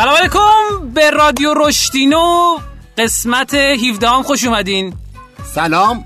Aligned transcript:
سلام 0.00 0.16
علیکم 0.16 0.88
به 0.94 1.10
رادیو 1.10 1.54
رشتینو 1.54 2.58
قسمت 2.98 3.54
17 3.54 4.08
هم 4.08 4.22
خوش 4.22 4.44
اومدین. 4.44 4.94
سلام 5.54 6.04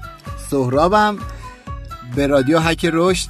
سهرابم. 0.50 1.18
به 2.16 2.26
رادیو 2.26 2.60
حک 2.60 2.90
رشد 2.92 3.28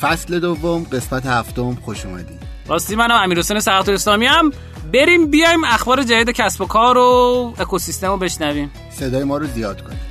فصل 0.00 0.40
دوم 0.40 0.86
قسمت 0.92 1.26
هفتم 1.26 1.74
خوش 1.74 2.06
اومدین. 2.06 2.38
راستی 2.66 2.96
منم 2.96 3.22
امیر 3.22 3.38
حسین 3.38 3.60
سقط 3.60 3.88
اسلامی 3.88 4.26
هم 4.26 4.52
بریم 4.92 5.30
بیایم 5.30 5.64
اخبار 5.64 6.02
جدید 6.02 6.30
کسب 6.30 6.60
و 6.60 6.66
کار 6.66 6.98
و 6.98 7.54
اکوسیستم 7.58 8.08
رو 8.08 8.16
بشنویم. 8.16 8.70
صدای 8.90 9.24
ما 9.24 9.36
رو 9.36 9.46
زیاد 9.46 9.82
کنیم 9.82 10.09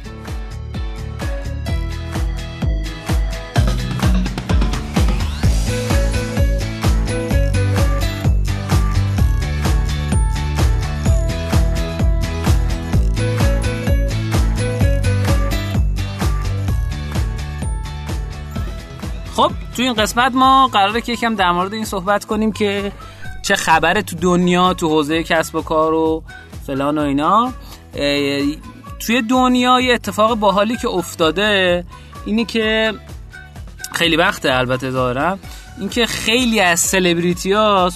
تو 19.80 19.84
این 19.84 19.94
قسمت 19.94 20.36
ما 20.36 20.68
قراره 20.68 21.02
که 21.02 21.12
یکم 21.12 21.36
در 21.36 21.52
مورد 21.52 21.74
این 21.74 21.86
صحبت 21.86 22.26
کنیم 22.26 22.52
که 22.52 22.92
چه 23.42 23.56
خبره 23.56 24.02
تو 24.02 24.16
دنیا 24.16 24.74
تو 24.74 24.90
حوزه 24.90 25.24
کسب 25.24 25.56
و 25.56 25.62
کار 25.62 25.94
و 25.94 26.24
فلان 26.68 26.98
و 26.98 27.02
اینا. 27.02 27.54
توی 29.00 29.22
دنیا 29.30 29.80
یه 29.80 29.94
اتفاق 29.94 30.36
باحالی 30.36 30.78
که 30.78 30.88
افتاده 30.88 31.84
اینی 32.26 32.46
که 32.46 32.94
خیلی 33.92 34.16
وقته 34.16 34.54
البته 34.54 34.92
ظاهرا. 34.92 35.38
اینکه 35.80 36.06
خیلی 36.06 36.60
از 36.60 36.80
سلبریتی 36.80 37.52
ها 37.52 37.90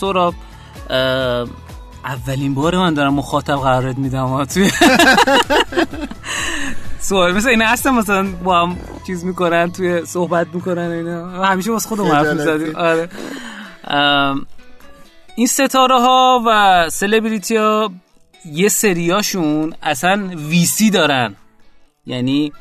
اولین 2.06 2.54
بار 2.54 2.78
من 2.78 2.94
دارم 2.94 3.14
مخاطب 3.14 3.56
قرارت 3.56 3.98
میدم 3.98 4.46
توی 4.46 4.72
سوال. 7.04 7.34
مثل 7.34 7.50
اینا 7.50 7.66
هستن 7.66 7.90
مثلا 7.90 8.28
با 8.44 8.62
هم 8.62 8.78
چیز 9.08 9.26
می‌کنن 9.26 9.72
توی 9.72 10.06
صحبت 10.06 10.48
می‌کنن 10.54 10.92
اینا. 10.92 11.44
همیشه 11.44 11.72
واسه 11.72 11.90
خودم 11.90 12.06
حرف 12.06 12.28
می‌زدیم 12.28 12.76
آره. 12.76 13.10
این 15.36 15.48
ستاره 15.48 16.00
ها 16.00 16.44
و 16.48 16.90
سلبریتی 16.90 17.56
ها 17.56 17.92
یه 18.46 18.70
سریاشون 18.70 19.74
اصلا 19.82 20.30
ویسی 20.36 20.90
دارن. 20.90 21.36
یعنی 22.06 22.52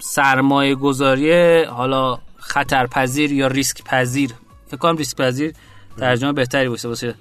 سرمایه 0.00 0.74
گذاری 0.74 1.62
حالا 1.64 2.18
خطرپذیر 2.38 3.32
یا 3.32 3.46
ریسک 3.46 3.84
پذیر 3.84 4.30
فکر 4.66 4.76
کنم 4.76 4.96
ریسک 4.96 5.16
پذیر 5.16 5.52
ترجمه 5.98 6.32
بهتری 6.32 6.68
باشه 6.68 6.88
باشه 6.88 7.14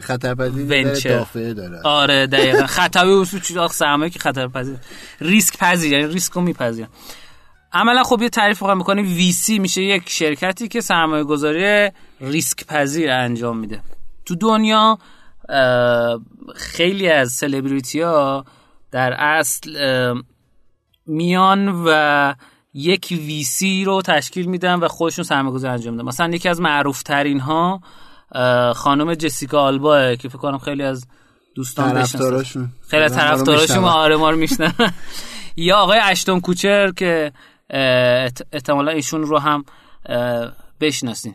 خطرپذیر 0.00 0.94
دافعه 0.94 1.54
داره. 1.54 1.80
آره 1.84 2.26
دقیقا. 2.26 2.66
خطاوی 2.66 3.12
اصول 3.12 3.40
چیز 3.40 3.56
سرمایه 3.70 4.10
که 4.10 4.18
خطرپذیر 4.18 4.76
ریسک 5.20 5.58
پذیر 5.58 5.92
یعنی 5.92 6.12
ریسک 6.12 6.32
رو 6.32 6.40
میپذیر 6.40 6.86
عملا 7.72 8.02
خب 8.02 8.22
یه 8.22 8.28
تعریف 8.28 8.62
بخوام 8.62 8.78
می‌کنیم 8.78 9.04
وی 9.04 9.32
سی 9.32 9.58
میشه 9.58 9.82
یک 9.82 10.08
شرکتی 10.08 10.68
که 10.68 10.80
سرمایه 10.80 11.24
گذاری 11.24 11.90
ریسک 12.20 12.66
پذیر 12.66 13.10
انجام 13.10 13.58
میده. 13.58 13.80
تو 14.24 14.34
دنیا 14.34 14.98
خیلی 16.54 17.08
از 17.08 17.32
سلبریتی 17.32 18.00
ها 18.00 18.44
در 18.90 19.12
اصل 19.12 19.70
میان 21.06 21.84
و 21.86 22.34
یک 22.74 23.06
ویسی 23.10 23.84
رو 23.84 24.02
تشکیل 24.02 24.46
میدن 24.46 24.74
و 24.74 24.88
خودشون 24.88 25.24
سرمایه 25.24 25.54
گذاری 25.54 25.74
انجام 25.74 25.94
میدن. 25.94 26.08
مثلا 26.08 26.34
یکی 26.34 26.48
از 26.48 26.60
معروف 26.60 27.02
ترین 27.02 27.40
ها 27.40 27.80
خانم 28.74 29.14
جسیکا 29.14 29.60
آلبا 29.60 30.14
که 30.14 30.28
فکر 30.28 30.38
کنم 30.38 30.58
خیلی 30.58 30.82
از 30.82 31.06
دوستان 31.54 31.92
طرفداراشون 31.92 32.68
خیلی 32.88 33.02
از 33.02 33.14
طرفداراشون 33.14 33.84
آره 33.84 34.16
ما 34.16 34.30
رو 34.30 34.36
میشنن 34.36 34.74
یا 35.56 35.76
آقای 35.76 35.98
اشتون 35.98 36.40
کوچر 36.40 36.90
که 36.90 37.32
احتمالا 38.52 38.92
ایشون 38.92 39.22
رو 39.22 39.38
هم 39.38 39.64
بشناسین. 40.80 41.34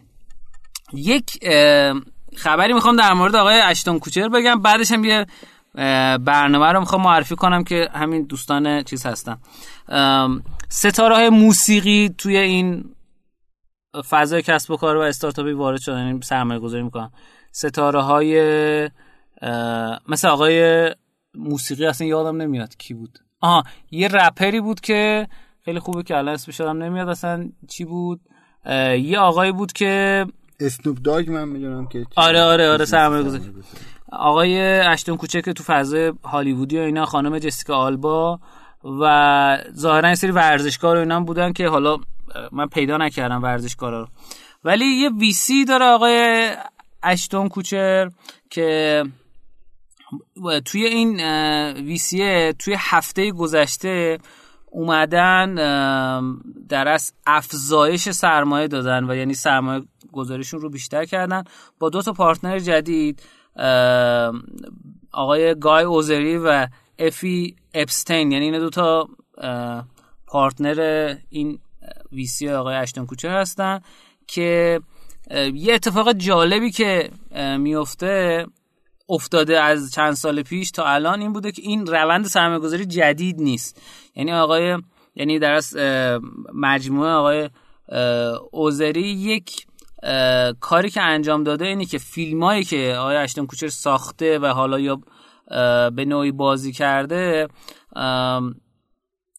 یک 0.94 1.40
خبری 2.36 2.74
می‌خوام 2.74 2.96
در 2.96 3.14
مورد 3.14 3.36
آقای 3.36 3.60
اشتون 3.60 4.00
کوچر 4.00 4.30
بگم. 4.30 4.62
بعدش 4.62 4.92
هم 4.92 5.04
یه 5.04 5.26
برنامه 6.18 6.72
رو 6.72 6.80
می‌خوام 6.80 7.02
معرفی 7.02 7.36
کنم 7.36 7.64
که 7.64 7.90
همین 7.94 8.24
دوستان 8.24 8.84
چیز 8.84 9.06
هستن. 9.06 9.38
ستاره 10.70 11.16
های 11.16 11.30
موسیقی 11.30 12.10
توی 12.18 12.38
این 12.38 12.95
فضای 14.02 14.42
کسب 14.42 14.72
و 14.72 14.78
کار 14.78 14.98
و 14.98 15.00
استارتاپی 15.00 15.52
وارد 15.52 15.80
شدن 15.80 16.08
یعنی 16.08 16.20
سرمایه 16.24 16.60
گذاری 16.60 16.84
می‌کنن 16.84 17.12
ستاره 17.52 18.02
های 18.02 18.90
مثل 20.08 20.28
آقای 20.28 20.90
موسیقی 21.36 21.86
اصلا 21.86 22.08
یادم 22.08 22.42
نمیاد 22.42 22.78
کی 22.78 22.94
بود. 22.94 23.20
آها 23.42 23.64
یه 23.92 24.08
رپری 24.08 24.62
بود 24.62 24.80
که 24.80 25.28
خیلی 25.66 25.80
خوبه 25.80 26.04
که 26.04 26.18
الان 26.18 26.34
اسمش 26.34 26.60
یادم 26.60 26.84
نمیاد 26.84 27.10
اصلا 27.10 27.50
چی 27.68 27.86
بود. 27.86 28.22
یه 29.00 29.20
آقایی 29.20 29.52
بود 29.52 29.74
که 29.74 30.26
اسنوپ 30.60 30.98
داگ 30.98 31.30
من 31.30 31.48
می‌دونم 31.48 31.88
که 31.88 32.06
آره 32.16 32.42
آره 32.42 32.70
آره 32.70 32.86
سرمایه 32.86 33.24
گذاری 33.24 33.54
آقای 34.12 34.62
اشتون 34.62 35.18
کوچک 35.18 35.42
که 35.42 35.54
تو 35.54 35.64
فضای 35.64 36.14
هالیوودی 36.24 36.78
و 36.78 36.82
اینا 36.82 37.06
خانم 37.06 37.40
جسیکا 37.40 37.76
آلبا 37.76 38.40
و 39.02 39.58
ظاهرا 39.76 40.10
یه 40.10 40.16
سری 40.16 40.32
ورزشکار 40.32 40.96
و 40.96 41.00
اینا 41.00 41.20
بودن 41.20 41.54
که 41.54 41.68
حالا 41.68 41.98
من 42.52 42.68
پیدا 42.68 42.98
نکردم 42.98 43.44
ورزشکارا 43.44 44.02
رو. 44.02 44.08
ولی 44.64 44.86
یه 44.86 45.10
ویسی 45.10 45.66
داره 45.66 45.86
آقای 45.86 46.50
اشتون 47.04 47.50
کوچر 47.50 48.10
که 48.50 49.04
توی 50.66 50.86
این 50.86 51.20
ویسیه 51.74 52.54
توی 52.60 52.76
هفته 52.80 53.32
گذشته 53.32 54.18
اومدن 54.72 55.56
در 56.70 56.88
از 56.88 57.14
افزایش 57.26 58.10
سرمایه 58.10 58.68
دادن 58.68 59.10
و 59.10 59.16
یعنی 59.16 59.34
سرمایه 59.34 59.84
گذاریشون 60.12 60.62
رو 60.62 60.70
بیشتر 60.70 61.06
کردن. 61.06 61.44
با 61.80 61.90
دو 61.90 62.02
تا 62.02 62.14
پارتنر 62.14 62.60
جدید 62.60 63.22
آقای 65.12 65.60
گای 65.60 65.84
اوزری 65.84 66.38
و 66.38 66.68
افی 67.00 67.56
اپستین 67.74 68.32
یعنی 68.32 68.46
این 68.46 68.60
دو 68.60 68.70
تا 68.70 69.10
پارتنر 70.28 71.16
این 71.30 71.60
ویسی 72.12 72.50
آقای 72.50 72.76
اشتون 72.76 73.06
کوچر 73.06 73.42
هستن 73.42 73.80
که 74.28 74.80
یه 75.54 75.74
اتفاق 75.74 76.14
جالبی 76.14 76.72
که 76.72 77.10
میفته 77.60 78.46
افتاده 79.10 79.60
از 79.60 79.92
چند 79.92 80.14
سال 80.14 80.42
پیش 80.42 80.72
تا 80.72 80.86
الان 80.86 81.22
این 81.22 81.34
بوده 81.34 81.52
که 81.52 81.62
این 81.62 81.86
روند 81.86 82.26
سرمایه‌گذاری 82.26 82.86
جدید 82.86 83.42
نیست. 83.42 83.82
یعنی 84.16 84.34
آقای 84.34 84.78
یعنی 85.16 85.40
در 85.40 85.62
مجموعه 86.54 87.12
آقای 87.12 87.50
اوزری 88.52 89.08
یک 89.08 89.66
کاری 90.60 90.90
که 90.90 91.02
انجام 91.02 91.44
داده 91.44 91.66
اینی 91.66 91.86
که 91.86 91.98
فیلمایی 91.98 92.64
که 92.64 92.96
آقای 93.00 93.16
اشتون 93.16 93.48
کوچر 93.48 93.68
ساخته 93.68 94.40
و 94.40 94.46
حالا 94.46 94.80
یا 94.80 95.02
به 95.90 96.06
نوعی 96.06 96.32
بازی 96.32 96.72
کرده 96.72 97.48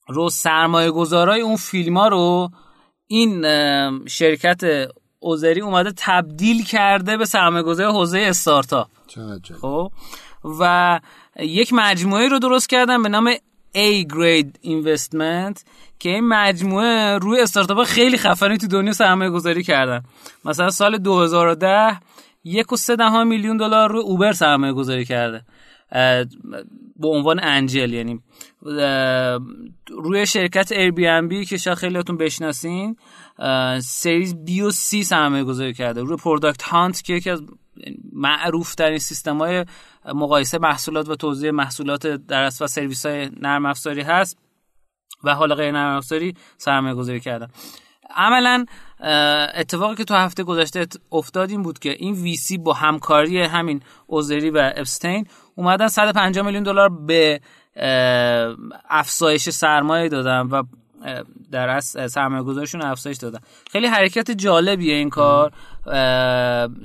رو 0.08 0.30
سرمایه 0.30 0.90
گذارای 0.90 1.40
اون 1.40 1.56
فیلم 1.56 1.96
ها 1.96 2.08
رو 2.08 2.50
این 3.06 3.42
شرکت 4.06 4.90
اوزری 5.18 5.60
اومده 5.60 5.92
تبدیل 5.96 6.64
کرده 6.64 7.16
به 7.16 7.24
سرمایه 7.24 7.62
گذاری 7.62 7.92
حوزه 7.92 8.18
استارتا 8.18 8.88
خب؟ 9.60 9.92
و 10.60 11.00
یک 11.40 11.72
مجموعه 11.72 12.28
رو 12.28 12.38
درست 12.38 12.68
کردن 12.68 13.02
به 13.02 13.08
نام 13.08 13.34
A 13.74 14.04
Grade 14.04 14.66
Investment 14.66 15.62
که 15.98 16.08
این 16.08 16.28
مجموعه 16.28 17.18
روی 17.18 17.40
استارتاپ 17.40 17.84
خیلی 17.84 18.18
خفنی 18.18 18.58
تو 18.58 18.66
دنیا 18.66 18.92
سرمایه 18.92 19.30
گذاری 19.30 19.62
کردن. 19.62 20.02
مثلا 20.44 20.70
سال 20.70 20.98
2010 20.98 22.00
یک 22.44 22.72
و 22.72 22.76
سه 22.76 23.24
میلیون 23.24 23.56
دلار 23.56 23.90
روی 23.90 24.02
Uber 24.02 24.32
سرمایه 24.32 24.72
گذاری 24.72 25.04
کرده 25.04 25.42
به 27.00 27.08
عنوان 27.08 27.40
angel 27.42 27.92
یعنی 27.92 28.20
روی 29.88 30.26
شرکت 30.26 30.72
Airbnb 30.72 31.44
که 31.44 31.56
شاید 31.56 31.78
خیلیاتون 31.78 32.16
بشناسین 32.16 32.96
series 33.80 34.44
B 34.44 34.60
و 34.60 34.70
C 34.70 35.04
سرمایه 35.04 35.44
گذاری 35.44 35.74
کرده. 35.74 36.02
روی 36.02 36.16
Product 36.16 36.62
Hunt 36.62 37.02
که 37.02 37.12
یکی 37.12 37.30
از 37.30 37.42
معروف 38.12 38.74
ترین 38.74 38.98
سیستم 38.98 39.38
های 39.38 39.64
مقایسه 40.14 40.58
محصولات 40.58 41.08
و 41.08 41.14
توضیح 41.16 41.50
محصولات 41.50 42.06
در 42.06 42.50
و 42.60 42.66
سرویس 42.66 43.06
های 43.06 43.30
نرم 43.40 43.66
افزاری 43.66 44.02
هست 44.02 44.38
و 45.24 45.34
حالا 45.34 45.54
غیر 45.54 45.72
نرم 45.72 45.96
افزاری 45.96 46.34
سرمایه 46.58 46.94
گذاری 46.94 47.20
کردن. 47.20 47.48
عملا 48.16 48.64
اتفاقی 49.54 49.94
که 49.94 50.04
تو 50.04 50.14
هفته 50.14 50.44
گذشته 50.44 50.86
افتاد 51.12 51.50
این 51.50 51.62
بود 51.62 51.78
که 51.78 51.90
این 51.90 52.14
VC 52.14 52.58
با 52.58 52.72
همکاری 52.72 53.42
همین 53.42 53.82
اوزری 54.06 54.50
و 54.50 54.72
اپستین 54.76 55.26
اومدن 55.56 55.88
150 55.88 56.46
میلیون 56.46 56.62
دلار 56.62 56.88
به 56.88 57.40
افزایش 58.90 59.50
سرمایه 59.50 60.08
دادن 60.08 60.40
و 60.40 60.62
در 61.52 61.68
اصل 61.68 61.84
سرمایه 61.84 62.42
گذارشون 62.42 62.82
افزایش 62.82 63.16
دادن. 63.16 63.38
خیلی 63.70 63.86
حرکت 63.86 64.30
جالبیه 64.30 64.94
این 64.94 65.10
کار. 65.10 65.52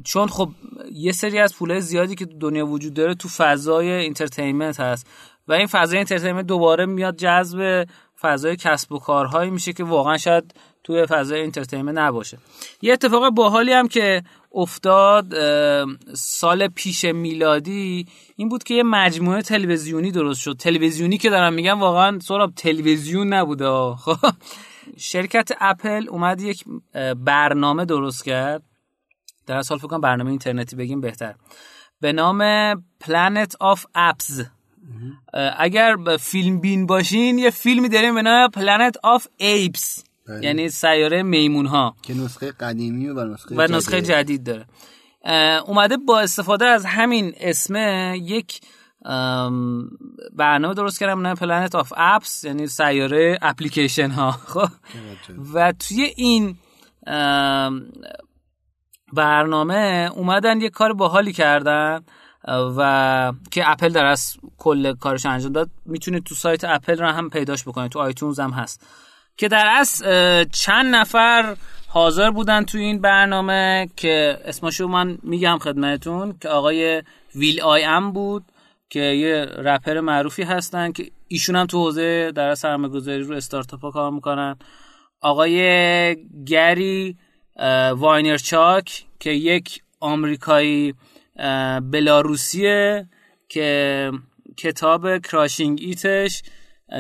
چون 0.04 0.28
خب 0.28 0.50
یه 0.92 1.12
سری 1.12 1.40
از 1.40 1.56
پولای 1.56 1.82
زیادی 1.82 2.16
که 2.16 2.26
دنیا 2.26 2.66
وجود 2.66 2.94
داره 2.94 3.16
تو 3.16 3.30
فضای 3.30 3.92
entertainment 3.92 4.80
هست 4.80 5.08
و 5.48 5.54
این 5.54 5.68
فضای 5.68 5.98
entertainment 5.98 6.46
دوباره 6.46 6.86
میاد 6.86 7.16
جذب 7.16 7.88
فضای 8.22 8.56
کسب 8.56 8.92
و 8.92 9.00
کارهایی 9.00 9.52
میشه 9.52 9.74
که 9.74 9.84
واقعا 9.84 10.18
شاید 10.18 10.54
توی 10.84 11.06
فضای 11.06 11.42
entertainment 11.42 11.98
نباشه. 11.98 12.38
یه 12.82 12.94
اتفاق 12.94 13.30
باحالی 13.30 13.74
هم 13.74 13.88
که 13.88 14.24
افتاد 14.54 15.34
سال 16.14 16.68
پیش 16.68 17.06
میلادی 17.06 18.08
این 18.36 18.50
بود 18.50 18.64
که 18.64 18.74
یه 18.74 18.84
مجموعه 18.84 19.42
تلویزیونی 19.42 20.12
درست 20.12 20.42
شد. 20.42 20.56
تلویزیونی 20.60 21.18
که 21.18 21.30
دارم 21.30 21.54
میگم 21.54 21.80
واقعا 21.80 22.20
صرفا 22.20 22.54
تلویزیون 22.56 23.34
نبوده. 23.34 23.96
خب 24.06 24.18
شرکت 24.98 25.52
اپل 25.60 26.08
اومد 26.10 26.42
یک 26.42 26.64
برنامه 27.18 27.86
درست 27.86 28.26
کرد. 28.26 28.64
در 29.48 29.58
اصل 29.58 29.78
فکر 29.78 29.88
کنم 29.88 30.02
برنامه 30.02 30.30
اینترنتی 30.30 30.76
بگیم 30.76 31.02
بهتر. 31.02 31.36
به 32.02 32.12
نام 32.12 32.74
Planet 32.76 33.52
of 33.64 33.80
Apps. 33.80 34.46
اگر 35.58 35.96
فیلم 36.20 36.60
بین 36.60 36.86
باشین 36.86 37.38
یه 37.38 37.50
فیلمی 37.50 37.90
داریم 37.90 38.16
به 38.16 38.22
نام 38.22 38.50
Planet 38.50 38.94
of 38.94 39.24
Apes. 39.42 40.11
بله. 40.28 40.46
یعنی 40.46 40.70
سیاره 40.70 41.24
میمون 41.24 41.66
ها 41.66 41.96
که 42.02 42.14
نسخه 42.14 42.52
قدیمی 42.52 43.10
و 43.10 43.26
نسخه, 43.26 43.56
و 43.56 43.62
نسخه 43.62 44.02
جدید. 44.02 44.44
داره. 44.44 44.66
اومده 45.68 45.98
با 45.98 46.20
استفاده 46.20 46.66
از 46.66 46.86
همین 46.86 47.34
اسم 47.38 47.76
یک 48.16 48.62
برنامه 50.34 50.74
درست 50.74 51.00
کردن 51.00 51.28
به 51.28 51.32
نام 51.32 51.36
Planet 51.36 51.76
of 51.76 51.94
Apps 51.98 52.44
یعنی 52.44 52.68
سیاره 52.68 53.40
اپلیکیشن 53.42 54.12
ها 54.12 54.32
خب 54.54 54.70
و 55.54 55.74
توی 55.80 56.14
این 56.16 56.58
برنامه 59.14 60.12
اومدن 60.16 60.62
یه 60.62 60.70
کار 60.70 60.94
باحالی 60.94 61.34
کردن 61.34 62.02
و 62.78 63.34
که 63.52 63.70
اپل 63.70 63.90
در 63.90 64.06
اصل 64.06 64.38
کل 64.58 64.96
کارش 64.96 65.26
انجام 65.26 65.52
داد. 65.52 65.70
می‌تونید 65.86 66.24
تو 66.24 66.36
سایت 66.36 66.64
اپل 66.64 66.98
رو 66.98 67.08
هم 67.08 67.30
پیداش 67.30 67.64
بکنید. 67.64 67.92
تو 67.92 68.00
iTunes 68.00 68.40
هم 68.40 68.52
هست. 68.52 68.86
که 69.42 69.48
در 69.48 69.68
اصل 69.78 70.04
چند 70.52 70.96
نفر 70.96 71.56
حاضر 71.88 72.30
بودن 72.32 72.64
تو 72.64 72.78
این 72.78 73.02
برنامه 73.02 73.90
که 73.96 74.38
اسمشو 74.46 74.88
من 74.88 75.18
میگم 75.24 75.58
خدمتون 75.58 76.38
که 76.42 76.50
آقای 76.50 77.04
will.i.am 77.36 78.12
بود 78.12 78.44
که 78.90 79.00
یه 79.00 79.46
رپر 79.46 80.00
معروفی 80.00 80.44
هستن 80.44 80.92
که 80.92 81.12
ایشون 81.28 81.56
هم 81.56 81.66
تو 81.66 81.78
حوزه 81.84 82.32
در 82.32 82.56
سرمایه‌گذاری 82.56 83.24
رو 83.24 83.36
استارتاپ 83.36 83.82
ها 83.82 83.92
کار 83.92 84.12
می‌کنن. 84.12 84.56
آقای 85.22 86.16
گری 86.46 87.18
واینرچاک 87.96 89.06
که 89.20 89.30
یک 89.30 89.82
آمریکایی 90.00 90.94
بلاروسیه 91.92 93.10
که 93.50 94.12
کتاب 94.58 95.18
Crushing 95.18 95.80
It 95.82 96.13
ش 96.13 96.44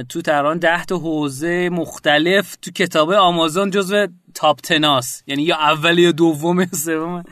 تو 0.09 0.21
تقریبا 0.21 0.53
ده 0.53 0.85
تا 0.85 0.97
حوزه 0.97 1.69
مختلف 1.69 2.55
تو 2.55 2.71
کتاب 2.71 3.11
آمازون 3.11 3.69
جزو 3.69 4.07
top 4.33 4.59
ten 4.59 4.98
هاس 4.98 5.23
یعنی 5.27 5.43
یا 5.43 5.55
اول 5.55 5.99
یا 5.99 6.11
دوم 6.11 6.59
یا 6.59 6.67
سوم. 6.71 7.23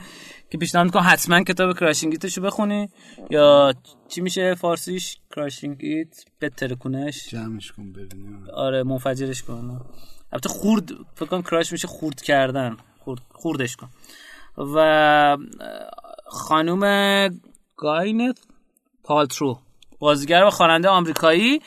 که 0.50 0.58
پیشنهاد 0.58 0.86
می‌کنم 0.86 1.04
حتما 1.06 1.44
کتاب 1.44 1.80
Crushing 1.80 2.12
It 2.14 2.25
شو 2.25 2.42
بخونی. 2.42 2.90
یا 3.30 3.74
چی 4.08 4.22
میشه 4.22 4.56
فارسیش؟ 4.56 5.18
Crushing 5.36 5.78
It 5.80 6.26
بترکونش 6.42 7.30
جمعش 7.30 7.72
کن 7.72 7.92
ببینیم. 7.92 8.48
آره 8.54 8.84
منفجرش 8.84 9.44
کن. 9.44 9.82
البته 10.34 10.50
خورد 10.50 10.90
فکر 11.16 11.26
کنم 11.26 11.42
کراش 11.42 11.72
میشه 11.72 11.88
خورد 11.88 12.22
کردن. 12.22 12.78
خورد 13.00 13.22
خوردش 13.32 13.76
کن. 13.76 13.90
و 14.58 15.38
خانوم 16.28 16.84
گاینت 17.78 18.40
پالترو. 19.04 19.60
بازیگر 20.00 20.44
و 20.44 20.50
خواننده 20.50 20.88
آمریکایی. 20.88 21.62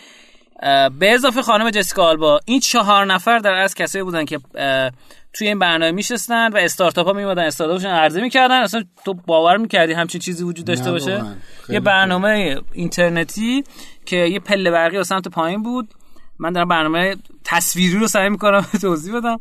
به 0.99 1.14
اضافه 1.14 1.43
خانم 1.43 1.70
جسیکا 1.70 2.05
آلبا 2.05 2.41
این 2.44 2.61
چهار 2.61 3.06
نفر 3.06 3.38
در 3.38 3.55
از 3.55 3.75
کسایی 3.75 4.05
بودن 4.05 4.25
که 4.25 4.38
توی 5.32 5.49
این 5.49 5.59
برنامه 5.59 5.93
میشستن 5.93 6.53
و 6.53 6.56
استارتاپ 6.56 7.06
ها 7.06 7.12
میمدن 7.12 7.43
استارتاپشون 7.43 7.91
عرضه 7.91 8.20
می‌کردن. 8.20 8.62
اصلا 8.62 8.85
تو 9.05 9.14
باور 9.14 9.56
می‌کردی 9.56 9.93
همچین 9.93 10.20
چیزی 10.20 10.44
وجود 10.44 10.67
داشته 10.67 10.91
باشه؟ 10.91 11.25
یه 11.69 11.81
برنامه 11.81 12.61
اینترنتی 12.73 13.64
که 14.06 14.17
یه 14.17 14.41
پله 14.41 14.70
برقی 14.70 14.97
و 14.97 15.05
سمت 15.05 15.29
پایین 15.29 15.62
بود. 15.62 15.88
من 16.38 16.53
در 16.53 16.65
برنامه 16.65 17.17
تصویری 17.44 17.99
رو 17.99 18.06
سعی 18.06 18.29
می‌کنم 18.29 18.67
توضیح 18.82 19.17
بدم. 19.17 19.41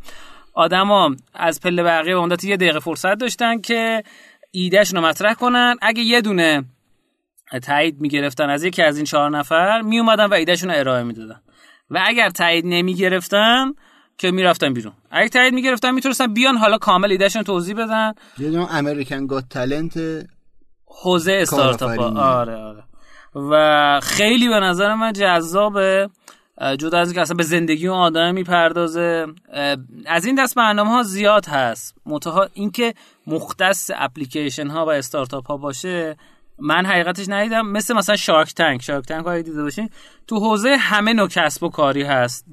آدما 0.54 1.16
از 1.34 1.62
پله 1.62 1.84
برقی 1.84 2.14
به 2.14 2.20
مدت 2.20 2.44
یه 2.44 2.58
دقیقه 2.58 2.80
فرصت 2.80 3.16
داشتن 3.16 3.62
که 3.62 4.04
ایدهشون 4.52 5.00
رو 5.00 5.08
مطرح 5.08 5.34
کنن. 5.34 5.76
اگه 5.82 6.02
یه 6.02 6.22
دونه 6.22 6.64
تایید 7.60 8.02
می‌گرفتن. 8.02 8.50
از 8.50 8.64
یکی 8.64 8.84
از 8.84 8.98
این 8.98 9.06
چهار 9.06 9.30
نفر 9.30 9.82
می 9.82 10.00
اومدن 10.00 10.26
و 10.26 10.34
ایدهشون 10.34 10.70
رو 10.70 10.80
ارائه 10.80 11.04
می‌دادن. 11.04 11.42
و 11.90 12.04
اگر 12.06 12.30
تایید 12.30 12.66
نمی‌گرفتن 12.66 13.74
که 14.18 14.32
می‌رفتن 14.32 14.74
بیرون. 14.74 14.94
اگه 15.12 15.30
تایید 15.30 15.54
می‌گرفتن 15.54 15.92
می‌تونستن 15.92 16.34
بیان 16.34 16.58
حالا 16.58 16.78
کامل 16.78 17.12
ایدهشون 17.12 17.44
توضیح 17.44 17.76
بدن. 17.76 18.14
یه 18.38 18.76
امریکن 18.76 19.28
گات 19.28 19.50
تالنت 19.50 19.94
حوزه 21.04 21.34
استارتاپ. 21.42 22.00
آره 22.18 22.56
آره. 22.56 22.84
و 23.36 24.00
خیلی 24.04 24.50
به 24.50 24.60
نظر 24.60 24.94
من 24.94 25.14
جذابه 25.14 26.10
جدا 26.78 27.00
از 27.00 27.08
اینکه 27.08 27.22
اصلا 27.22 27.36
به 27.36 27.44
زندگی 27.44 27.88
اون 27.88 28.00
آدم 28.00 28.34
می‌پردازه. 28.34 29.26
از 30.06 30.26
این 30.26 30.36
دست 30.36 30.56
برنامه 30.56 30.90
ها 30.90 31.04
زیاد 31.04 31.46
هست. 31.46 31.96
منتها 32.06 32.48
اینکه 32.54 32.94
مختص 33.28 33.92
اپلیکیشن 33.96 34.68
ها 34.68 34.86
و 34.86 34.90
استارتاپ 34.90 35.48
ها 35.48 35.58
باشه 35.58 36.18
من 36.62 36.86
حقیقتش 36.86 37.26
ندیدم. 37.30 37.68
مثل 37.68 37.94
مثلا 37.94 38.16
شارک 38.16 38.54
تنک. 38.54 38.82
شارک 38.82 39.06
تنک 39.06 39.26
رو 39.26 39.42
دیده 39.42 39.64
باشین 39.64 39.90
تو 40.28 40.40
حوزه 40.40 40.76
همه 40.80 41.14
نوع 41.14 41.28
کسب 41.28 41.64
و 41.64 41.70
کاری 41.70 42.04
هست. 42.04 42.46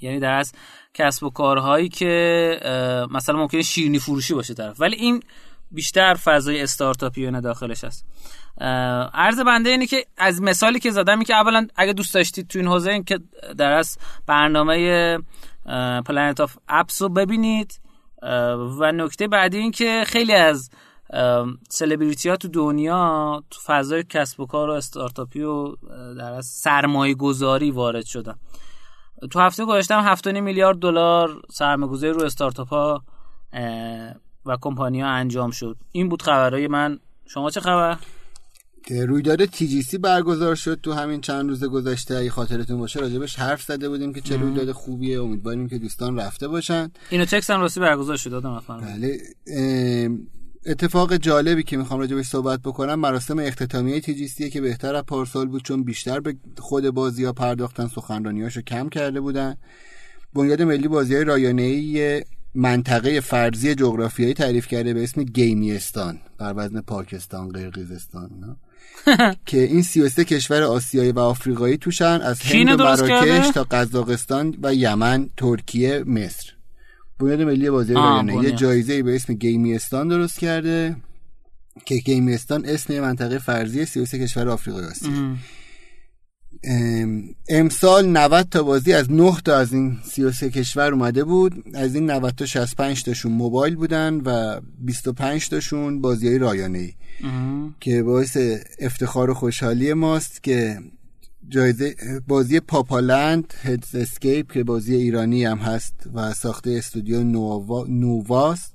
یعنی 0.00 0.20
در 0.20 0.32
از 0.32 0.52
کسب 0.94 1.24
و 1.24 1.30
کارهایی 1.30 1.88
که 1.88 3.06
مثلا 3.10 3.36
ممکنه 3.36 3.62
شیرینی 3.62 3.98
فروشی 3.98 4.34
باشه 4.34 4.54
طرف. 4.54 4.80
ولی 4.80 4.96
این 4.96 5.22
بیشتر 5.70 6.14
فضای 6.14 6.62
استارتاپی 6.62 7.26
و 7.26 7.40
داخلش 7.40 7.84
هست. 7.84 8.06
عرض 9.14 9.40
بنده 9.40 9.70
اینه 9.70 9.86
که 9.86 10.06
از 10.16 10.42
مثالی 10.42 10.80
که 10.80 10.90
زدم 10.90 11.22
که 11.22 11.34
اولا 11.34 11.66
اگه 11.76 11.92
دوست 11.92 12.14
داشتید 12.14 12.48
تو 12.48 12.58
این 12.58 12.68
حوزه 12.68 12.90
این 12.90 13.04
که 13.04 13.18
در 13.58 13.72
اصل 13.72 13.98
برنامه 14.26 15.18
Planet 16.06 16.40
of 16.40 16.56
Apps 16.68 17.02
رو 17.02 17.08
ببینید. 17.08 17.80
و 18.80 18.92
نکته 18.92 19.28
بعدی 19.28 19.58
این 19.58 19.70
که 19.70 20.04
خیلی 20.06 20.32
از 20.32 20.70
سلبریتی 21.70 22.28
ها 22.28 22.36
تو 22.36 22.48
دنیا 22.48 23.42
تو 23.50 23.60
فضای 23.66 24.04
کسب 24.08 24.40
و 24.40 24.46
کار 24.46 24.70
و 24.70 24.72
استارتاپی 24.72 25.42
و 25.42 25.76
در 26.18 26.32
اصل 26.32 26.46
سرمایه 26.46 27.14
گذاری 27.14 27.70
وارد 27.70 28.04
شدن. 28.04 28.34
تو 29.30 29.40
هفته 29.40 29.64
گذشته 29.64 30.08
ام 30.08 30.14
7.5 30.14 30.26
میلیارد 30.26 30.78
دلار 30.78 31.42
سرمایه 31.50 31.92
گذاری 31.92 32.12
رو 32.12 32.24
استارتاپ 32.24 32.68
ها 32.68 33.04
و 34.46 34.56
کمپانی 34.60 35.00
ها 35.00 35.08
انجام 35.08 35.50
شد. 35.50 35.76
این 35.92 36.08
بود 36.08 36.22
خبرهای 36.22 36.68
من. 36.68 36.98
شما 37.26 37.50
چه 37.50 37.60
خبر؟ 37.60 37.98
رویداد 38.90 39.44
تی 39.44 39.68
جی 39.68 39.82
سی 39.82 39.98
برگزار 39.98 40.54
شد 40.54 40.80
تو 40.82 40.92
همین 40.92 41.20
چند 41.20 41.48
روز 41.48 41.64
گذشته. 41.64 42.16
اگه 42.16 42.30
خاطرتون 42.30 42.78
باشه 42.78 43.00
راجبش 43.00 43.36
حرف 43.36 43.62
زده 43.62 43.88
بودیم 43.88 44.12
که 44.12 44.20
چه 44.20 44.36
رویداد 44.36 44.72
خوبیه. 44.72 45.22
امیدواریم 45.22 45.68
که 45.68 45.78
دوستان 45.78 46.18
رفته 46.18 46.48
باشن. 46.48 46.90
اینو 47.10 47.24
تکس 47.24 47.50
هم 47.50 47.60
راستی 47.60 47.80
برگزار 47.80 48.16
شد 48.16 48.30
دادم 48.30 48.62
بله. 48.68 49.18
اتفاق 50.66 51.16
جالبی 51.16 51.62
که 51.62 51.76
می‌خوام 51.76 52.00
راجع 52.00 52.16
بهش 52.16 52.26
صحبت 52.26 52.60
بکنم 52.60 52.94
مراسم 52.94 53.38
اختتامیه 53.38 54.00
تیجیستیه 54.00 54.50
که 54.50 54.60
بهتر 54.60 54.94
از 54.94 55.04
پارسال 55.04 55.46
بود 55.46 55.62
چون 55.62 55.84
بیشتر 55.84 56.20
به 56.20 56.36
خود 56.58 56.90
بازی 56.90 57.24
ها 57.24 57.32
پرداختن 57.32 57.86
سخنرانیاشو 57.86 58.60
کم 58.60 58.88
کرده 58.88 59.20
بودن. 59.20 59.56
بنیاد 60.34 60.62
ملی 60.62 60.88
بازی 60.88 61.14
های 61.14 61.24
رایانه 61.24 62.24
منطقه 62.54 63.20
فرضی 63.20 63.74
جغرافیایی 63.74 64.34
تعریف 64.34 64.66
کرده 64.66 64.94
به 64.94 65.02
اسم 65.02 65.22
گیمیستان 65.22 66.18
بر 66.38 66.54
وزن 66.56 66.80
پاکستان 66.80 67.48
قرقیزستان 67.48 68.56
که 69.46 69.62
این 69.62 69.82
33 69.82 70.24
کشور 70.24 70.62
آسیایی 70.62 71.12
و 71.12 71.18
آفریقایی 71.18 71.76
توشن 71.76 72.20
از 72.20 72.40
هند 72.42 72.80
و 72.80 72.84
مراکش 72.84 73.48
تا 73.48 73.64
قزاقستان 73.64 74.54
و 74.62 74.74
یمن 74.74 75.30
ترکیه 75.36 76.04
مصر. 76.06 76.55
بنیاد 77.18 77.42
ملی 77.42 77.70
بازی 77.70 77.94
رایانه 77.94 78.44
یه 78.44 78.50
جایزه 78.50 79.02
به 79.02 79.14
اسم 79.14 79.34
گیمیستان 79.34 80.08
درست 80.08 80.38
کرده 80.38 80.96
که 81.84 81.96
گیمیستان 81.96 82.64
اسم 82.64 83.00
منطقه 83.00 83.38
فرضی 83.38 83.84
33 83.84 84.18
کشور 84.18 84.48
آفریقای 84.48 84.84
است 84.84 85.08
امسال 87.48 88.06
90 88.06 88.48
تا 88.50 88.62
بازی 88.62 88.92
از 88.92 89.12
9 89.12 89.36
تا 89.44 89.56
از 89.56 89.72
این 89.72 89.98
33 90.04 90.50
کشور 90.50 90.92
اومده 90.92 91.24
بود. 91.24 91.64
از 91.74 91.94
این 91.94 92.10
90 92.10 92.34
تا 92.34 92.46
65 92.46 93.02
تاشون 93.02 93.32
موبایل 93.32 93.76
بودن 93.76 94.14
و 94.14 94.60
25 94.78 95.48
تاشون 95.48 96.00
بازی 96.00 96.28
های 96.28 96.38
رایانه 96.38 96.78
ای 96.78 96.92
که 97.80 98.02
باعث 98.02 98.38
افتخار 98.78 99.30
و 99.30 99.34
خوشحالی 99.34 99.92
ماست 99.92 100.42
که 100.42 100.78
جایزه 101.48 101.94
بازی 102.28 102.60
پاپالند 102.60 103.54
هدز 103.62 103.94
اسکیپ 103.94 104.52
که 104.52 104.64
بازی 104.64 104.94
ایرانی 104.94 105.44
هم 105.44 105.58
هست 105.58 105.94
و 106.14 106.32
ساخته 106.32 106.70
استودیو 106.70 107.24
نووا 107.24 107.86
نوواست 107.88 108.72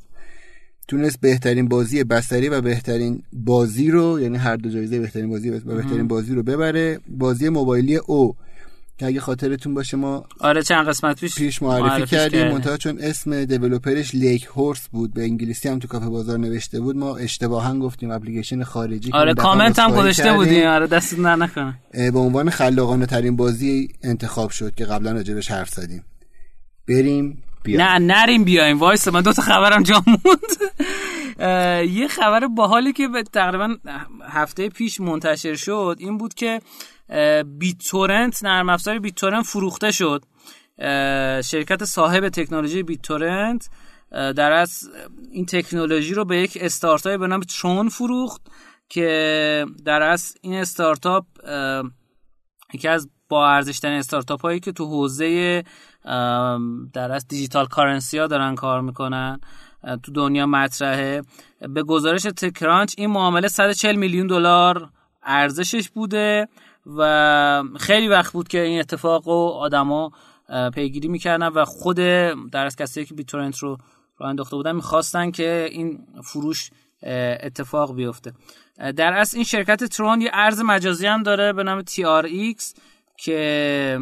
تونست 0.87 1.19
بهترین 1.21 1.67
بازی 1.67 2.03
بصری 2.03 2.49
و 2.49 2.61
بهترین 2.61 3.23
بازی 3.33 3.91
رو 3.91 4.19
یعنی 4.21 4.37
هر 4.37 4.55
دو 4.55 4.69
جایزه 4.69 4.99
بهترین 4.99 5.29
بازی 5.29 5.49
و 5.49 5.59
بهترین 5.59 6.07
بازی 6.07 6.35
رو 6.35 6.43
ببره. 6.43 6.99
بازی 7.07 7.49
موبایلی 7.49 7.95
او 7.95 8.35
که 9.01 9.07
اگه 9.07 9.19
خاطرتون 9.19 9.73
باشه 9.73 9.97
ما 9.97 10.25
آره 10.39 10.63
چند 10.63 10.87
قسمت 10.87 11.19
پیش 11.19 11.35
پیش 11.35 11.61
معرفی 11.61 12.05
کردیم 12.05 12.47
منتها 12.47 12.77
چون 12.77 12.97
اسم 13.01 13.45
developer 13.45 14.03
ش 14.03 14.15
لیک 14.15 14.43
هورس 14.43 14.87
بود 14.87 15.13
به 15.13 15.23
انگلیسی 15.23 15.69
هم 15.69 15.79
تو 15.79 15.87
کافه 15.87 16.09
بازار 16.09 16.39
نوشته 16.39 16.79
بود 16.79 16.95
ما 16.95 17.17
اشتباها 17.17 17.79
گفتیم 17.79 18.11
اپلیکیشن 18.11 18.63
خارجی 18.63 19.11
آره 19.13 19.33
کامنت 19.33 19.79
هم 19.79 19.91
گذاشته 19.91 20.33
بودیم 20.33 20.67
آره 20.67 20.87
دست 20.87 21.15
درد 21.15 21.35
نکنه. 21.35 21.79
به 21.93 22.19
عنوان 22.19 22.49
خلاقانه 22.49 23.05
ترین 23.05 23.35
بازی 23.35 23.89
انتخاب 24.03 24.49
شد 24.49 24.75
که 24.75 24.85
قبلا 24.85 25.11
راجبش 25.11 25.51
حرف 25.51 25.69
زدیم. 25.69 26.05
بریم 26.87 27.43
بیایم. 27.63 27.81
نه 27.81 27.99
نریم 27.99 28.43
بیایم. 28.43 28.79
وایس 28.79 29.07
من 29.07 29.21
دو 29.21 29.33
تا 29.33 29.41
خبرم 29.41 29.83
جا 29.83 30.03
موند. 30.07 30.71
یه 31.89 32.07
خبر 32.07 32.47
باحالی 32.47 32.93
که 32.93 33.07
تقریبا 33.33 33.75
هفته 34.29 34.69
پیش 34.69 34.99
منتشر 34.99 35.55
شد 35.55 35.95
این 35.99 36.17
بود 36.17 36.33
که 36.33 36.61
بیت 37.45 37.77
تورنت 37.77 38.43
نرم 38.43 38.69
افزار 38.69 38.99
بیت 38.99 39.15
تورنت 39.15 39.45
فروخته 39.45 39.91
شد. 39.91 40.25
شرکت 41.43 41.85
صاحب 41.85 42.29
تکنولوژی 42.29 42.83
بیت 42.83 43.01
تورنت 43.01 43.69
در 44.11 44.51
از 44.51 44.89
این 45.31 45.45
تکنولوژی 45.45 46.13
رو 46.13 46.25
به 46.25 46.37
یک 46.37 46.57
استارتاپ 46.61 47.19
به 47.19 47.27
نام 47.27 47.41
ترون 47.41 47.89
فروخت 47.89 48.41
که 48.89 49.65
در 49.85 50.01
از 50.01 50.37
این 50.41 50.53
استارتاپ 50.53 51.25
یکی 52.73 52.87
از 52.87 53.09
با 53.29 53.49
ارزش 53.49 53.79
ترین 53.79 53.97
استارتاپ 53.97 54.41
هایی 54.41 54.59
که 54.59 54.71
تو 54.71 54.85
حوزه 54.85 55.63
در 56.93 57.11
از 57.11 57.27
دیجیتال 57.27 57.65
کارنسی 57.65 58.17
ها 58.17 58.27
دارن 58.27 58.55
کار 58.55 58.81
می‌کنن 58.81 59.39
تو 60.03 60.11
دنیا 60.11 60.45
مطرحه. 60.45 61.21
به 61.69 61.83
گزارش 61.83 62.21
تکرانچ 62.21 62.93
این 62.97 63.09
معامله 63.09 63.47
140 63.47 63.95
میلیون 63.95 64.27
دلار 64.27 64.89
ارزشش 65.23 65.89
بوده. 65.89 66.47
و 66.85 67.63
خیلی 67.79 68.07
وقت 68.07 68.33
بود 68.33 68.47
که 68.47 68.61
این 68.61 68.79
اتفاق 68.79 69.27
رو 69.27 69.33
آدما 69.33 70.11
پیگیری 70.73 71.07
می‌کردن 71.07 71.47
و 71.47 71.65
خود 71.65 71.95
در 72.51 72.65
از 72.65 72.75
کسی 72.75 73.05
که 73.05 73.13
بیتورنت 73.13 73.57
رو 73.57 73.77
راه 74.17 74.29
انداخته 74.29 74.55
بودن 74.55 74.75
می‌خواستن 74.75 75.31
که 75.31 75.69
این 75.71 75.99
فروش 76.23 76.69
اتفاق 77.43 77.95
بیفته. 77.95 78.33
در 78.95 79.13
اصل 79.13 79.37
این 79.37 79.43
شرکت 79.43 79.83
ترون 79.83 80.21
یه 80.21 80.29
ارز 80.33 80.61
مجازی 80.61 81.07
هم 81.07 81.23
داره 81.23 81.53
به 81.53 81.63
نام 81.63 81.81
TRX 81.81 82.79
که 83.17 83.99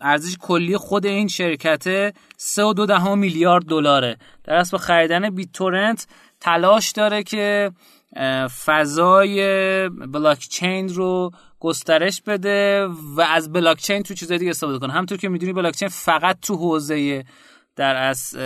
ارزش 0.00 0.36
کلی 0.40 0.76
خود 0.76 1.06
این 1.06 1.28
شرکت 1.28 2.10
3.2 2.10 3.14
میلیارد 3.16 3.64
دلاره. 3.64 4.16
در 4.44 4.54
اصل 4.54 4.70
با 4.70 4.78
خریدن 4.78 5.30
بیت 5.30 5.52
تورنت 5.52 6.06
تلاش 6.40 6.92
داره 6.92 7.22
که 7.22 7.72
فضای 8.64 9.38
بلاک 9.88 10.38
چین 10.38 10.94
رو 10.94 11.30
گسترش 11.64 12.22
بده 12.22 12.86
و 13.16 13.20
از 13.20 13.52
بلاک 13.52 13.78
چین 13.78 14.02
تو 14.02 14.14
چیزای 14.14 14.38
دیگه 14.38 14.50
استفاده 14.50 14.78
کنه. 14.78 14.92
همطور 14.92 15.18
که 15.18 15.28
می‌دونی 15.28 15.52
بلاک 15.52 15.76
چین 15.76 15.88
فقط 15.88 16.40
تو 16.40 16.56
حوزه 16.56 17.24
در 17.76 17.96
از 17.96 18.36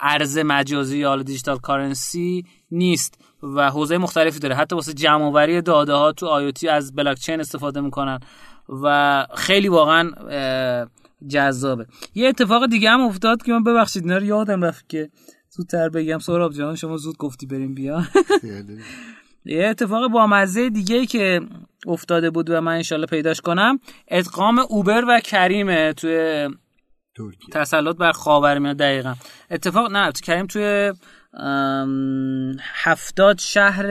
ارز 0.00 0.38
مجازی 0.38 0.98
یا 0.98 1.22
digital 1.22 1.58
currency 1.58 2.44
نیست 2.70 3.18
و 3.42 3.70
حوزه 3.70 3.98
مختلفی 3.98 4.38
داره. 4.38 4.54
حتی 4.54 4.74
واسه 4.74 4.92
جمع 4.92 5.24
آوری 5.24 5.62
داده 5.62 5.92
ها 5.92 6.12
تو 6.12 6.26
IoT 6.26 6.68
از 6.68 6.94
بلاک 6.94 7.18
چین 7.18 7.40
استفاده 7.40 7.80
می‌کنن 7.80 8.20
و 8.82 9.26
خیلی 9.34 9.68
واقعا 9.68 10.10
جذابه. 11.28 11.86
یه 12.14 12.28
اتفاق 12.28 12.66
دیگه 12.66 12.90
هم 12.90 13.00
افتاد 13.00 13.42
که 13.42 13.52
من 13.52 13.64
ببخشید 13.64 14.02
اینا 14.02 14.16
رو 14.16 14.24
یادم 14.24 14.64
رفت 14.64 14.88
که 14.88 15.10
زودتر 15.50 15.88
بگم. 15.88 16.18
سهراب 16.18 16.52
جان 16.52 16.76
شما 16.76 16.96
زود 16.96 17.16
گفتی 17.16 17.46
بریم 17.46 17.74
بیا. 17.74 18.02
یه 19.44 19.66
اتفاق 19.68 20.10
با 20.10 20.26
مزه 20.26 20.70
دیگه 20.70 21.06
که 21.06 21.40
افتاده 21.86 22.30
بود 22.30 22.50
و 22.50 22.60
من 22.60 22.72
انشالله 22.72 23.06
پیداش 23.06 23.40
کنم 23.40 23.80
ادغام 24.08 24.58
اوبر 24.58 25.04
و 25.08 25.20
کریمه 25.20 25.92
توی 25.92 26.48
ترکیه. 27.16 27.48
تسلط 27.52 27.96
بر 27.96 28.12
خاورمیانه 28.12 28.74
دقیقا. 28.74 29.14
اتفاق 29.50 29.92
نه 29.92 30.12
تو 30.12 30.20
کریم 30.20 30.46
توی 30.46 30.92
هفتاد 32.62 33.38
شهر 33.38 33.86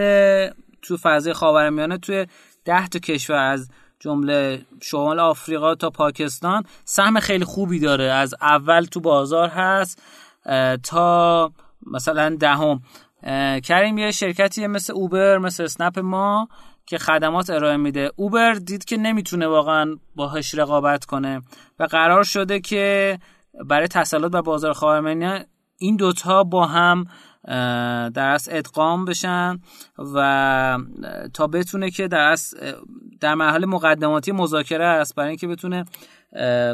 تو 0.81 0.97
فضای 1.01 1.33
خاورمیانه 1.33 1.97
توی 1.97 2.27
ده 2.65 2.87
تا 2.87 2.99
کشور 2.99 3.35
از 3.35 3.69
جمله 3.99 4.61
شمال 4.81 5.19
آفریقا 5.19 5.75
تا 5.75 5.89
پاکستان 5.89 6.63
سهم 6.85 7.19
خیلی 7.19 7.45
خوبی 7.45 7.79
داره. 7.79 8.03
از 8.03 8.35
اول 8.41 8.85
تو 8.85 8.99
بازار 8.99 9.49
هست 9.49 10.01
تا 10.83 11.51
مثلا 11.91 12.35
دهم. 12.39 12.81
کریم 13.63 13.97
یه 13.97 14.11
شرکتی 14.11 14.67
مثل 14.67 14.93
اوبر 14.93 15.37
مثل 15.37 15.63
اسنپ 15.63 15.99
ما 15.99 16.47
که 16.85 16.97
خدمات 16.97 17.49
ارائه 17.49 17.77
میده. 17.77 18.11
اوبر 18.15 18.53
دید 18.53 18.85
که 18.85 18.97
نمی‌تونه 18.97 19.47
واقعا 19.47 19.95
باهاش 20.15 20.55
رقابت 20.55 21.05
کنه 21.05 21.41
و 21.79 21.83
قرار 21.83 22.23
شده 22.23 22.59
که 22.59 23.19
برای 23.65 23.87
تسلط 23.87 24.31
بر 24.31 24.41
بازار 24.41 24.73
خاورمیانه 24.73 25.47
این 25.77 25.95
دوتا 25.95 26.43
با 26.43 26.65
هم 26.65 27.05
در 28.13 28.29
از 28.29 28.49
ادغام 28.51 29.05
بشن 29.05 29.59
و 30.15 30.77
تا 31.33 31.47
بتونه 31.47 31.91
که 31.91 32.07
در 32.07 32.35
در 33.21 33.35
مرحله 33.35 33.65
مقدماتی 33.65 34.31
مذاکره 34.31 34.85
است 34.85 35.15
برای 35.15 35.29
اینکه 35.29 35.47
بتونه 35.47 35.85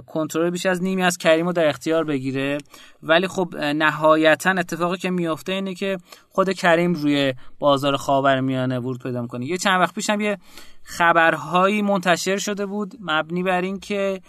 کنترل 0.07 0.49
بیش 0.49 0.65
از 0.65 0.83
نیمی 0.83 1.03
از 1.03 1.17
کریم 1.17 1.45
رو 1.45 1.53
در 1.53 1.67
اختیار 1.67 2.03
بگیره. 2.03 2.57
ولی 3.03 3.27
خب 3.27 3.55
نهایتا 3.55 4.49
اتفاقی 4.49 4.97
که 4.97 5.09
میافته 5.09 5.51
اینه 5.51 5.73
که 5.73 5.97
خود 6.29 6.53
کریم 6.53 6.93
روی 6.93 7.33
بازار 7.59 7.97
خاورمیانه 7.97 8.79
ورود 8.79 9.03
پیدا 9.03 9.21
می‌کنه. 9.21 9.45
یه 9.45 9.57
چند 9.57 9.81
وقت 9.81 9.95
پیشم 9.95 10.21
یه 10.21 10.37
خبرهایی 10.83 11.81
منتشر 11.81 12.37
شده 12.37 12.65
بود 12.65 12.95
مبنی 13.01 13.43
بر 13.43 13.61
اینکه 13.61 14.21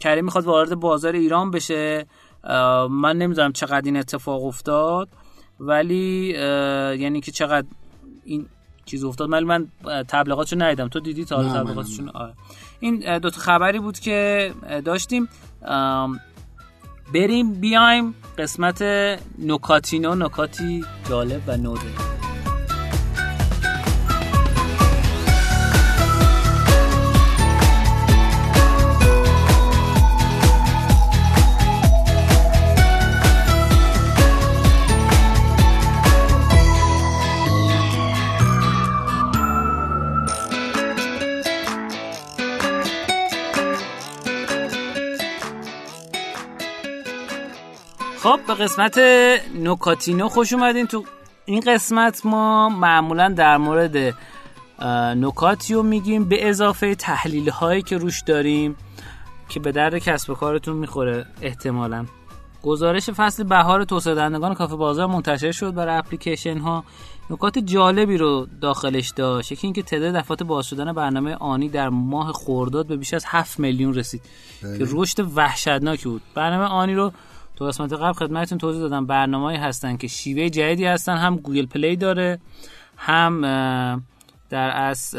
کریم 0.00 0.24
می‌خواد 0.24 0.44
وارد 0.44 0.74
بازار 0.74 1.12
ایران 1.12 1.50
بشه. 1.50 2.06
من 2.90 3.16
نمی‌دونم 3.18 3.52
چقدر 3.52 3.82
این 3.84 3.96
اتفاق 3.96 4.44
افتاد 4.44 5.08
ولی 5.60 6.34
یعنی 6.98 7.20
که 7.20 7.32
چقدر 7.32 7.66
این 8.24 8.46
چیز 8.88 9.04
افتاد. 9.04 9.32
ولی 9.32 9.44
من 9.44 9.68
تبلیغاتشو 10.08 10.56
ندیدم. 10.58 10.88
تو 10.88 11.00
دیدی 11.00 11.24
تا 11.24 11.44
تبلیغاتشون؟ 11.44 12.08
آره. 12.08 12.32
این 12.80 13.18
دو 13.18 13.30
تا 13.30 13.40
خبری 13.40 13.78
بود 13.78 13.98
که 13.98 14.52
داشتیم. 14.84 15.28
بریم 17.14 17.54
بیایم 17.54 18.14
قسمت 18.38 18.82
نکاتینو 19.38 20.14
نکاتی 20.14 20.84
جالب 21.08 21.42
و 21.46 21.56
نوده 21.56 22.17
خب 48.22 48.40
به 48.46 48.54
قسمت 48.54 48.98
نکاتینو 49.54 50.28
خوش 50.28 50.52
اومدین 50.52 50.86
تو 50.86 51.04
این 51.44 51.60
قسمت. 51.60 52.26
ما 52.26 52.68
معمولا 52.68 53.28
در 53.28 53.56
مورد 53.56 54.14
نکاتی 55.16 55.74
رو 55.74 55.82
میگیم 55.82 56.24
به 56.24 56.48
اضافه 56.48 56.94
تحلیل 56.94 57.48
هایی 57.48 57.82
که 57.82 57.98
روش 57.98 58.22
داریم 58.22 58.76
که 59.48 59.60
به 59.60 59.72
درد 59.72 59.98
کسب 59.98 60.30
و 60.30 60.34
کارتون 60.34 60.76
می‌خوره 60.76 61.26
احتمالا. 61.42 62.06
گزارش 62.62 63.10
فصل 63.10 63.44
بهار 63.44 63.84
توسعه 63.84 64.14
دهندگان 64.14 64.54
کافه 64.54 64.76
بازار 64.76 65.06
منتشر 65.06 65.52
شد 65.52 65.74
برای 65.74 65.96
اپلیکیشن 65.96 66.58
ها 66.58 66.84
نکات 67.30 67.58
جالبی 67.58 68.16
رو 68.16 68.46
داخلش 68.60 69.08
داشت. 69.08 69.52
یکی 69.52 69.66
اینکه 69.66 69.82
تعداد 69.82 70.14
دفعات 70.14 70.42
باز 70.42 70.66
شدن 70.66 70.92
برنامه 70.92 71.34
آنی 71.34 71.68
در 71.68 71.88
ماه 71.88 72.32
خورداد 72.32 72.86
به 72.86 72.96
بیش 72.96 73.14
از 73.14 73.24
7 73.26 73.60
میلیون 73.60 73.94
رسید. 73.94 74.22
که 74.60 74.68
بله. 74.68 74.88
رشد 74.92 75.36
وحشتناکی 75.36 76.08
بود. 76.08 76.22
برنامه 76.34 76.64
آنی 76.64 76.94
رو 76.94 77.12
تو 77.58 77.64
قسمت 77.64 77.92
قبل 77.92 78.12
خدمتتون 78.12 78.58
توضیح 78.58 78.80
دادم 78.80 79.06
برنامه‌ای 79.06 79.56
هستن 79.56 79.96
که 79.96 80.06
شیوه 80.06 80.48
جدیدی 80.48 80.84
هستن 80.84 81.16
هم 81.16 81.36
گوگل 81.36 81.66
پلی 81.66 81.96
داره 81.96 82.38
هم 82.96 83.40
در 84.50 84.70
از 84.76 85.10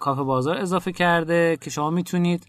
کافه 0.00 0.22
بازار 0.22 0.58
اضافه 0.58 0.92
کرده 0.92 1.58
که 1.60 1.70
شما 1.70 1.90
می‌تونید 1.90 2.46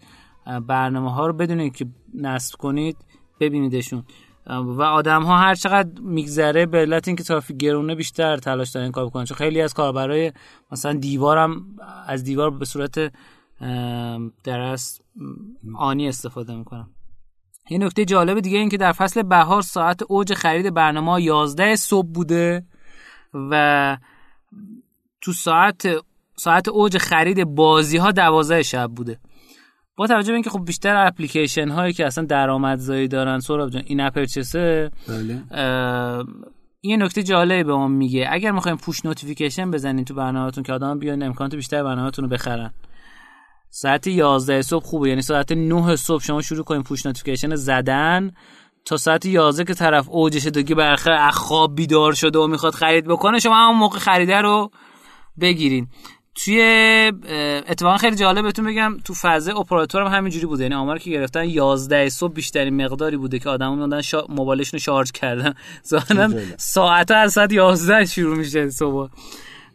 برنامه 0.66 1.12
ها 1.12 1.26
رو 1.26 1.32
بدون 1.32 1.76
اینکه 1.76 1.86
نصب 2.14 2.58
کنید 2.58 2.96
ببینیدشون. 3.40 4.04
و 4.46 4.82
آدم 4.82 5.22
ها 5.22 5.38
هر 5.38 5.54
چقدر 5.54 6.00
میگذره 6.00 6.66
به 6.66 6.78
علت 6.78 7.08
اینکه 7.08 7.24
ترافیک 7.24 7.56
گرونه 7.56 7.94
بیشتر 7.94 8.36
تلاش 8.36 8.70
دارن 8.70 8.90
کار 8.90 9.06
بکنن. 9.06 9.24
چون 9.24 9.36
خیلی 9.36 9.60
از 9.60 9.74
کاربرای 9.74 10.32
مثلا 10.72 10.92
دیوارم 10.92 11.64
از 12.06 12.24
دیوار 12.24 12.50
به 12.50 12.64
صورت 12.64 13.12
درست 14.44 15.04
آنی 15.74 16.08
استفاده 16.08 16.54
می‌کنن. 16.54 16.86
یه 17.70 17.78
نکته 17.78 18.04
جالب 18.04 18.40
دیگه 18.40 18.58
این 18.58 18.68
که 18.68 18.76
در 18.76 18.92
فصل 18.92 19.22
بهار 19.22 19.62
ساعت 19.62 20.02
اوج 20.02 20.34
خرید 20.34 20.74
برنامه 20.74 21.22
11 21.22 21.76
صبح 21.76 22.08
بوده 22.08 22.64
و 23.34 23.96
تو 25.20 25.32
ساعت 25.32 25.86
ساعت 26.36 26.68
اوج 26.68 26.98
خرید 26.98 27.44
بازی 27.44 27.96
ها 27.96 28.10
12 28.12 28.62
شب 28.62 28.90
بوده. 28.96 29.18
با 29.96 30.06
توجه 30.06 30.28
به 30.28 30.34
اینکه 30.34 30.50
خب 30.50 30.64
بیشتر 30.64 31.06
اپلیکیشن 31.06 31.68
هایی 31.68 31.92
که 31.92 32.06
اصلا 32.06 32.24
درآمدزایی 32.24 33.08
دارن 33.08 33.38
سوراب 33.38 33.70
جان 33.70 33.82
این 33.86 34.00
اپرچسه 34.00 34.90
بله. 35.08 35.42
این 36.80 37.02
نکته 37.02 37.22
جالبی 37.22 37.64
به 37.64 37.72
ما 37.74 37.88
میگه. 37.88 38.26
اگر 38.30 38.50
می‌خوایم 38.50 38.76
push 38.76 39.04
notification 39.04 39.70
بزنین 39.70 40.04
تو 40.04 40.14
برنامهتون 40.14 40.64
که 40.64 40.72
آدم 40.72 40.98
بیان 40.98 41.22
امکانات 41.22 41.54
بیشتر 41.54 41.82
برنامهتون 41.82 42.24
رو 42.24 42.30
بخرن. 42.30 42.70
ساعت 43.76 44.06
11 44.06 44.62
صبح 44.62 44.84
خوبه. 44.84 45.08
یعنی 45.08 45.22
ساعت 45.22 45.52
9 45.52 45.96
صبح 45.96 46.22
شما 46.22 46.42
شروع 46.42 46.64
کنین 46.64 46.82
push 46.82 47.06
notification 47.06 47.54
زدن. 47.54 48.30
تا 48.84 48.96
ساعت 48.96 49.26
11 49.26 49.64
که 49.64 49.74
طرف 49.74 50.06
اوجشه 50.10 50.50
دیگه 50.50 50.74
از 50.74 51.30
خواب 51.30 51.74
بیدار 51.74 52.12
شده 52.12 52.38
و 52.38 52.46
می‌خواد 52.46 52.74
خرید 52.74 53.04
بکنه 53.04 53.38
شما 53.38 53.56
همون 53.56 53.76
موقع 53.78 53.98
خریده 53.98 54.40
رو 54.40 54.70
بگیرین. 55.40 55.88
توی 56.34 56.60
اتفاقا 57.68 57.96
خیلی 57.96 58.16
جالب 58.16 58.42
بهتون 58.44 58.64
بگم 58.64 58.96
تو 59.04 59.14
فاز 59.14 59.48
اپراتور 59.48 60.02
هم 60.02 60.12
همینجوری 60.16 60.46
بوده. 60.46 60.62
یعنی 60.62 60.74
آمار 60.74 60.98
که 60.98 61.10
گرفتن 61.10 61.44
11 61.44 62.08
صبح 62.08 62.32
بیشترین 62.32 62.84
مقداری 62.84 63.16
بوده 63.16 63.38
که 63.38 63.48
آدما 63.48 63.74
اومدن 63.74 64.00
شا... 64.00 64.26
موبایلشون 64.28 64.78
رو 64.78 64.82
شارژ 64.82 65.10
کردن. 65.10 65.54
ظاهرا 65.88 66.30
ساعت 66.56 67.10
از 67.10 67.32
ساعت 67.32 67.52
11 67.52 68.04
شروع 68.04 68.36
میشه 68.36 68.70
صبح. 68.70 69.08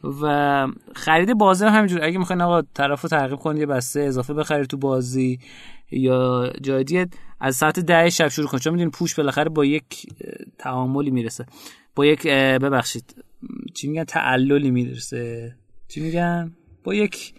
و 0.04 0.68
خرید 0.96 1.34
بازی 1.34 1.66
هم 1.66 1.74
همینجوری. 1.74 2.04
اگه 2.04 2.18
می‌خواین 2.18 2.42
آقا 2.42 2.62
طرفو 2.62 3.08
تعقیب 3.08 3.38
کنید 3.38 3.60
یه 3.60 3.66
بسته 3.66 4.00
اضافه 4.00 4.34
بخرید 4.34 4.66
تو 4.66 4.78
بازی 4.78 5.40
یا 5.92 6.54
جای 6.62 6.84
دیگه 6.84 7.08
از 7.40 7.56
ساعت 7.56 7.80
10 7.80 8.10
شب 8.10 8.28
شروع 8.28 8.48
کنید. 8.48 8.64
چون 8.64 8.74
می‌دونید 8.74 8.94
پوش 8.94 9.16
بالاخره 9.16 9.50
با 9.50 9.66
یک 9.66 10.06
تعاملی 10.58 11.12
می‌رسه. 11.12 11.46
با 11.96 12.06
یک 12.06 12.28
ببخشید. 12.28 13.24
چی 13.74 13.88
میگن؟ 13.88 14.04
تعللی 14.04 14.72
می‌رسه. 14.72 15.56
چی 15.88 16.02
میگن؟ 16.02 16.52
با 16.84 16.94
یک 16.94 17.34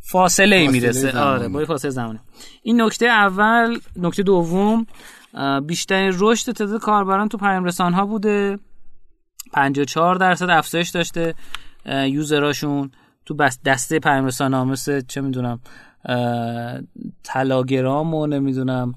فاصله 0.00 0.56
ای 0.56 0.68
می‌رسه. 0.68 1.18
آره 1.18 1.48
با 1.48 1.62
یک 1.62 1.68
فاصله 1.68 1.90
زمانی. 1.90 2.20
این 2.62 2.80
نکته 2.80 3.06
اول 3.06 3.78
نکته 3.96 4.22
دوم 4.22 4.86
بیشترین 5.66 6.12
رشد 6.18 6.52
تعداد 6.52 6.80
کاربران 6.80 7.28
تو 7.28 7.38
پیام 7.38 7.64
رسان 7.64 7.92
ها 7.92 8.06
بوده 8.06 8.58
54 9.52 10.16
درصد 10.16 10.50
افزایش 10.50 10.90
داشته. 10.90 11.34
یوزراشون 11.86 12.90
تو 13.26 13.34
بس 13.34 13.58
دسته 13.64 13.98
پیام 13.98 14.24
رسان 14.24 14.54
ها 14.54 14.64
مثل 14.64 15.00
چه 15.00 15.20
می‌دونم 15.20 15.60
تلاگرام 17.24 18.14
و 18.14 18.26
نمی‌دونم 18.26 18.94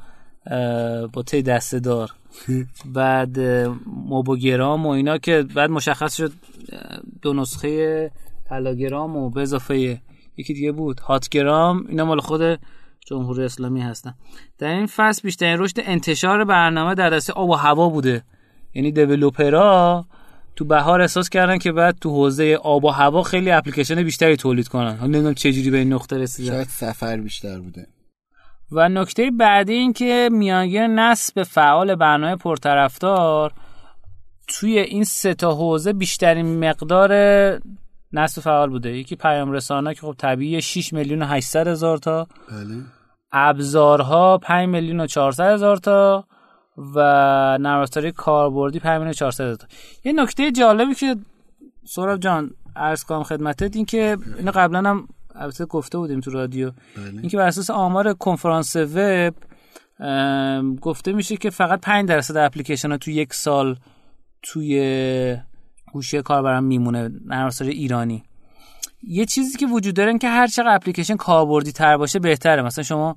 با 1.13 1.23
تی 1.25 1.41
دسته 1.41 1.79
دار. 1.79 2.13
بعد 2.95 3.39
موبوگرام 3.85 4.85
و 4.85 4.89
اینا 4.89 5.17
که 5.17 5.45
بعد 5.55 5.69
مشخص 5.69 6.15
شد 6.15 6.31
دو 7.21 7.33
نسخه 7.33 8.11
تلاگرام 8.45 9.17
و 9.17 9.29
به 9.29 9.41
اضافه 9.41 10.01
یکی 10.37 10.53
دیگه 10.53 10.71
بود. 10.71 10.99
هاتگرام 10.99 11.85
اینا 11.89 12.05
مال 12.05 12.19
خود 12.19 12.59
جمهوری 13.05 13.43
اسلامی 13.43 13.81
هستن. 13.81 14.13
در 14.57 14.67
این 14.67 14.85
فصل 14.85 15.21
بیشترین 15.23 15.59
رشد 15.59 15.77
انتشار 15.77 16.43
برنامه 16.43 16.95
در 16.95 17.09
دسته 17.09 17.33
آب 17.33 17.49
و 17.49 17.53
هوا 17.53 17.89
بوده. 17.89 18.23
یعنی 18.73 18.91
دیولوپرها 18.91 20.05
تو 20.57 20.65
بهار 20.65 21.01
احساس 21.01 21.29
کردن 21.29 21.57
که 21.57 21.71
بعد 21.71 21.97
تو 22.01 22.09
حوزه 22.09 22.59
آب 22.63 22.85
و 22.85 22.89
هوا 22.89 23.23
خیلی 23.23 23.51
اپلیکیشن 23.51 24.03
بیشتری 24.03 24.35
تولید 24.35 24.67
کنن. 24.67 24.97
نمی‌دونم 25.01 25.33
چه 25.33 25.53
جوری 25.53 25.71
به 25.71 25.77
این 25.77 25.93
نقطه 25.93 26.17
رسیدن. 26.17 26.51
شاید 26.51 26.67
سفر 26.67 27.17
بیشتر 27.17 27.59
بوده. 27.59 27.87
و 28.71 28.89
نکته 28.89 29.31
بعدی 29.31 29.73
این 29.73 29.93
که 29.93 30.29
میانگین 30.31 30.99
نصب 30.99 31.43
فعال 31.43 31.95
برنامه 31.95 32.35
پرطرفدار 32.35 33.53
توی 34.47 34.79
این 34.79 35.03
سه 35.03 35.33
تا 35.33 35.55
حوزه 35.55 35.93
بیشترین 35.93 36.69
مقدار 36.69 37.11
نصب 38.13 38.41
فعال 38.41 38.69
بوده. 38.69 38.97
یکی 38.97 39.15
پیام 39.15 39.51
رسانه 39.51 39.93
که 39.93 40.01
خب 40.01 40.15
طبیعی 40.17 40.61
6 40.61 40.93
میلیون 40.93 41.21
و 41.21 41.25
800 41.25 41.67
هزار 41.67 41.97
تا. 41.97 42.27
بله. 42.51 42.81
ابزارها 43.31 44.37
5 44.37 44.69
میلیون 44.69 44.99
و 44.99 45.07
400 45.07 45.53
هزار 45.53 45.77
تا. 45.77 46.25
و 46.77 46.99
نرم 47.61 47.85
کاربردی 48.15 48.79
5 48.79 48.93
میلیون 48.93 49.09
و 49.09 49.13
400 49.13 49.43
هزار 49.43 49.55
تا 49.55 49.67
یه 50.03 50.13
نکته 50.13 50.51
جالبی 50.51 50.95
که 50.95 51.15
سوراب 51.85 52.19
جان 52.19 52.51
عرض 52.75 53.03
کنم 53.03 53.23
خدمتت 53.23 53.75
این 53.75 53.85
که 53.85 54.17
اینو 54.37 54.51
قبلا 54.51 54.89
هم 54.89 55.07
البته 55.35 55.65
گفته 55.65 55.97
بودیم 55.97 56.19
تو 56.19 56.31
رادیو. 56.31 56.71
بله. 56.71 57.19
اینکه 57.19 57.37
بر 57.37 57.47
اساس 57.47 57.69
آمار 57.69 58.13
کنفرانس 58.13 58.75
وب 58.75 59.33
گفته 60.81 61.13
میشه 61.13 61.37
که 61.37 61.49
فقط 61.49 61.81
5 61.81 62.09
درصد 62.09 62.37
اپلیکیشن 62.37 62.91
ها 62.91 62.97
تو 62.97 63.11
یک 63.11 63.33
سال 63.33 63.75
توی 64.41 65.37
گوشی 65.93 66.21
کاربرم 66.21 66.63
میمونه 66.63 67.11
نرم 67.25 67.49
ایرانی. 67.61 68.23
یه 69.03 69.25
چیزی 69.25 69.57
که 69.57 69.65
وجود 69.65 69.95
داره 69.95 70.17
که 70.17 70.29
هر 70.29 70.47
چقدر 70.47 70.75
اپلیکیشن 70.75 71.15
کاربردی 71.15 71.71
تر 71.71 71.97
باشه 71.97 72.19
بهتره. 72.19 72.61
مثلا 72.61 72.83
شما 72.83 73.15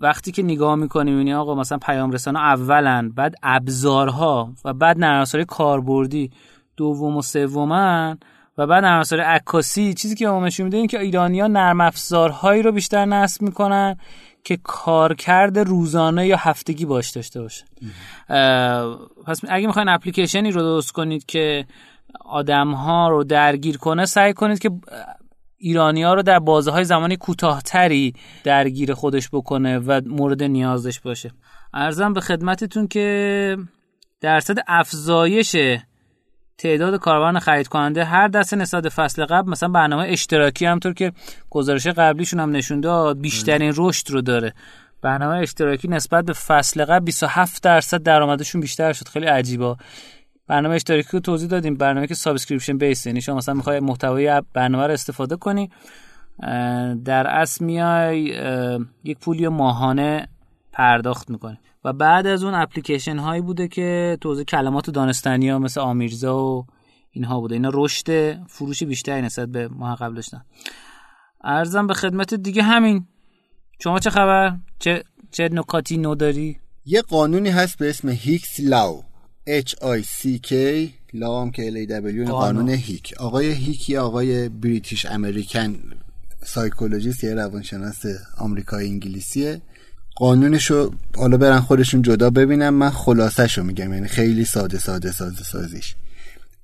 وقتی 0.00 0.32
که 0.32 0.42
نگاه 0.42 0.74
می‌کنی 0.74 1.10
می‌بینی 1.10 1.34
آقا 1.34 1.54
مثلا 1.54 1.78
پیام 1.78 2.10
رسانه 2.10 2.38
اولا 2.38 3.10
بعد 3.14 3.34
ابزارها 3.42 4.52
و 4.64 4.72
بعد 4.72 4.98
نرم 4.98 5.24
کاربردی 5.48 6.30
دوم 6.76 7.16
و 7.16 7.22
سومن 7.22 8.18
و 8.58 8.66
بعد 8.66 8.84
نرم 8.84 9.20
عکاسی 9.24 9.94
چیزی 9.94 10.14
که 10.14 10.28
ما 10.28 10.46
نشون 10.46 10.64
میده 10.64 10.76
این 10.76 10.86
که 10.86 11.00
ایرانیا 11.00 11.46
نرم 11.46 11.80
افزارهایی 11.80 12.62
رو 12.62 12.72
بیشتر 12.72 13.04
نصب 13.04 13.42
می‌کنن 13.42 13.96
که 14.44 14.58
کارکرد 14.62 15.58
روزانه 15.58 16.26
یا 16.26 16.36
هفتگی 16.36 16.84
باش 16.84 17.10
داشته 17.10 17.42
باشه. 17.42 17.64
پس 19.26 19.40
اگه 19.48 19.66
می‌خواین 19.66 19.88
اپلیکیشنی 19.88 20.50
رو 20.50 20.60
درست 20.60 20.92
کنید 20.92 21.26
که 21.26 21.66
آدم 22.24 22.72
ها 22.72 23.08
رو 23.08 23.24
درگیر 23.24 23.76
کنه 23.76 24.06
سعی 24.06 24.32
کنید 24.32 24.58
که 24.58 24.70
ایرانی 25.58 26.02
ها 26.02 26.14
رو 26.14 26.22
در 26.22 26.38
بازه 26.38 26.70
های 26.70 26.84
زمانی 26.84 27.16
کوتاهتری 27.16 28.14
درگیر 28.44 28.94
خودش 28.94 29.28
بکنه 29.32 29.78
و 29.78 30.00
مورد 30.06 30.42
نیازش 30.42 31.00
باشه. 31.00 31.30
ارزم 31.74 32.12
به 32.12 32.20
خدمتتون 32.20 32.88
که 32.88 33.56
درصد 34.20 34.56
افزایش 34.68 35.56
تعداد 36.58 37.00
کاربران 37.00 37.38
خرید 37.38 37.68
کننده 37.68 38.04
هر 38.04 38.28
دسته 38.28 38.56
نسبت 38.56 38.88
فصل 38.88 39.24
قبل 39.24 39.50
مثلا 39.50 39.68
برنامه 39.68 40.06
اشتراکی 40.08 40.66
همطور 40.66 40.92
که 40.92 41.12
گزارش 41.50 41.86
قبلیشون 41.86 42.40
هم 42.40 42.50
نشون 42.50 42.80
داد 42.80 43.20
بیشترین 43.20 43.72
رشد 43.76 44.10
رو 44.10 44.20
داره. 44.20 44.54
برنامه 45.02 45.36
اشتراکی 45.36 45.88
نسبت 45.88 46.24
به 46.24 46.32
فصل 46.32 46.84
قبل 46.84 47.04
27 47.04 47.62
درصد 47.62 48.02
درآمدشون 48.02 48.60
بیشتر 48.60 48.92
شد. 48.92 49.08
خیلی 49.08 49.26
عجیبا 49.26 49.76
برنامه 50.48 50.74
اشتراکی 50.74 51.08
رو 51.12 51.20
توضیح 51.20 51.48
دادیم 51.48 51.74
برنامه 51.74 52.06
که 52.06 52.14
subscription 52.14 52.78
base 52.78 53.06
یعنی 53.06 53.20
شما 53.20 53.36
مثلا 53.36 53.54
می‌خوای 53.54 53.80
محتوای 53.80 54.42
برنامه 54.52 54.86
رو 54.86 54.92
استفاده 54.92 55.36
کنی 55.36 55.70
در 57.04 57.26
اصل 57.26 57.64
میای 57.64 58.22
یک 59.04 59.18
پولی 59.18 59.48
ماهانه 59.48 60.28
پرداخت 60.72 61.30
می‌کنی. 61.30 61.58
و 61.84 61.92
بعد 61.92 62.26
از 62.26 62.44
اون 62.44 62.54
اپلیکیشن 62.54 63.18
هایی 63.18 63.42
بوده 63.42 63.68
که 63.68 64.18
توضیح 64.20 64.44
کلمات 64.44 64.90
دانستنی 64.90 65.48
ها 65.48 65.58
مثل 65.58 65.80
آمیرزا 65.80 66.38
و 66.38 66.66
اینها 67.10 67.40
بوده. 67.40 67.54
اینا 67.54 67.70
رشد 67.74 68.32
فروش 68.46 68.82
بیشتری 68.82 69.22
نسبت 69.22 69.48
به 69.48 69.68
ماه 69.68 69.96
قبل 69.96 70.14
داشتن 70.14 70.42
عرضم 71.44 71.86
به 71.86 71.94
خدمت 71.94 72.34
دیگه 72.34 72.62
همین. 72.62 73.06
شما 73.82 73.98
چه 73.98 74.10
خبر؟ 74.10 74.56
چه 74.78 75.04
چه 75.30 75.48
نکاتی 75.52 75.96
نو 75.96 76.14
داری؟ 76.14 76.60
یه 76.84 77.02
قانونی 77.02 77.48
هست 77.48 77.78
به 77.78 77.90
اسم 77.90 78.08
Hick's 78.08 78.60
Law. 78.60 79.02
H 79.48 79.74
I 79.74 80.02
C 80.02 80.40
K 80.48 80.52
Law 81.12 81.42
هم 81.42 81.50
که 81.50 81.70
L 81.70 81.88
A 81.88 81.92
W 82.26 82.30
قانون 82.30 82.68
هیک. 82.68 83.14
آقای 83.18 83.52
هیک 83.52 83.81
یه 83.81 83.96
آقای 83.96 84.48
British 84.48 85.06
American 85.06 85.76
psychologist 86.44 87.24
یه 87.24 87.34
روانشناس 87.34 88.04
آمریکایی 88.36 88.90
انگلیسیه. 88.90 89.60
قانونشو 90.16 90.90
حالا 91.16 91.36
برن 91.36 91.60
خودشون 91.60 92.02
جدا 92.02 92.30
ببینم 92.30 92.74
من 92.74 92.90
خلاصشو 92.90 93.62
میگم 93.62 93.92
یعنی 93.92 94.08
خیلی 94.08 94.44
ساده 94.44 94.78
ساده 94.78 95.12
ساده 95.12 95.42
سازیش. 95.42 95.94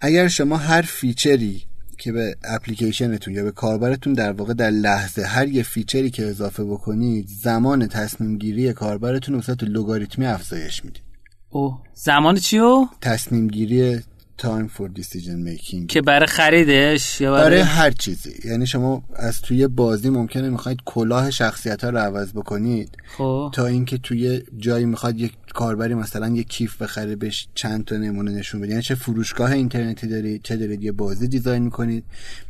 اگر 0.00 0.28
شما 0.28 0.56
هر 0.56 0.82
feature 0.82 1.52
ی 1.52 1.62
که 1.98 2.12
به 2.12 2.36
اپلیکیشنتون 2.44 3.34
یا 3.34 3.44
به 3.44 3.50
کاربرتون 3.50 4.12
در 4.12 4.32
واقع 4.32 4.54
در 4.54 4.70
لحظه 4.70 5.22
هر 5.22 5.48
یه 5.48 5.62
feature 5.62 6.04
ی 6.04 6.10
که 6.10 6.26
اضافه 6.26 6.64
بکنید 6.64 7.28
زمان 7.42 7.86
تصمیم 7.86 8.38
گیری 8.38 8.72
کاربرتون 8.72 9.34
به 9.34 9.43
صورت 9.43 9.62
لگاریتمی 9.62 10.26
افزایش 10.26 10.84
می‌دید 10.84 11.11
او 11.52 11.78
زمان 11.94 12.36
چیو؟ 12.36 12.86
تصمیم 13.00 13.48
گیری 13.48 14.00
time 14.38 14.68
for 14.76 15.00
decision 15.00 15.38
making. 15.48 15.86
که 15.88 16.02
برای 16.02 16.26
خریدش 16.26 17.20
یا 17.20 17.32
برای... 17.32 17.44
برای 17.44 17.60
هر 17.60 17.90
چیزی. 17.90 18.34
یعنی 18.44 18.66
شما 18.66 19.02
از 19.16 19.40
توی 19.40 19.66
بازی 19.66 20.10
ممکنه 20.10 20.48
می‌خواید 20.48 20.78
کلاه 20.84 21.30
شخصیت 21.30 21.84
ها 21.84 21.90
رو 21.90 21.98
عوض 21.98 22.32
بکنید. 22.32 22.96
خب. 23.18 23.50
تا 23.54 23.66
اینکه 23.66 23.98
توی 23.98 24.42
جایی 24.58 24.84
می‌خواد 24.84 25.18
یک 25.18 25.32
کاربری 25.54 25.94
مثلا 25.94 26.28
یه 26.28 26.42
کیف 26.42 26.82
بخره 26.82 27.16
بهش 27.16 27.48
چند 27.54 27.84
تا 27.84 27.96
نمونه 27.96 28.30
نشون 28.30 28.60
بده. 28.60 28.70
یعنی 28.70 28.82
چه 28.82 28.94
فروشگاه 28.94 29.52
اینترنتی 29.52 30.06
دارید 30.06 30.42
چه 30.42 30.56
دارید 30.56 30.84
یه 30.84 30.92
بازی 30.92 31.28
design 31.28 31.62
می‌کنید 31.62 32.04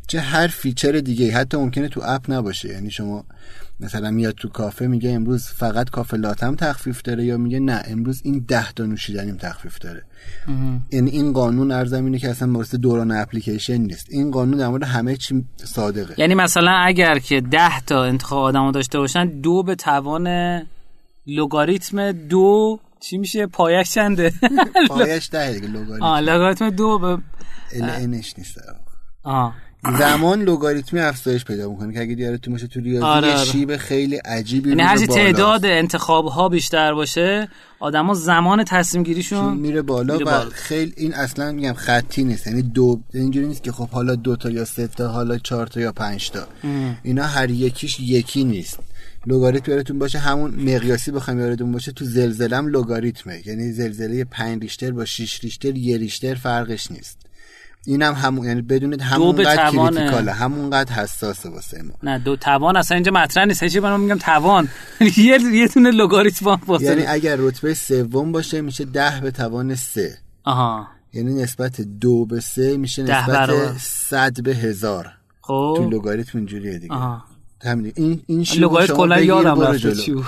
چه 0.06 0.20
هر 0.20 0.46
feature 0.46 0.92
دیگه 0.92 1.32
حتی 1.32 1.56
ممکنه 1.56 1.88
تو 1.88 2.00
اپ 2.04 2.30
نباشه. 2.30 2.68
یعنی 2.68 2.90
شما 2.90 3.24
مثلا 3.82 4.10
میاد 4.10 4.34
تو 4.34 4.48
کافه 4.48 4.86
میگه 4.86 5.10
امروز 5.10 5.46
فقط 5.46 5.90
کافه 5.90 6.16
لاتم 6.16 6.54
تخفیف 6.54 7.02
داره 7.02 7.24
یا 7.24 7.36
میگه 7.36 7.60
نه 7.60 7.82
امروز 7.86 8.20
این 8.24 8.44
ده 8.48 8.72
تا 8.72 8.84
نوشیدنیم 8.84 9.36
تخفیف 9.36 9.78
داره. 9.78 10.02
یعنی 10.92 11.10
این 11.10 11.32
قانون 11.32 11.70
عرضم 11.70 11.98
اینه 11.98 12.18
که 12.18 12.30
اصلا 12.30 12.52
واسه 12.52 12.78
دوران 12.78 13.10
اپلیکیشن 13.10 13.76
نیست. 13.76 14.06
این 14.10 14.30
قانون 14.30 14.58
در 14.58 14.68
مورد 14.68 14.82
همه 14.82 15.16
چی 15.16 15.44
صادقه. 15.56 16.14
یعنی 16.18 16.34
مثلا 16.34 16.72
اگر 16.72 17.18
که 17.18 17.40
ده 17.40 17.80
تا 17.80 18.04
انتخاب 18.04 18.44
آدمو 18.44 18.72
داشته 18.72 18.98
باشن 18.98 19.26
دو 19.26 19.62
به 19.62 19.74
توان 19.74 20.28
لگاریتم 21.26 22.12
دو 22.12 22.78
چی 23.00 23.18
میشه؟ 23.18 23.46
پایش 23.46 23.90
چنده؟ 23.90 24.32
پایش 24.88 25.28
ده 25.32 25.52
دیگه 25.52 25.68
لگاریتم 25.68 26.04
آه 26.04 26.20
لگاریتم 26.20 26.70
دو 26.70 26.98
به 26.98 27.18
الانش 27.72 28.34
نیست. 28.38 28.58
آه. 29.22 29.54
زمان 29.90 30.42
لگاریتمی 30.42 31.00
افزایش 31.00 31.44
پیدا 31.44 31.68
می‌کنه 31.70 31.92
که 31.92 32.00
اگه 32.00 32.12
یادتون 32.12 32.54
باشه 32.54 32.66
تو 32.66 32.80
ریاضی 32.80 33.04
آره، 33.04 33.34
آره. 33.34 33.44
شیب 33.44 33.76
خیلی 33.76 34.16
عجیبی 34.16 34.68
یعنی 34.68 34.82
هرچی. 34.82 35.06
تعداد 35.06 35.66
انتخاب 35.66 36.26
ها 36.26 36.48
بیشتر 36.48 36.94
باشه 36.94 37.48
آدما 37.80 38.14
زمان 38.14 38.64
تصمیم 38.64 39.04
گیریشون 39.04 39.56
میره 39.56 39.82
بالا 39.82 40.14
میره 40.14 40.26
و 40.26 40.30
بالا. 40.30 40.50
خیلی 40.50 40.92
این 40.96 41.14
اصلا 41.14 41.52
میگم 41.52 41.72
خطی 41.72 42.24
نیست 42.24 42.46
یعنی 42.46 42.62
دو 42.62 43.00
اینجوری 43.14 43.46
نیست 43.46 43.62
که 43.62 43.72
خب 43.72 43.88
حالا 43.88 44.14
دو 44.14 44.36
تا 44.36 44.50
یا 44.50 44.64
سه 44.64 44.86
تا 44.86 45.08
حالا 45.08 45.38
چهار 45.38 45.66
تا 45.66 45.80
یا 45.80 45.92
پنج 45.92 46.30
تا 46.30 46.46
اینا 47.02 47.24
هر 47.24 47.50
یکیش 47.50 48.00
یکی 48.00 48.44
نیست 48.44 48.78
لگاریتم 49.26 49.72
یادتون 49.72 49.98
باشه 49.98 50.18
همون 50.18 50.50
مقیاسی 50.50 51.10
بخوام 51.10 51.40
یادتون 51.40 51.72
باشه 51.72 51.92
تو 51.92 52.04
زلزلم 52.04 52.68
لگاریتمه 52.68 53.42
یعنی 53.46 53.72
زلزله 53.72 54.24
5 54.24 54.62
ریشتر 54.62 54.90
با 54.90 55.04
6 55.04 55.40
ریشتر 55.44 55.76
یه 55.76 55.98
ریشتر 55.98 56.34
فرقش 56.34 56.90
نیست 56.90 57.21
اینم 57.86 58.14
همون 58.14 58.46
یعنی 58.46 58.62
بدونید 58.62 59.02
همونقدر 59.02 59.70
توانه. 59.70 59.96
کریتیکاله 59.96 60.32
همونقدر 60.32 60.92
حساسه 60.92 61.48
واسه 61.48 61.82
ما. 61.82 61.94
نه 62.02 62.18
دو 62.18 62.36
توان 62.36 62.76
اصلا 62.76 62.94
اینجا 62.94 63.12
مطرح 63.12 63.44
نیست. 63.44 63.62
هیچی 63.62 63.80
من 63.80 64.00
میگم 64.00 64.18
توان. 64.18 64.68
یه 65.00 65.38
یه 65.52 65.68
دونه 65.68 65.90
لگاریتم 65.90 66.46
یعنی 66.46 66.60
فاصله 66.66 67.04
اگر 67.08 67.36
رتبه 67.38 67.74
سوم 67.74 68.32
باشه 68.32 68.60
میشه 68.60 68.84
ده 68.84 69.20
به 69.20 69.30
توان 69.30 69.74
سه. 69.74 70.18
آها. 70.44 70.86
یعنی 71.12 71.42
نسبت 71.42 71.80
دو 71.80 72.26
به 72.26 72.40
سه 72.40 72.76
میشه. 72.76 73.02
نسبت 73.02 73.78
صد 73.78 74.42
به 74.42 74.54
هزار. 74.54 75.04
تو 75.46 75.74
خب 75.74 75.94
لگاریتم 75.94 76.38
اینجوریه 76.38 76.78
دیگه. 76.78 76.94
آها. 76.94 77.24
همین 77.64 77.92
این 77.96 78.22
این 78.26 78.46
لگاریتم 78.56 78.94
کلا 78.94 79.20
یادم 79.20 79.54
بود. 79.54 79.84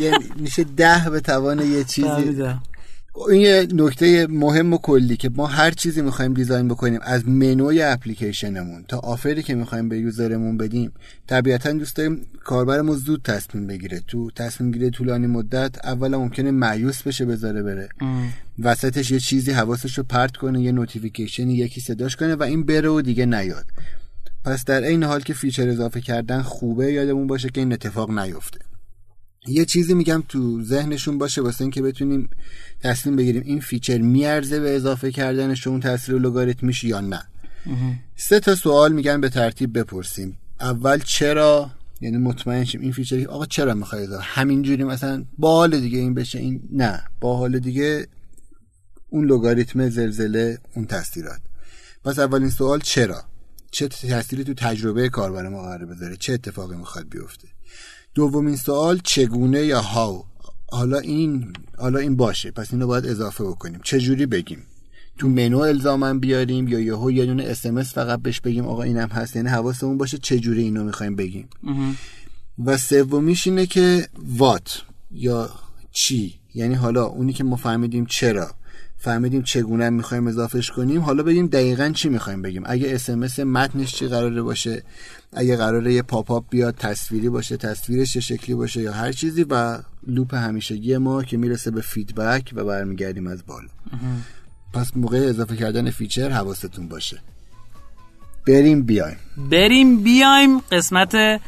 یعنی 0.00 0.24
میشه 0.36 0.64
ده 0.64 1.10
به 1.10 1.20
توان 1.20 1.58
یه 1.72 1.84
چیزی. 1.84 2.36
این 3.14 3.40
یه 3.40 3.66
نکته 3.72 4.26
مهم 4.30 4.72
و 4.72 4.78
کلی 4.78 5.16
که 5.16 5.30
ما 5.34 5.46
هر 5.46 5.70
چیزی 5.70 6.02
می‌خوایم 6.02 6.34
design 6.34 6.68
بکنیم 6.68 7.00
از 7.02 7.28
منوی 7.28 7.82
اپلیکیشنمون 7.82 8.84
تا 8.88 8.98
offer 8.98 9.35
ی 9.35 9.42
که 9.42 9.54
می‌خوایم 9.54 9.88
به 9.88 9.98
user 9.98 10.31
مون 10.31 10.56
بدیم 10.56 10.92
طبیعتا 11.26 11.72
دوست 11.72 11.96
داریم 11.96 12.26
کاربرمون 12.44 12.96
زود 12.96 13.22
تصمیم 13.22 13.66
بگیره. 13.66 14.00
تو 14.08 14.30
تصمیم 14.30 14.70
گیری 14.70 14.90
طولانی 14.90 15.26
مدت 15.26 15.86
اولا 15.86 16.18
ممکنه 16.18 16.50
مایوس 16.50 17.02
بشه 17.02 17.24
بذاره 17.24 17.62
بره. 17.62 17.88
ام. 18.00 18.32
وسطش 18.58 19.10
یه 19.10 19.20
چیزی 19.20 19.52
حواسش 19.52 19.98
رو 19.98 20.04
پرت 20.04 20.36
کنه 20.36 20.62
یه 20.62 20.72
notification 20.72 21.50
یکی 21.50 21.80
صداش 21.80 22.16
کنه 22.16 22.34
و 22.34 22.42
این 22.42 22.66
بره 22.66 22.88
و 22.88 23.00
دیگه 23.00 23.26
نیاد. 23.26 23.64
پس 24.44 24.64
در 24.64 24.82
این 24.82 25.02
حال 25.02 25.20
که 25.20 25.34
feature 25.34 25.68
اضافه 25.68 26.00
کردن 26.00 26.42
خوبه 26.42 26.92
یادمون 26.92 27.26
باشه 27.26 27.48
که 27.48 27.60
این 27.60 27.72
اتفاق 27.72 28.10
نیفته. 28.10 28.58
یه 29.46 29.64
چیزی 29.64 29.94
میگم 29.94 30.22
تو 30.28 30.62
ذهنشون 30.64 31.18
باشه 31.18 31.42
واسه 31.42 31.62
اینکه 31.62 31.82
بتونیم 31.82 32.30
تصمیم 32.80 33.16
بگیریم 33.16 33.42
این 33.42 33.60
feature 33.60 33.98
میارزه 33.98 34.60
به 34.60 34.76
اضافه 34.76 35.12
کردنش 35.12 35.66
اون 35.66 35.80
تاثیر 35.80 36.14
لگاریتمیش 36.14 36.84
یا 36.84 37.00
نه. 37.00 37.22
سه 38.16 38.40
تا 38.40 38.54
سوال 38.54 38.92
میگن 38.92 39.20
به 39.20 39.28
ترتیب 39.28 39.78
بپرسیم. 39.78 40.38
اول 40.60 40.98
چرا؟ 40.98 41.70
یعنی 42.00 42.16
مطمئن 42.16 42.64
شیم 42.64 42.80
این 42.80 42.92
feature 42.92 43.26
آقا 43.28 43.46
چرا 43.46 43.74
می‌خوای 43.74 44.02
اضافه؟ 44.02 44.24
همینجوری 44.24 44.84
مثلا 44.84 45.24
با 45.38 45.56
حال 45.56 45.80
دیگه 45.80 45.98
این 45.98 46.14
بشه 46.14 46.38
این 46.38 46.62
نه. 46.72 47.02
با 47.20 47.36
حال 47.36 47.58
دیگه 47.58 48.06
اون 49.08 49.24
لگاریتم 49.24 49.88
زلزله 49.88 50.58
اون 50.74 50.86
تاثیرات. 50.86 51.40
پس 52.04 52.18
اولین 52.18 52.50
سوال 52.50 52.80
چرا؟ 52.80 53.22
چه 53.70 53.88
تأثیری 53.88 54.44
تو 54.44 54.54
تجربه 54.54 55.08
کاربر 55.08 55.48
ما 55.48 55.62
قراره 55.62 55.86
بذاره؟ 55.86 56.16
چه 56.16 56.32
اتفاقی 56.32 56.76
می‌خواد 56.76 57.08
بیفته؟ 57.08 57.48
دومین 58.14 58.56
سوال 58.56 59.00
چگونه 59.04 59.60
یا 59.60 59.80
هاو 59.80 60.24
حالا 60.70 60.98
این 60.98 61.52
حالا 61.78 61.98
این 61.98 62.16
باشه. 62.16 62.50
پس 62.50 62.72
اینو 62.72 62.86
باید 62.86 63.06
اضافه 63.06 63.44
بکنیم. 63.44 63.80
چه 63.84 63.98
جوری 63.98 64.26
بگیم؟ 64.26 64.62
تو 65.18 65.28
منو 65.28 65.58
الزاما 65.58 66.14
بیاریم 66.14 66.68
یا 66.68 66.80
یهو 66.80 67.10
یه 67.10 67.26
دونه 67.26 67.44
اس 67.44 67.66
فقط 67.66 68.22
بهش 68.22 68.40
بگیم 68.40 68.66
آقا 68.66 68.82
اینم 68.82 69.08
هست. 69.08 69.36
یعنی 69.36 69.48
حواسمون 69.48 69.98
باشه 69.98 70.18
چه 70.18 70.38
جوری 70.38 70.62
اینو 70.62 70.84
می‌خوایم 70.84 71.16
بگیم. 71.16 71.48
و 72.64 72.78
سومیش 72.78 73.46
اینه 73.46 73.66
که 73.66 74.08
وات 74.38 74.82
یا 75.10 75.50
چی. 75.92 76.34
یعنی 76.54 76.74
حالا 76.74 77.04
اونی 77.04 77.32
که 77.32 77.44
ما 77.44 77.56
فهمیدیم 77.56 78.06
چرا. 78.06 78.50
فهمیدیم 79.02 79.42
چگونه 79.42 79.90
می‌خوایم 79.90 80.26
اضافهش 80.26 80.70
کنیم. 80.70 81.00
حالا 81.00 81.22
بگیم 81.22 81.46
دقیقا 81.46 81.88
چی 81.88 82.08
می‌خوایم 82.08 82.42
بگیم. 82.42 82.62
اگه 82.66 82.94
اسمس 82.94 83.40
متنش 83.40 83.94
چی 83.94 84.06
قراره 84.06 84.42
باشه؟ 84.42 84.82
اگه 85.32 85.56
قراره 85.56 85.94
یه 85.94 86.02
pop-up 86.02 86.44
بیاد 86.50 86.74
تصویری 86.74 87.28
باشه 87.28 87.56
تصویرش 87.56 88.12
چه 88.12 88.20
شکلی 88.20 88.54
باشه 88.54 88.82
یا 88.82 88.92
هر 88.92 89.12
چیزی 89.12 89.46
و 89.50 89.78
loop 90.06 90.34
همیشگی 90.34 90.96
ما 90.96 91.22
که 91.22 91.36
می‌رسه 91.36 91.70
به 91.70 91.80
feedback 91.80 92.52
و 92.54 92.64
برمیگردیم 92.64 93.26
از 93.26 93.46
بالا. 93.46 93.68
پس 94.72 94.96
موقع 94.96 95.18
اضافه 95.18 95.56
کردن 95.56 95.90
feature 95.90 96.30
حواستون 96.30 96.88
باشه. 96.88 97.18
بریم 98.46 98.82
بیایم. 98.82 99.16
بریم 99.50 100.02
بیایم. 100.02 100.58
قسمت 100.58 101.40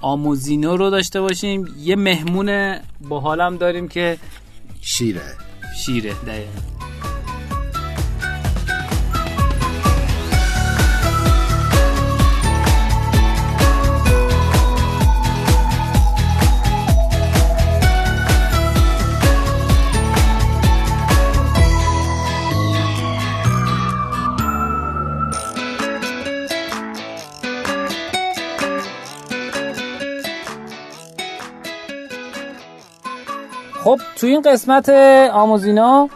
آموزینو 0.00 0.76
رو 0.76 0.90
داشته 0.90 1.20
باشیم. 1.20 1.66
یه 1.78 1.96
مهمون 1.96 2.76
باحالم 3.00 3.56
داریم 3.56 3.88
که 3.88 4.18
شیره. 4.80 5.45
شیره 5.76 6.14
دقیقا 6.26 6.60
خب 33.86 34.00
تو 34.16 34.26
این 34.26 34.42
قسمت 34.42 34.88
آموزینا 35.32 36.08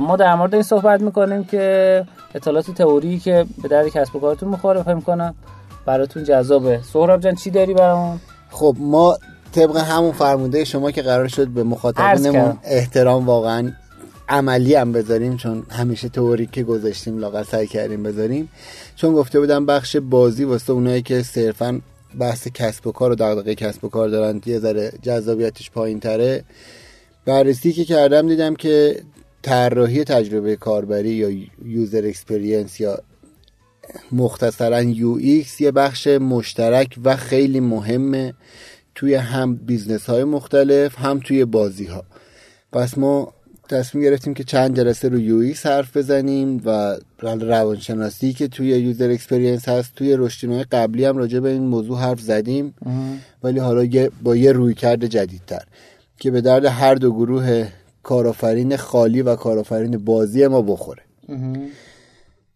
ما 0.00 0.16
در 0.18 0.34
مورد 0.34 0.54
این 0.54 0.62
صحبت 0.62 1.00
می‌کنیم 1.00 1.44
که 1.44 2.06
اطلاعات 2.34 2.70
تئوری 2.70 3.18
که 3.18 3.46
به 3.62 3.68
درد 3.68 3.88
کسب 3.88 4.16
و 4.16 4.20
کارتون 4.20 4.48
می‌خوره 4.48 4.82
فکر 4.82 5.00
کنم 5.00 5.34
براتون 5.86 6.24
جذابه 6.24 6.80
سهراب 6.92 7.20
جان 7.20 7.34
چی 7.34 7.50
داری 7.50 7.74
برامون؟ 7.74 8.20
خب 8.50 8.76
ما 8.78 9.18
طبق 9.52 9.76
همون 9.76 10.12
فرموده 10.12 10.64
شما 10.64 10.90
که 10.90 11.02
قرار 11.02 11.28
شد 11.28 11.48
به 11.48 11.62
مخاطبینمون. 11.62 12.58
احترام 12.64 13.26
واقعا 13.26 13.72
عملی 14.28 14.74
هم 14.74 14.92
بذاریم 14.92 15.36
چون 15.36 15.62
همیشه 15.70 16.08
تئوری 16.08 16.46
که 16.46 16.62
گذاشتیم 16.62 17.18
لاغر 17.18 17.42
سعی 17.42 17.66
کردیم 17.66 18.02
بذاریم. 18.02 18.48
چون 18.96 19.12
گفته 19.12 19.40
بودم 19.40 19.66
بخش 19.66 19.96
بازی 19.96 20.44
واسه 20.44 20.72
اونایی 20.72 21.02
که 21.02 21.22
صرفا 21.22 21.80
بحث 22.20 22.48
کسب 22.48 22.86
و 22.86 22.92
کار 22.92 23.12
و 23.12 23.14
دغدغه 23.14 23.54
کسب 23.54 23.84
و 23.84 23.88
کار 23.88 24.08
دارن 24.08 24.40
یه 24.46 24.58
ذره 24.58 24.92
جذابیتش 25.02 25.70
پایین 25.70 26.00
تره 26.00 26.44
بررسی 27.24 27.72
که 27.72 27.84
کردم 27.84 28.28
دیدم 28.28 28.54
که 28.54 29.02
طراحی 29.42 30.04
تجربه 30.04 30.56
کاربری 30.56 31.10
یا 31.10 31.30
user 31.64 32.06
experience 32.06 32.80
یا 32.80 32.98
مختصرا 34.12 34.82
UX 34.82 35.60
یه 35.60 35.70
بخش 35.70 36.06
مشترک 36.06 36.98
و 37.04 37.16
خیلی 37.16 37.60
مهمه 37.60 38.34
توی 38.94 39.14
هم 39.14 39.56
business 39.56 40.06
های 40.06 40.24
مختلف 40.24 40.98
هم 40.98 41.20
توی 41.20 41.44
بازی 41.44 41.86
ها 41.86 42.04
پس 42.72 42.98
ما 42.98 43.32
تصمیم 43.68 44.04
گرفتیم 44.04 44.34
که 44.34 44.44
چند 44.44 44.76
جلسه 44.76 45.08
رو 45.08 45.20
UX 45.20 45.66
حرف 45.66 45.96
بزنیم 45.96 46.62
و 46.64 46.96
روانشناسی 47.22 48.32
که 48.32 48.48
توی 48.48 48.68
user 48.68 49.10
experience 49.10 49.68
هست 49.68 49.94
توی 49.96 50.16
رشدینهای 50.16 50.64
قبلی 50.64 51.04
هم 51.04 51.16
راجع 51.16 51.40
به 51.40 51.48
این 51.48 51.62
موضوع 51.62 51.98
حرف 51.98 52.20
زدیم. 52.20 52.74
ولی 53.42 53.58
حالا 53.58 53.84
یه 53.84 54.10
با 54.22 54.36
یه 54.36 54.52
رویکرد 54.52 55.06
جدیدتر. 55.06 55.62
که 56.20 56.30
به 56.30 56.40
درد 56.40 56.64
هر 56.64 56.94
دو 56.94 57.12
گروه 57.12 57.68
کارآفرین 58.02 58.76
خالی 58.76 59.22
و 59.22 59.36
کارآفرین 59.36 59.98
بازی 60.04 60.46
ما 60.46 60.62
بخوره. 60.62 61.02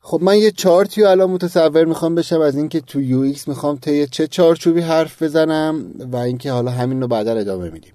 خب 0.01 0.21
من 0.23 0.39
یه 0.39 0.51
چارتی 0.51 1.03
رو 1.03 1.09
الان 1.09 1.31
متصور 1.31 1.85
می‌خوام 1.85 2.15
بشم 2.15 2.41
از 2.41 2.57
اینکه 2.57 2.81
تو 2.81 3.01
UX 3.01 3.49
می‌خوام 3.49 3.77
طی 3.77 4.07
چه 4.07 4.27
چارچوبی 4.27 4.81
حرف 4.81 5.23
بزنم 5.23 5.85
و 6.13 6.17
اینکه 6.17 6.53
حالا 6.53 6.71
همین 6.71 7.01
رو 7.01 7.09
بعدا 7.09 7.33
ادامه 7.33 7.71
میدیم. 7.71 7.93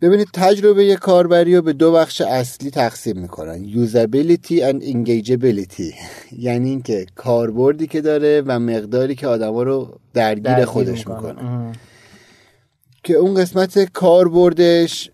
ببینید 0.00 0.28
تجربه 0.32 0.84
یه 0.84 0.96
کاربری 0.96 1.56
رو 1.56 1.62
به 1.62 1.72
دو 1.72 1.92
بخش 1.92 2.20
اصلی 2.20 2.70
تقسیم 2.70 3.18
می‌کنن. 3.18 3.64
usability 3.64 4.60
and 4.60 4.64
engageability. 4.64 5.94
یعنی 6.46 6.70
اینکه 6.70 7.06
کاربردی 7.14 7.86
که 7.86 8.00
داره 8.00 8.42
و 8.46 8.58
مقداری 8.58 9.14
که 9.14 9.26
آدما 9.26 9.62
رو 9.62 9.98
درگیر, 10.14 10.64
خودش 10.64 11.08
می‌کنه. 11.08 11.72
که 13.04 13.14
اون 13.14 13.34
قسمت 13.34 13.92
کاربردش 13.92 15.10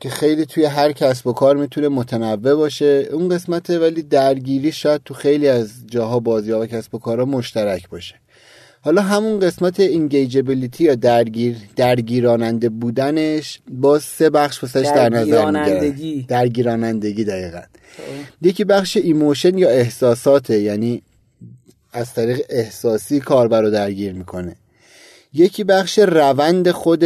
که 0.00 0.10
خیلی 0.10 0.46
توی 0.46 0.64
هر 0.64 0.92
کسب 0.92 1.26
و 1.26 1.32
کار 1.32 1.56
می‌تونه 1.56 1.88
متنوع 1.88 2.54
باشه. 2.54 3.08
اون 3.12 3.28
قسمت 3.28 3.70
ولی 3.70 4.02
درگیری 4.02 4.72
شاید 4.72 5.00
تو 5.04 5.14
خیلی 5.14 5.48
از 5.48 5.70
جاها 5.86 6.20
بازی 6.20 6.50
ها 6.50 6.60
و 6.60 6.66
کسب 6.66 6.94
و 6.94 6.98
کارها 6.98 7.24
مشترک 7.24 7.88
باشه. 7.88 8.14
حالا 8.80 9.02
همون 9.02 9.40
قسمت 9.40 9.80
engageability 9.80 10.84
یا 10.84 10.94
درگیر 10.94 11.56
درگیراننده 11.76 12.68
بودنش 12.68 13.60
باز 13.70 14.02
سه 14.02 14.30
بخش 14.30 14.62
واسش 14.62 14.86
در 14.94 15.08
نظر 15.08 15.50
می‌گیره 15.50 16.24
درگیرانندگی. 16.28 17.24
دقیقا. 17.24 17.60
خب. 17.60 18.46
یکی 18.46 18.64
بخش 18.64 18.96
emotion 18.96 19.58
یا 19.58 19.68
احساساته 19.68 20.60
یعنی 20.60 21.02
از 21.92 22.14
طریق 22.14 22.40
احساسی 22.48 23.20
کاربر 23.20 23.62
رو 23.62 23.70
درگیر 23.70 24.12
می‌کنه. 24.12 24.56
یکی 25.34 25.64
بخش 25.64 25.98
روند 25.98 26.70
خود 26.70 27.04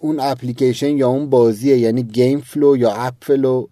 اون 0.00 0.20
اپلیکیشن 0.20 0.96
یا 0.96 1.08
اون 1.08 1.30
بازیه 1.30 1.78
یعنی 1.78 2.02
game 2.02 2.40
flow 2.40 2.76
یا 2.76 2.92
app 2.92 3.14
flow. 3.22 3.66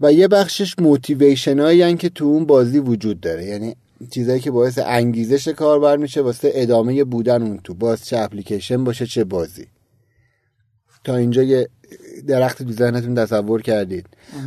و 0.00 0.12
یه 0.12 0.28
بخشش 0.28 0.78
motivation 0.78 1.60
هایی 1.60 1.96
که 1.96 2.08
تو 2.08 2.24
اون 2.24 2.46
بازی 2.46 2.78
وجود 2.78 3.20
داره. 3.20 3.44
یعنی 3.44 3.76
چیزایی 4.10 4.40
که 4.40 4.50
باعث 4.50 4.78
انگیزش 4.86 5.48
کاربر 5.48 5.96
میشه 5.96 6.20
واسه 6.20 6.50
ادامه 6.54 7.04
بودن 7.04 7.42
اون 7.42 7.60
تو 7.64 7.74
باز 7.74 8.04
چه 8.04 8.18
اپلیکیشن 8.18 8.84
باشه 8.84 9.06
چه 9.06 9.24
بازی. 9.24 9.66
تا 11.04 11.16
اینجا 11.16 11.42
یه 11.42 11.68
درخت 12.26 12.62
تو 12.62 12.72
ذهنتون 12.72 13.14
تصور 13.14 13.62
کردید. 13.62 14.06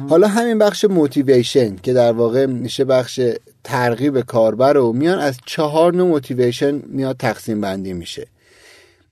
حالا 0.10 0.28
همین 0.28 0.58
بخش 0.58 0.86
motivation 0.86 1.76
که 1.76 1.94
در 1.94 2.12
واقع 2.12 2.46
میشه 2.46 2.86
بخش 2.86 3.22
ترغیب 3.64 4.22
کاربر 4.22 4.74
رو 4.74 4.94
میان 4.94 5.20
از 5.20 5.38
چهار 5.46 5.94
نوع 5.94 6.08
motivation 6.08 6.82
میاد 6.88 7.18
تقسیم 7.18 7.62
بندی 7.62 7.94
میشه. 7.94 8.28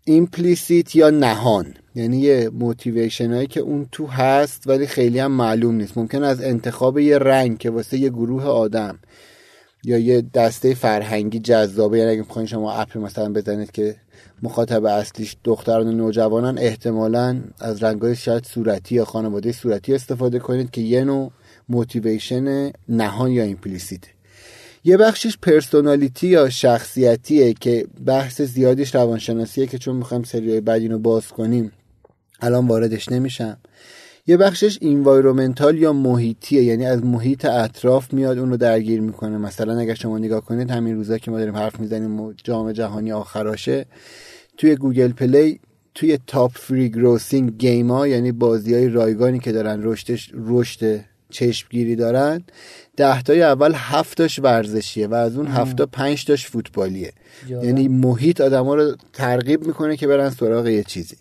implicit 0.10 0.96
یا 0.96 1.10
نهان. 1.10 1.74
یعنی 1.96 2.18
یه 2.18 2.50
motivation 2.54 3.34
هایی 3.34 3.48
که 3.48 3.60
اون 3.60 3.88
تو 3.92 4.08
هست 4.08 4.68
ولی 4.68 4.88
خیلی 4.88 5.20
هم 5.20 5.32
معلوم 5.32 5.76
نیست. 5.76 5.98
ممکنه 5.98 6.24
از 6.24 6.44
انتخاب 6.44 7.00
یه 7.00 7.18
رنگ 7.18 7.58
که 7.58 7.70
واسه 7.70 7.98
یه 7.98 8.10
گروه 8.10 8.44
آدم 8.44 9.00
یا 9.84 9.98
یه 9.98 10.22
دسته 10.34 10.74
فرهنگی 10.74 11.40
جذابه. 11.40 11.98
یعنی 11.98 12.12
اگه 12.12 12.20
می‌خواین 12.20 12.48
شما 12.48 12.74
اپ 12.74 12.98
مثلا 12.98 13.34
بزنید 13.34 13.72
که 13.72 13.96
مخاطب 14.44 14.86
اصلیش 14.86 15.38
دختران 15.44 15.88
و 15.88 15.92
نوجوانان 15.92 16.58
احتمالا 16.58 17.42
از 17.60 17.84
رنگای 17.84 18.16
شاید 18.16 18.46
صورتی 18.46 18.96
یا 18.96 19.06
خانواده 19.06 19.52
صورتی 19.52 19.96
استفاده 19.96 20.40
کنید 20.40 20.72
که 20.72 20.82
یه 20.82 21.04
نوع 21.04 21.32
motivation 21.70 22.72
نهان 22.90 23.32
یا 23.32 23.44
implicit 23.44 24.11
ه 24.11 24.19
یه 24.84 24.98
بخشش 24.98 25.38
personality 25.38 26.28
یا 26.28 26.50
شخصیتیه 26.50 27.54
که 27.54 27.88
بحث 28.06 28.42
زیادیش 28.42 28.96
روانشناسیه 28.96 29.68
که 29.68 29.78
چون 29.78 29.96
می‌خوایم 29.96 30.24
سریای 30.24 30.62
بعد 30.62 30.82
اینو 30.82 31.00
باز 31.00 31.28
کنیم 31.28 31.72
الان 32.42 32.68
واردش 32.68 33.10
نمیشم. 33.10 33.58
یه 34.28 34.38
بخشش 34.38 34.78
environmental 34.82 35.78
یا 35.78 35.94
محیطیه 35.94 36.64
یعنی 36.64 36.86
از 36.86 37.04
محیط 37.04 37.46
اطراف 37.46 38.14
میاد 38.14 38.38
اون 38.38 38.50
رو 38.50 38.58
درگیر 38.58 39.02
می‌کنه. 39.02 39.38
مثلا 39.38 39.80
اگر 39.80 39.94
شما 39.94 40.18
نگاه 40.18 40.42
کنید 40.42 40.72
همین 40.72 40.96
روزا 40.96 41.18
که 41.18 41.32
ما 41.32 41.38
داریم 41.38 41.56
حرف 41.56 41.80
می‌زنیم 41.80 42.34
جام 42.44 42.72
جهانی 42.72 43.12
آخراشه 43.12 43.86
توی 44.58 44.76
Google 44.76 45.12
Play 45.12 45.60
توی 45.96 46.20
top 46.28 46.52
free 46.52 46.90
grossing 46.90 47.58
game 47.58 47.92
ها 47.92 48.08
یعنی 48.08 48.32
بازی 48.32 48.74
های 48.74 48.90
رایگانی 48.90 49.40
که 49.40 49.52
دارن 49.52 49.84
رشدش 49.84 50.32
رشد 50.34 51.06
چشمگیری 51.30 51.96
دارن 51.96 52.44
ده 53.00 53.22
تای 53.22 53.42
اول 53.42 53.74
هفتاش 53.76 54.40
ورزشیه 54.40 55.08
و 55.08 55.14
از 55.14 55.36
اون 55.36 55.48
هفتا 55.48 55.86
پنج 55.86 56.26
تاش 56.26 56.48
فوتبالیه. 56.48 57.14
یعنی 57.50 57.88
محیط 57.88 58.42
آدما 58.42 58.76
رو 58.76 58.96
ترغیب 59.14 59.68
می‌کنه 59.68 59.98
که 59.98 60.08
برن 60.08 60.30
سراغ 60.30 60.68
یه 60.68 60.84
چیزی. 60.84 61.16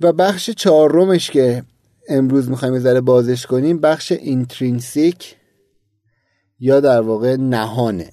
و 0.00 0.12
بخش 0.12 0.50
چهارمش 0.50 1.30
که 1.30 1.62
امروز 2.08 2.50
می‌خوایم 2.50 2.74
یه 2.74 2.80
ذره 2.80 3.00
بازش 3.00 3.46
کنیم 3.46 3.78
بخش 3.80 4.12
intrinsic 4.12 5.36
یا 6.60 6.80
در 6.80 7.00
واقع 7.00 7.36
نهانه. 7.36 8.10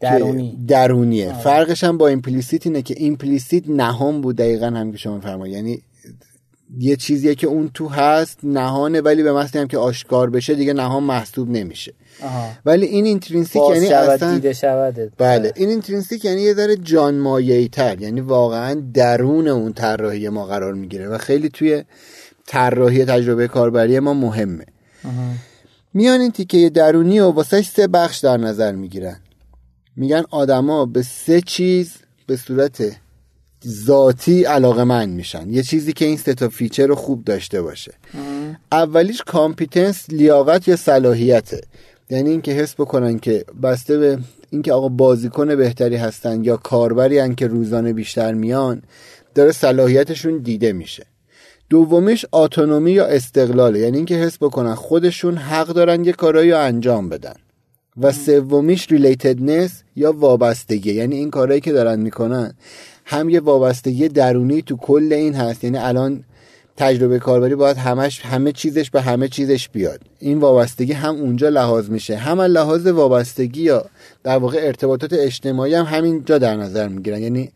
درونی. 0.00 0.64
درونیه. 0.68 1.28
آه. 1.32 1.40
فرقش 1.40 1.84
هم 1.84 1.98
با 1.98 2.08
implicit 2.08 2.66
اینه 2.66 2.82
که 2.82 2.94
implicit 2.96 3.68
نهان 3.68 4.20
بود 4.20 4.36
دقیقا 4.36 4.66
هم 4.66 4.92
که 4.92 4.98
شما 4.98 5.20
فرمایید 5.20 5.56
یعنی 5.56 5.82
یه 6.78 6.96
چیزیه 6.96 7.34
که 7.34 7.46
اون 7.46 7.70
تو 7.74 7.88
هست 7.88 8.38
نهانه 8.42 9.00
ولی 9.00 9.22
به 9.22 9.32
محضی 9.32 9.60
هم 9.60 9.68
که 9.68 9.78
آشکار 9.78 10.30
بشه 10.30 10.54
دیگه 10.54 10.72
نهان 10.72 11.02
محسوب 11.02 11.50
نمیشه. 11.50 11.94
آها. 12.22 12.50
ولی 12.64 12.86
این 12.86 13.04
intrinsic 13.04 13.62
یعنی 13.74 13.86
اصلا 13.86 14.34
دیده 14.34 14.54
بله. 14.62 15.10
بله 15.18 15.52
این 15.56 15.68
intrinsic 15.68 16.24
یعنی 16.24 16.42
یه 16.42 16.54
ذره 16.54 16.76
جان 16.76 17.68
تر 17.68 18.02
یعنی 18.02 18.20
واقعا 18.20 18.82
درون 18.94 19.48
اون 19.48 19.72
طراحی 19.72 20.28
ما 20.28 20.46
قرار 20.46 20.74
می‌گیره 20.74 21.08
و 21.08 21.18
خیلی 21.18 21.48
توی 21.48 21.84
طراحی 22.46 23.04
تجربه 23.04 23.48
کاربری 23.48 23.98
ما 23.98 24.14
مهمه. 24.14 24.64
میان 25.94 26.20
این 26.20 26.30
تیکه 26.30 26.70
درونی 26.70 27.20
و 27.20 27.30
واسه 27.30 27.62
سه 27.62 27.86
بخش 27.86 28.18
در 28.18 28.36
نظر 28.36 28.72
می‌گیرن. 28.72 29.16
میگن 29.96 30.24
آدما 30.30 30.86
به 30.86 31.02
سه 31.02 31.40
چیز 31.40 31.92
به 32.26 32.36
صورت 32.36 32.96
ذاتی 33.66 34.44
علاقه‌مند 34.44 35.08
میشن. 35.08 35.50
یه 35.50 35.62
چیزی 35.62 35.92
که 35.92 36.04
این 36.04 36.16
سه 36.16 36.37
تا 36.37 36.48
feature 36.48 36.86
رو 36.86 36.94
خوب 36.94 37.24
داشته 37.24 37.62
باشه. 37.62 37.92
اولیش 38.72 39.22
competence 39.22 40.10
لیاقت 40.10 40.68
یا 40.68 40.76
صلاحیته. 40.76 41.60
یعنی 42.10 42.30
اینکه 42.30 42.52
حس 42.52 42.74
بکنن 42.74 43.18
که 43.18 43.44
بسته 43.62 43.98
به 43.98 44.18
اینکه 44.50 44.72
آقا 44.72 44.88
بازیکن 44.88 45.56
بهتری 45.56 45.96
هستن 45.96 46.44
یا 46.44 46.56
کاربری 46.56 47.18
هستن 47.18 47.34
که 47.34 47.46
روزانه 47.46 47.92
بیشتر 47.92 48.34
میان 48.34 48.82
داره 49.34 49.52
صلاحیتشون 49.52 50.38
دیده 50.38 50.72
میشه. 50.72 51.06
دومیش 51.70 52.26
autonomy 52.32 52.92
یا 52.92 53.06
استقلاله. 53.06 53.78
یعنی 53.78 53.96
اینکه 53.96 54.14
حس 54.14 54.38
بکنن 54.40 54.74
خودشون 54.74 55.36
حق 55.36 55.68
دارن 55.68 56.04
یه 56.04 56.12
کارایی 56.12 56.50
رو 56.50 56.60
انجام 56.60 57.08
بدن. 57.08 57.34
و 58.00 58.12
سومیش 58.12 58.92
relatedness 58.92 59.82
یا 59.96 60.12
وابستگی. 60.12 60.92
یعنی 60.92 61.16
این 61.16 61.30
کارهایی 61.30 61.60
که 61.60 61.72
دارن 61.72 62.00
می‌کنن 62.00 62.54
هم 63.08 63.28
یه 63.28 63.40
وابستگی 63.40 64.08
درونی 64.08 64.62
تو 64.62 64.76
کل 64.76 65.12
این 65.12 65.34
هست. 65.34 65.64
یعنی 65.64 65.78
الان 65.78 66.24
تجربه 66.76 67.18
کاربری 67.18 67.54
باید 67.54 67.76
همش 67.76 68.20
همه 68.20 68.52
چیزش 68.52 68.90
به 68.90 69.02
همه 69.02 69.28
چیزش 69.28 69.68
بیاد. 69.68 70.00
این 70.18 70.38
وابستگی 70.38 70.92
هم 70.92 71.14
اونجا 71.14 71.48
لحاظ 71.48 71.90
میشه. 71.90 72.16
هم 72.16 72.40
لحاظ 72.40 72.86
وابستگی 72.86 73.62
یا 73.62 73.84
در 74.24 74.38
واقع 74.38 74.58
ارتباطات 74.62 75.12
اجتماعی 75.12 75.74
هم 75.74 75.84
همینجا 75.84 76.38
در 76.38 76.56
نظر 76.56 76.88
می‌گیرن. 76.88 77.22
یعنی 77.22 77.50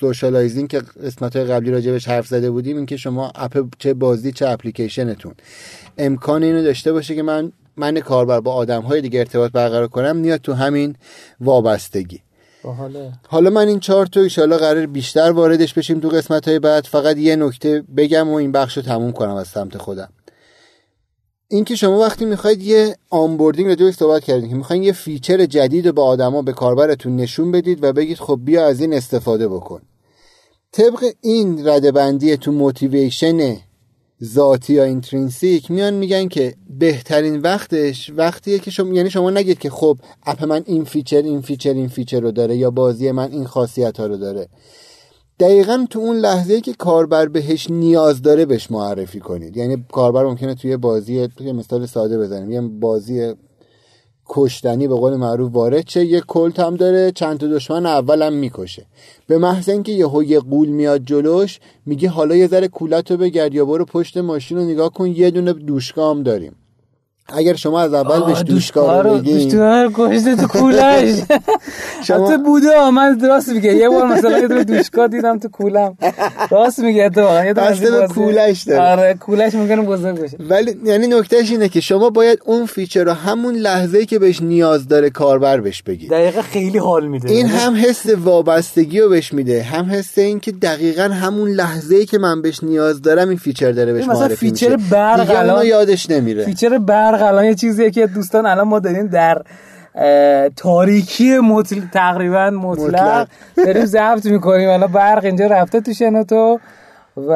socializing 0.00 0.68
که 0.68 0.82
قسمت 1.04 1.36
های 1.36 1.44
قبلی 1.44 1.70
راجبش 1.70 2.08
حرف 2.08 2.26
زده 2.26 2.50
بودیم 2.50 2.76
اینکه 2.76 2.96
شما 2.96 3.32
اپ 3.34 3.64
چه 3.78 3.94
بازی 3.94 4.32
چه 4.32 4.48
اپلیکیشنتون. 4.48 5.34
امکان 5.98 6.42
اینو 6.42 6.62
داشته 6.62 6.92
باشه 6.92 7.14
که 7.14 7.22
من 7.22 7.52
من 7.76 8.00
کاربر 8.00 8.40
با 8.40 8.52
آدم 8.52 8.82
های 8.82 9.00
دیگه 9.00 9.18
ارتباط 9.18 9.52
برقرار 9.52 9.88
کنم 9.88 10.16
میاد 10.16 10.40
تو 10.40 10.52
همین 10.52 10.96
وابستگی. 11.40 12.20
حالا 13.28 13.50
من 13.50 13.68
این 13.68 13.80
چهار 13.80 14.06
تو 14.06 14.20
ایشالا 14.20 14.56
قرار 14.56 14.86
بیشتر 14.86 15.30
واردش 15.30 15.74
بشیم 15.74 16.00
تو 16.00 16.08
قسمت 16.08 16.48
های 16.48 16.58
بعد. 16.58 16.84
فقط 16.84 17.16
یه 17.16 17.36
نکته 17.36 17.82
بگم 17.96 18.28
و 18.28 18.34
این 18.34 18.52
بخش 18.52 18.76
رو 18.76 18.82
تموم 18.82 19.12
کنم 19.12 19.34
از 19.34 19.48
سمت 19.48 19.78
خودم. 19.78 20.08
اینکه 21.48 21.76
شما 21.76 21.98
وقتی 21.98 22.24
می‌خواید 22.24 22.62
یه 22.62 22.96
onboarding 23.10 23.82
رو 23.82 23.92
صحبت 23.92 24.24
کردیم 24.24 24.48
که 24.48 24.54
می‌خواین 24.54 24.82
یه 24.82 24.92
feature 24.92 25.46
جدید 25.46 25.86
رو 25.86 25.92
به 25.92 26.02
آدما 26.02 26.42
به 26.42 26.52
کاربرتون 26.52 27.16
نشون 27.16 27.52
بدید 27.52 27.84
و 27.84 27.92
بگید 27.92 28.18
خب 28.18 28.40
بیا 28.44 28.66
از 28.66 28.80
این 28.80 28.94
استفاده 28.94 29.48
بکن. 29.48 29.80
طبق 30.72 31.04
این 31.20 31.68
ردبندی 31.68 32.36
تو 32.36 32.52
motivation 32.52 33.56
ذاتی 34.22 34.74
یا 34.74 34.84
intrinsic 34.84 35.70
میان 35.70 35.94
میگن 35.94 36.28
که 36.28 36.54
بهترین 36.78 37.40
وقتش 37.40 38.10
وقتیه 38.16 38.58
که 38.58 38.70
شما 38.70 38.94
یعنی 38.94 39.10
شما 39.10 39.30
نگید 39.30 39.58
که 39.58 39.70
خب 39.70 39.98
اپ 40.26 40.44
من 40.44 40.62
این 40.66 40.84
feature 40.84 41.22
این 41.22 41.40
feature 41.40 41.74
این 41.74 41.88
feature 41.88 42.20
رو 42.20 42.32
داره 42.32 42.56
یا 42.56 42.70
بازی 42.70 43.10
من 43.10 43.32
این 43.32 43.44
خاصیت 43.44 44.00
ها 44.00 44.06
رو 44.06 44.16
داره. 44.16 44.48
دقیقا 45.40 45.86
تو 45.90 45.98
اون 45.98 46.16
لحظه 46.16 46.60
که 46.60 46.72
کاربر 46.72 47.28
بهش 47.28 47.70
نیاز 47.70 48.22
داره 48.22 48.46
بهش 48.46 48.70
معرفی 48.70 49.20
کنید. 49.20 49.56
یعنی 49.56 49.84
کاربر 49.92 50.24
ممکنه 50.24 50.54
توی 50.54 50.76
بازی 50.76 51.28
توی 51.28 51.52
مثال 51.52 51.86
ساده 51.86 52.18
بزنیم. 52.18 52.50
یه 52.50 52.60
بازی 52.60 53.34
کشتنی 54.26 54.88
به 54.88 54.94
قول 54.94 55.16
معروف 55.16 55.52
وارد 55.52 55.84
چه 55.84 56.04
یه 56.04 56.20
کلت 56.20 56.60
هم 56.60 56.76
داره 56.76 57.12
چند 57.12 57.38
تا 57.38 57.46
دشمن 57.46 57.86
اولم 57.86 58.32
می‌کشه. 58.32 58.86
به 59.26 59.38
محض 59.38 59.68
اینکه 59.68 59.92
یهو 59.92 60.22
یه 60.22 60.40
قول 60.40 60.68
میاد 60.68 61.04
جلوش 61.04 61.60
میگه 61.86 62.08
حالا 62.08 62.36
یه 62.36 62.46
ذره 62.46 62.68
کولت 62.68 63.10
رو 63.10 63.16
بگرد 63.16 63.54
یا 63.54 63.64
برو 63.64 63.84
پشت 63.84 64.16
ماشین 64.16 64.58
رو 64.58 64.64
نگاه 64.64 64.92
کن 64.92 65.06
یه 65.06 65.30
دونه 65.30 65.52
دوشگاه 65.52 66.10
هم 66.10 66.22
داریم. 66.22 66.56
اگر 67.28 67.54
شما 67.54 67.80
از 67.80 67.94
اول 67.94 68.26
بهش 68.26 68.42
دوشکار 68.42 69.04
رو 69.04 69.18
بگین 69.18 69.48
دوشکار 69.48 69.90
کشته 69.94 70.36
تو 70.36 70.46
کولش. 70.58 71.18
شما 72.04 72.36
بوده 72.36 72.90
من 72.90 73.20
راست 73.20 73.48
میگه. 73.48 73.74
یه 73.74 73.88
بار 73.88 74.06
مثلا 74.06 74.38
یه 74.38 74.64
دوشکار 74.64 75.08
دیدم 75.08 75.38
تو 75.38 75.48
کولم. 75.48 75.96
راست 76.50 76.78
میگه 76.78 77.10
تو 77.10 77.44
یه 77.44 77.54
به 77.54 78.06
کولش 78.14 78.62
داره. 78.62 78.90
آره 78.90 79.14
کولش 79.14 79.54
ممکنه 79.54 79.82
بزرگ 79.82 80.20
بشه. 80.20 80.36
ولی 80.40 80.76
یعنی 80.84 81.06
نکتهش 81.06 81.50
اینه 81.50 81.68
که 81.68 81.80
شما 81.80 82.10
باید 82.10 82.38
اون 82.44 82.66
feature 82.66 83.04
رو 83.04 83.12
همون 83.12 83.54
لحظه 83.54 84.06
که 84.06 84.18
بهش 84.18 84.42
نیاز 84.42 84.88
داره 84.88 85.10
کاربر 85.10 85.60
بهش 85.60 85.82
بگید 85.82 86.10
دقیقا 86.10 86.42
خیلی 86.42 86.78
حال 86.78 87.06
میده. 87.06 87.30
این 87.30 87.46
هم 87.46 87.74
حس 87.76 88.06
وابستگی 88.06 89.00
رو 89.00 89.08
بهش 89.08 89.32
میده. 89.32 89.62
هم 89.62 89.84
حس 89.90 90.18
این 90.18 90.40
که 90.40 90.52
دقیقا 90.52 91.02
همون 91.02 91.48
لحظه 91.50 92.06
که 92.06 92.18
من 92.18 92.42
بهش 92.42 92.64
نیاز 92.64 93.02
دارم 93.02 93.28
این 93.28 93.38
feature 93.38 93.72
داره 93.72 93.92
بهش 93.92 94.04
معرفی 94.04 94.36
feature 94.36 94.76
برق 94.90 95.30
الان 95.36 95.66
یادش 95.66 96.10
نمیره. 96.10 96.44
feature 96.44 96.78
برق 96.78 97.13
الان 97.22 97.44
یه 97.44 97.54
چیزیه 97.54 97.90
که 97.90 98.06
دوستان 98.06 98.46
الان 98.46 98.68
ما 98.68 98.78
داریم 98.78 99.06
در 99.06 99.42
تاریکی 100.56 101.38
مطل... 101.38 101.80
تقریبا 101.92 102.50
مطلق 102.50 103.28
داریم 103.56 103.84
ضبط 103.84 104.26
می‌کنیم. 104.26 104.70
الان 104.70 104.92
برق 104.92 105.24
اینجا 105.24 105.46
رفته 105.46 105.80
تو 105.80 105.92
شنوتو 105.92 106.58
و 107.16 107.30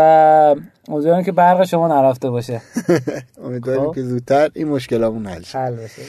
امیدوارم 0.88 1.22
که 1.22 1.32
برق 1.32 1.64
شما 1.64 1.88
نرفته 1.88 2.30
باشه. 2.30 2.60
امیدواریم 3.44 3.86
خب. 3.86 3.94
که 3.94 4.02
زودتر 4.02 4.48
این 4.54 4.68
مشکلمون 4.68 5.26
حل 5.26 5.42
شه. 5.42 5.58
حل 5.58 5.74
بشه. 5.74 6.02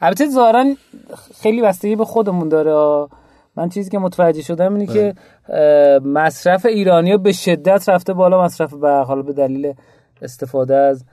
البته 0.00 0.30
ظاهرا 0.30 0.64
خیلی 1.42 1.62
بستگی 1.62 1.96
به 1.96 2.04
خودمون 2.04 2.48
داره. 2.48 3.08
من 3.56 3.68
چیزی 3.68 3.90
که 3.90 3.98
متوجه 3.98 4.42
شدم 4.42 4.74
اینه 4.74 4.86
که 4.86 5.14
بله. 5.48 5.98
مصرف 5.98 6.66
ایرانی 6.66 7.16
به 7.16 7.32
شدت 7.32 7.88
رفته 7.88 8.12
بالا 8.12 8.44
مصرف 8.44 8.74
برق. 8.74 9.06
حالا 9.06 9.22
به 9.22 9.32
دلیل 9.32 9.74
استفاده 10.22 10.76
از 10.76 11.04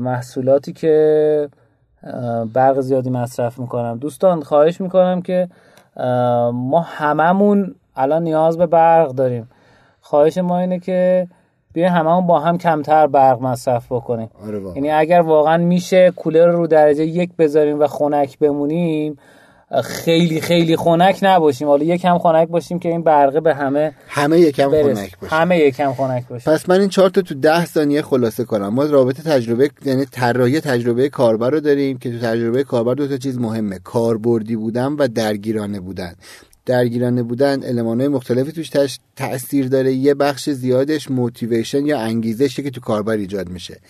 محصولاتی 0.00 0.72
که 0.72 1.48
برق 2.52 2.80
زیادی 2.80 3.10
مصرف 3.10 3.58
می‌کنم. 3.58 3.98
دوستان 3.98 4.42
خواهش 4.42 4.80
می‌کنم 4.80 5.22
که 5.22 5.48
ما 6.52 6.80
هممون 6.86 7.74
الان 7.96 8.22
نیاز 8.22 8.58
به 8.58 8.66
برق 8.66 9.10
داریم. 9.10 9.48
خواهش 10.00 10.38
ما 10.38 10.58
اینه 10.58 10.78
که 10.78 11.28
بیا 11.72 11.90
هممون 11.90 12.26
با 12.26 12.40
هم 12.40 12.58
کمتر 12.58 13.06
برق 13.06 13.42
مصرف 13.42 13.92
بکنیم. 13.92 14.30
آره 14.46 14.60
یعنی 14.74 14.90
اگر 14.90 15.20
واقعا 15.20 15.56
میشه 15.56 16.10
کولر 16.10 16.46
رو 16.46 16.66
درجه 16.66 17.04
یک 17.04 17.30
بذاریم 17.38 17.80
و 17.80 17.86
خنک 17.86 18.38
بمونیم 18.38 19.18
خیلی 19.84 20.40
خیلی 20.40 20.76
خنک 20.76 21.18
نباشیم. 21.22 21.68
حالا 21.68 21.84
یکم 21.84 22.18
خنک 22.18 22.48
باشیم 22.48 22.78
که 22.78 22.88
این 22.88 23.02
برقه 23.02 23.40
به 23.40 23.54
همه 23.54 23.94
همه 24.08 24.40
یکم 24.40 24.70
خنک 24.70 25.18
باشه 25.20 25.34
همه 25.34 25.58
یکم 25.58 25.92
خنک 25.92 26.28
باشه 26.28 26.50
پس 26.50 26.68
من 26.68 26.80
این 26.80 26.88
چهار 26.88 27.10
تا 27.10 27.22
تو 27.22 27.34
ده 27.34 27.66
ثانیه 27.66 28.02
خلاصه 28.02 28.44
کنم. 28.44 28.68
ما 28.68 28.84
رابطه 28.84 29.22
تجربه 29.22 29.70
یعنی 29.84 30.04
طراحی 30.04 30.60
تجربه 30.60 31.08
کاربر 31.08 31.50
رو 31.50 31.60
داریم 31.60 31.98
که 31.98 32.10
تو 32.10 32.18
تجربه 32.18 32.64
کاربر 32.64 32.94
دو 32.94 33.08
تا 33.08 33.16
چیز 33.16 33.38
مهمه. 33.38 33.78
کاربردی 33.78 34.56
بودن 34.56 34.92
و 34.92 35.08
درگیرانه 35.08 35.80
بودن. 35.80 36.14
درگیرانه 36.66 37.22
بودن 37.22 37.78
های 37.78 38.08
مختلفی 38.08 38.52
توش 38.52 38.98
تاثیر 39.16 39.68
داره. 39.68 39.92
یه 39.92 40.14
بخش 40.14 40.50
زیادش 40.50 41.10
motivation 41.10 41.86
یا 41.86 42.00
انگیزشی 42.00 42.62
که 42.62 42.70
تو 42.70 42.80
کاربر 42.80 43.16
ایجاد 43.16 43.48
میشه. 43.48 43.80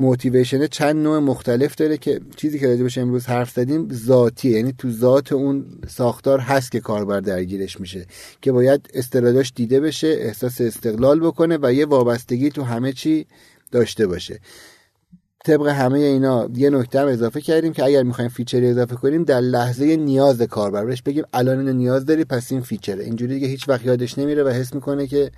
motivation 0.00 0.66
چند 0.66 0.96
نوع 0.96 1.18
مختلف 1.18 1.74
داره 1.74 1.96
که 1.96 2.20
چیزی 2.36 2.58
که 2.58 2.66
راجبش 2.66 2.98
امروز 2.98 3.26
حرف 3.26 3.50
زدیم 3.50 3.88
ذاتیه. 3.92 4.56
یعنی 4.56 4.74
تو 4.78 4.90
ذات 4.90 5.32
اون 5.32 5.66
ساختار 5.88 6.38
هست 6.38 6.72
که 6.72 6.80
کاربر 6.80 7.20
درگیرش 7.20 7.80
میشه 7.80 8.06
که 8.42 8.52
باید 8.52 8.90
استعداداش 8.94 9.52
دیده 9.54 9.80
بشه 9.80 10.06
احساس 10.06 10.60
استقلال 10.60 11.20
بکنه 11.20 11.58
و 11.62 11.72
یه 11.72 11.86
وابستگی 11.86 12.50
تو 12.50 12.62
همه 12.62 12.92
چی 12.92 13.26
داشته 13.72 14.06
باشه. 14.06 14.40
طبق 15.44 15.66
همه 15.66 15.98
اینا 15.98 16.48
یه 16.54 16.70
نکته 16.70 17.00
هم 17.00 17.08
اضافه 17.08 17.40
کردیم 17.40 17.72
که 17.72 17.84
اگر 17.84 18.02
می‌خوایم 18.02 18.30
feature 18.30 18.63
ی 18.63 18.68
اضافه 18.68 18.96
کنیم 18.96 19.24
در 19.24 19.40
لحظه 19.40 19.96
نیاز 19.96 20.42
کاربر. 20.42 20.84
بهش 20.84 21.02
بگیم 21.02 21.24
الان 21.32 21.58
اینو 21.58 21.72
نیاز 21.72 22.06
داری 22.06 22.24
پس 22.24 22.52
این 22.52 22.60
feature 22.60 22.94
ه. 22.94 23.04
اینجوری 23.04 23.34
دیگه 23.34 23.46
هیچ 23.46 23.68
وقت 23.68 23.84
یادش 23.84 24.18
نمیره 24.18 24.42
و 24.42 24.48
حس 24.48 24.74
می‌کنه 24.74 25.06
که 25.06 25.30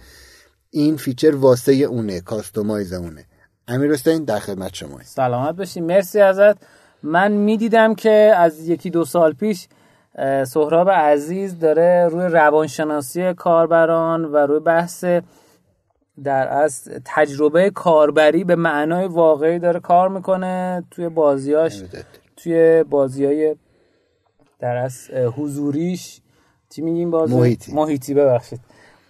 این 0.71 0.97
feature 0.96 1.35
واسه 1.35 1.73
اونه 1.73 2.21
customize 2.20 2.92
اونه. 2.92 3.25
امیر 3.69 3.92
حسین 3.92 4.25
در 4.25 4.38
خدمت 4.38 4.75
شما 4.75 4.99
سلامت 5.05 5.57
باشی. 5.57 5.81
مرسی 5.81 6.21
ازت. 6.21 6.57
من 7.03 7.33
می‌دیدم 7.33 7.95
که 7.95 8.33
از 8.37 8.69
یکی 8.69 8.90
دو 8.90 9.05
سال 9.05 9.33
پیش 9.33 9.69
سهراب 10.47 10.90
عزیز 10.90 11.59
داره 11.59 12.09
روی 12.11 12.25
روانشناسی 12.25 13.35
کاربران 13.35 14.25
و 14.25 14.37
روی 14.37 14.61
بحث 14.61 15.05
در 16.24 16.48
از 16.48 16.88
تجربه 17.05 17.70
کاربری 17.70 18.44
به 18.44 18.57
معنای 18.57 19.07
واقعی 19.07 19.59
داره 19.59 19.81
کار 19.81 20.09
می‌کنه 20.09 20.85
توی 20.90 21.09
بازیاش 21.09 21.83
توی 22.37 22.85
بازی 22.90 23.55
در 24.59 24.76
از 24.76 25.11
حضوریش. 25.11 26.20
چی 26.70 26.83
میگیم 26.83 27.11
بازی؟ 27.11 27.35
محیطی. 27.35 27.72
محیطی 27.72 28.14
ببخشید. 28.14 28.61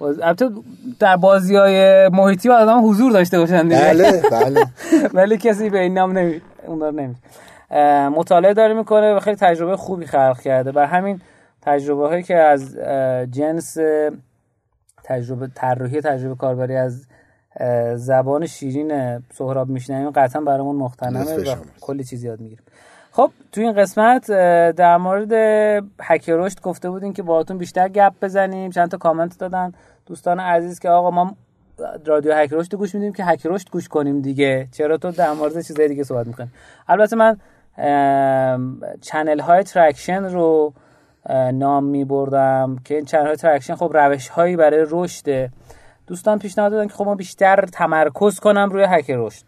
البته 0.01 0.51
در 0.99 1.17
بازی 1.17 1.57
های 1.57 2.09
محیطی 2.09 2.49
باید 2.49 2.69
آدم 2.69 2.89
حضور 2.89 3.13
داشته 3.13 3.39
باشن 3.39 3.69
بله 3.69 4.23
بله. 4.31 4.67
ولی 5.15 5.39
کسی 5.39 5.71
به 5.71 5.81
این 5.81 5.95
نام 5.95 6.19
نمی 6.19 6.41
نمی 6.69 7.15
مطالعه 8.17 8.55
داره 8.55 8.75
می‌کنه 8.75 9.15
و 9.15 9.21
خیلی 9.21 9.37
تجربه 9.37 9.77
خوبی 9.77 10.07
خلق 10.07 10.41
کرده. 10.41 10.73
و 10.75 10.87
همین 10.87 11.21
تجربه 11.63 12.09
هایی 12.09 12.23
که 12.23 12.37
از 12.37 12.77
جنس 13.31 13.77
تجربه 15.07 15.49
طراحی 15.55 16.01
تجربه 16.01 16.35
کاربری 16.35 16.77
از 16.77 17.07
زبان 17.95 18.47
شیرین 18.47 19.23
سهراب 19.33 19.69
میشنویم. 19.69 20.11
قطعا 20.11 20.43
برامون 20.43 20.77
مختنمه 20.77 21.37
و 21.37 21.55
کلی 21.81 22.05
چیز 22.05 22.25
یاد 22.25 22.41
می‌گیریم. 22.41 22.65
خب 23.13 23.31
تو 23.53 23.61
این 23.61 23.73
قسمت 23.73 24.27
در 24.73 24.97
مورد 24.97 25.33
هک 26.01 26.29
رشد 26.29 26.61
گفته 26.61 26.91
بودیم 26.91 27.13
که 27.13 27.23
باهاتون 27.23 27.59
بیشتر 27.59 27.89
گپ 27.89 28.13
بزنیم. 28.23 28.71
چند 28.71 28.91
تا 28.91 28.97
کامنت 28.97 29.39
دادن. 29.39 29.73
دوستان 30.07 30.41
عزیز 30.41 30.79
که 30.79 30.89
آقا 30.89 31.11
ما 31.11 31.37
رادیو 32.07 32.35
هک 32.35 32.53
رشد 32.53 32.75
گوش 32.75 32.95
میدیم 32.95 33.13
که 33.13 33.25
هک 33.25 33.47
رشد 33.47 33.71
گوش 33.71 33.89
کنیم 33.89 34.21
دیگه. 34.21 34.69
چرا 34.73 34.97
تو 34.97 35.11
در 35.11 35.33
مورد 35.33 35.61
چیزای 35.61 35.89
دیگه 35.89 36.05
صحبت 36.05 36.27
می‌کنی؟ 36.27 36.49
البته 36.89 37.17
من 37.17 37.37
channel 39.01 39.41
های 39.41 39.63
traction 39.63 40.25
رو 40.25 40.73
نام 41.31 41.85
می 41.85 42.05
بردم 42.05 42.77
که 42.85 42.95
این 42.95 43.05
channel 43.05 43.27
های 43.27 43.37
traction 43.37 43.75
خب 43.75 43.91
روش 43.95 44.29
هایی 44.29 44.57
برای 44.57 44.87
رشد. 44.91 45.51
دوستان 46.07 46.39
پیشنهاد 46.39 46.73
دادن 46.73 46.87
که 46.87 46.95
خب 46.95 47.05
ما 47.05 47.15
بیشتر 47.15 47.67
تمرکز 47.73 48.41
کنم 48.41 48.71
روی 48.71 48.85
هک 48.89 49.11
رشد. 49.11 49.45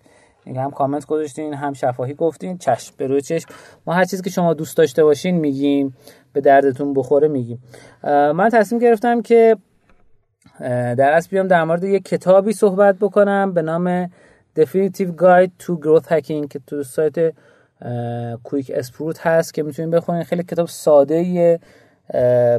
هم 0.56 0.70
کامنت 0.70 1.06
گذاشتین 1.06 1.54
هم 1.54 1.72
شفاهی 1.72 2.14
گفتین 2.14 2.58
چشم 2.58 2.94
به 2.96 3.06
روی 3.06 3.20
چشم. 3.20 3.48
ما 3.86 3.94
هر 3.94 4.04
چیزی 4.04 4.22
که 4.22 4.30
شما 4.30 4.54
دوست 4.54 4.76
داشته 4.76 5.04
باشین 5.04 5.36
میگیم 5.36 5.96
به 6.32 6.40
دردتون 6.40 6.94
بخوره 6.94 7.28
میگیم. 7.28 7.62
من 8.04 8.48
تصمیم 8.52 8.80
گرفتم 8.80 9.22
که 9.22 9.56
در 10.60 11.12
اصل 11.12 11.28
بیام 11.30 11.46
در 11.46 11.64
مورد 11.64 11.84
یک 11.84 12.04
کتابی 12.04 12.52
صحبت 12.52 12.96
بکنم 12.96 13.52
به 13.52 13.62
نام 13.62 14.10
Definitive 14.58 15.12
Guide 15.22 15.52
to 15.62 15.76
Growth 15.84 16.08
Hacking 16.08 16.48
که 16.50 16.60
تو 16.66 16.82
سایت 16.82 17.34
کویک 18.44 18.72
اسپروت 18.74 19.26
هست 19.26 19.54
که 19.54 19.62
می‌تونید 19.62 19.90
بخونید 19.90 20.22
خیلی 20.22 20.42
کتاب 20.42 20.68
ساده 20.68 21.58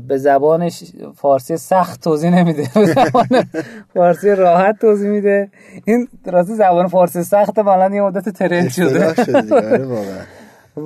به 0.08 0.18
زبان 0.18 0.70
فارسی 1.16 1.58
سخت 1.58 2.04
توضیح 2.04 2.30
نمیده. 2.30 2.70
به 2.76 2.86
زبان 2.86 3.44
فارسی 3.94 4.36
راحت 4.36 4.80
توضیح 4.80 5.10
میده. 5.10 5.50
این 5.86 6.08
راستی 6.26 6.54
زبان 6.54 6.88
فارسی 6.88 7.24
سخت 7.24 7.60
مالا 7.60 7.96
یه 7.96 8.02
مدت 8.02 8.30
ترند 8.30 8.70
شده. 8.70 9.08
آره 9.52 9.88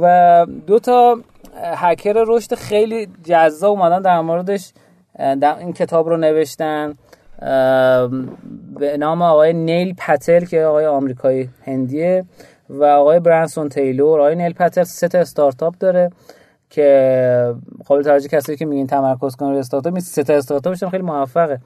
و 0.02 0.46
دو 0.68 0.80
تا 0.80 1.18
هکر 1.56 2.24
رشد 2.28 2.56
خیلی 2.56 3.08
جذاب 3.24 3.72
اومدن 3.72 4.02
در 4.02 4.22
موردش. 4.22 4.74
در 5.18 5.58
این 5.58 5.74
کتاب 5.74 6.10
رو 6.10 6.18
نوشتن. 6.18 6.94
به 8.80 8.98
نام 9.00 9.22
آقای 9.22 9.54
نیل 9.54 9.96
پتل 9.98 10.46
که 10.46 10.62
آقای 10.64 10.86
آمریکایی 10.86 11.50
هندیه. 11.66 12.26
و 12.74 12.84
آقای 12.84 13.20
برانسون 13.20 13.70
تیلور 13.70 14.20
آقای 14.20 14.36
نیل 14.36 14.54
پتل 14.54 14.84
سه 14.84 15.08
تا 15.08 15.20
استارتاپ 15.20 15.78
داره 15.78 16.10
که 16.70 17.56
قابل 17.86 18.04
توجه 18.04 18.28
کسایی 18.28 18.58
که 18.58 18.66
میگین 18.66 18.88
تمرکز 18.88 19.36
کنن 19.36 19.50
روی 19.50 19.60
استارتاپ 19.60 20.00
سه 20.00 20.24
تا 20.24 20.34
استارتاپش 20.34 20.84
خیلی 20.84 21.04
موفقه. 21.04 21.60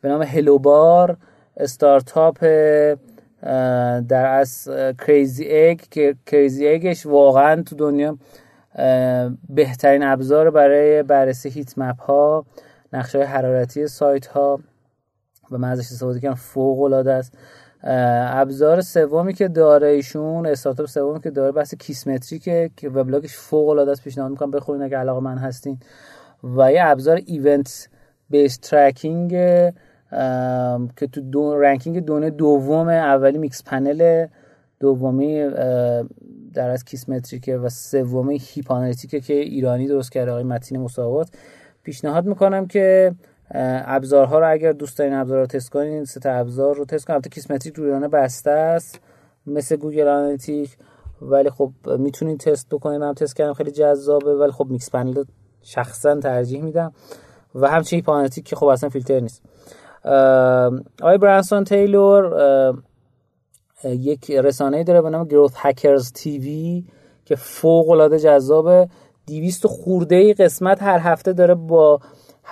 به 0.00 0.08
نام 0.08 0.22
هلوبار 0.22 1.16
استارتاپ 1.56 2.38
در 4.08 4.26
از 4.26 4.68
کریزی 5.06 5.48
اگ 5.50 5.80
که 5.90 6.14
کریزی 6.26 6.68
اگش 6.68 7.06
واقعا 7.06 7.62
تو 7.62 7.76
دنیا 7.76 8.18
بهترین 9.48 10.02
ابزار 10.02 10.50
برای 10.50 11.02
بررسی 11.02 11.48
هیت 11.48 11.78
مپ 11.78 12.00
ها 12.00 12.44
نقشه 12.92 13.24
حرارتی 13.24 13.86
سایت 13.86 14.26
ها 14.26 14.60
و 15.50 15.58
من 15.58 15.68
ازش 15.68 15.92
استفاده 15.92 16.20
کردم 16.20 16.34
فوق 16.34 16.82
العاده 16.82 17.12
است. 17.12 17.32
ابزار 17.82 18.80
سومی 18.80 19.34
که 19.34 19.48
داره 19.48 19.88
ایشون 19.88 20.46
استارتاپ 20.46 20.86
سومی 20.86 21.20
که 21.20 21.30
داره 21.30 21.52
بحث 21.52 21.74
کیسمتری 21.74 22.38
که 22.76 22.88
وبلاگش 22.94 23.36
فوق 23.36 23.68
العاده 23.68 23.90
است 23.90 24.04
پیشنهاد 24.04 24.30
می‌کنم 24.30 24.50
بخورین 24.50 24.82
اگه 24.82 24.96
علاقه 24.96 25.20
من 25.20 25.38
هستین. 25.38 25.78
و 26.56 26.72
یه 26.72 26.86
ابزار 26.86 27.20
event 27.26 27.88
based 28.30 28.56
tracking 28.56 29.30
که 30.96 31.06
تو 31.12 31.20
دو 31.20 31.56
ranking 31.56 32.04
دونه 32.04 32.30
دوم 32.30 32.88
اولی 32.88 33.38
Mixpanel 33.38 34.26
دومی 34.80 35.50
در 36.54 36.70
از 36.70 36.84
Kissmetrics 36.84 37.50
ه 37.50 37.56
و 37.56 37.68
سومی 37.68 38.40
Heap 38.42 38.64
Analytics 38.64 39.14
ه 39.14 39.20
که 39.20 39.34
ایرانی 39.34 39.88
درست 39.88 40.12
کرده 40.12 40.30
آقای 40.30 40.44
متین 40.44 40.80
مساوات. 40.80 41.28
پیشنهاد 41.82 42.26
می‌کنم 42.26 42.66
که 42.66 43.14
ابزارها 43.54 44.38
رو 44.38 44.52
اگر 44.52 44.72
دوست 44.72 44.98
دارین 44.98 45.14
ابزار 45.14 45.38
رو 45.38 45.46
تست 45.46 45.70
کنین 45.70 46.04
سه 46.04 46.30
ابزار 46.30 46.74
رو 46.74 46.84
تست 46.84 47.06
کنین. 47.06 47.14
البته 47.14 47.30
Kissmetrics 47.30 47.74
رو 47.74 47.84
ایرانه 47.84 48.08
بسته 48.08 48.50
است 48.50 49.00
مثل 49.46 49.76
Google 49.76 50.08
Analytics. 50.08 50.76
ولی 51.22 51.50
خب 51.50 51.72
می‌تونید 51.98 52.40
تست 52.40 52.68
بکنین 52.68 52.98
من 52.98 53.14
تست 53.14 53.36
کردم 53.36 53.52
خیلی 53.52 53.70
جذابه. 53.70 54.34
ولی 54.34 54.52
خب 54.52 54.66
Mixpanel 54.70 55.24
شخصا 55.62 56.20
ترجیح 56.20 56.62
میدم. 56.62 56.92
و 57.54 57.68
همچنین 57.68 57.98
Heap 57.98 58.12
Analytics 58.12 58.44
که 58.44 58.56
خب 58.56 58.66
اصلا 58.66 58.88
فیلتر 58.88 59.20
نیست. 59.20 59.42
آقای 61.02 61.18
برانسون 61.18 61.64
تیلور 61.64 62.74
یک 63.84 64.30
رسانه 64.30 64.84
داره 64.84 65.02
به 65.02 65.10
نام 65.10 65.26
Growth 65.26 65.52
Hackers 65.56 66.12
TV 66.12 66.84
که 67.24 67.36
فوق 67.36 67.90
العاده 67.90 68.18
جذابه. 68.18 68.88
200 69.26 69.66
خورده 69.66 70.16
ای 70.16 70.32
قسمت 70.34 70.82
هر 70.82 70.98
هفته 70.98 71.32
داره 71.32 71.54
با 71.54 72.00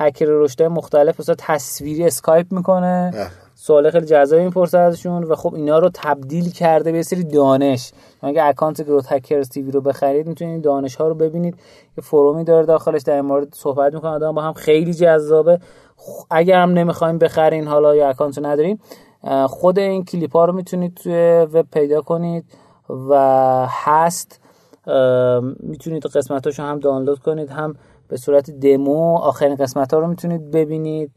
هکر 0.01 0.26
رشدهای 0.28 0.68
مختلف 0.68 1.20
مثلا 1.20 1.34
تصویری 1.38 2.05
اسکایپ 2.05 2.53
می‌کنه. 2.53 3.30
سوال 3.55 3.90
خیلی 3.90 4.07
جذابی 4.07 4.44
می‌پرسه 4.44 4.78
ازشون 4.78 5.24
و 5.24 5.34
خب 5.34 5.55
اینا 5.55 5.78
رو 5.78 5.90
تبدیل 5.94 6.51
کرده 6.51 6.92
به 6.92 7.03
سری 7.03 7.24
دانش. 7.24 7.92
اگه 8.22 8.44
اکانت 8.44 8.82
گروت 8.82 9.12
هکرز 9.12 9.49
تیوی 9.49 9.70
رو 9.70 9.80
بخرید 9.80 10.26
می‌تونید 10.26 10.62
دانش 10.62 10.96
ها 10.96 11.09
رو 11.09 11.14
ببینید. 11.14 11.55
یه 11.99 12.05
فرومی 12.05 12.44
داره 12.44 12.66
داخلش 12.66 13.03
در 13.03 13.20
مورد 13.20 13.55
صحبت 13.55 13.94
می‌کنه. 13.94 14.11
آدم 14.11 14.32
با 14.32 14.42
هم 14.42 14.53
خیلی 14.53 14.94
جذابه. 14.94 15.59
اگر 16.30 16.62
هم 16.62 16.70
نمی‌خوایم 16.70 17.18
بخرین 17.18 17.66
حالا 17.66 17.96
یا 17.96 18.09
اکانت 18.09 18.38
رو 18.38 18.46
ندارین 18.46 18.78
خود 19.46 19.78
این 19.78 20.05
کلیپ 20.05 20.32
ها 20.32 20.44
رو 20.44 20.53
می‌تونید 20.53 20.94
توی 20.94 21.46
وب 21.53 21.66
پیدا 21.72 22.01
کنید 22.01 22.44
و 23.09 23.66
هست. 23.70 24.40
می‌تونید 25.61 26.07
قسمتاشو 26.07 26.62
هم 26.62 26.78
دانلود 26.78 27.18
کنید 27.18 27.51
هم 27.51 27.76
به 28.09 28.16
صورت 28.16 28.50
دمو 28.50 29.16
آخرین 29.16 29.56
قسمت 29.56 29.94
ها 29.94 30.00
رو 30.00 30.06
می‌تونید 30.06 30.50
ببینید. 30.50 31.11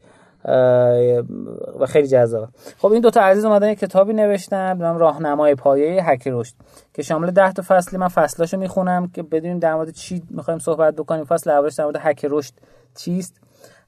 و 1.80 1.86
خیلی 1.88 2.08
جذابه. 2.08 2.48
خب 2.78 2.92
این 2.92 3.00
دوتا 3.00 3.20
عزیز 3.20 3.44
اومدن 3.44 3.70
یک 3.70 3.78
کتابی 3.78 4.12
نوشتن 4.12 4.78
به 4.78 4.84
نام 4.84 4.98
راهنمای 4.98 5.54
پایه 5.54 6.04
هک 6.04 6.28
رشد 6.28 6.54
که 6.94 7.02
شامل 7.02 7.30
10 7.30 7.52
تا 7.52 7.62
فصلی. 7.66 7.98
من 7.98 8.08
فصلاشو 8.08 8.56
می‌خونم 8.56 9.08
که 9.08 9.22
بدونیم 9.22 9.58
در 9.58 9.74
مورد 9.74 9.90
چی 9.90 10.22
می‌خوایم 10.30 10.58
صحبت 10.58 10.94
بکنیم. 10.94 11.24
فصل 11.24 11.50
اولش 11.50 11.74
در 11.74 11.84
مورد 11.84 11.96
هک 12.00 12.26
رشد 12.30 12.52
چیست؟ 12.96 13.40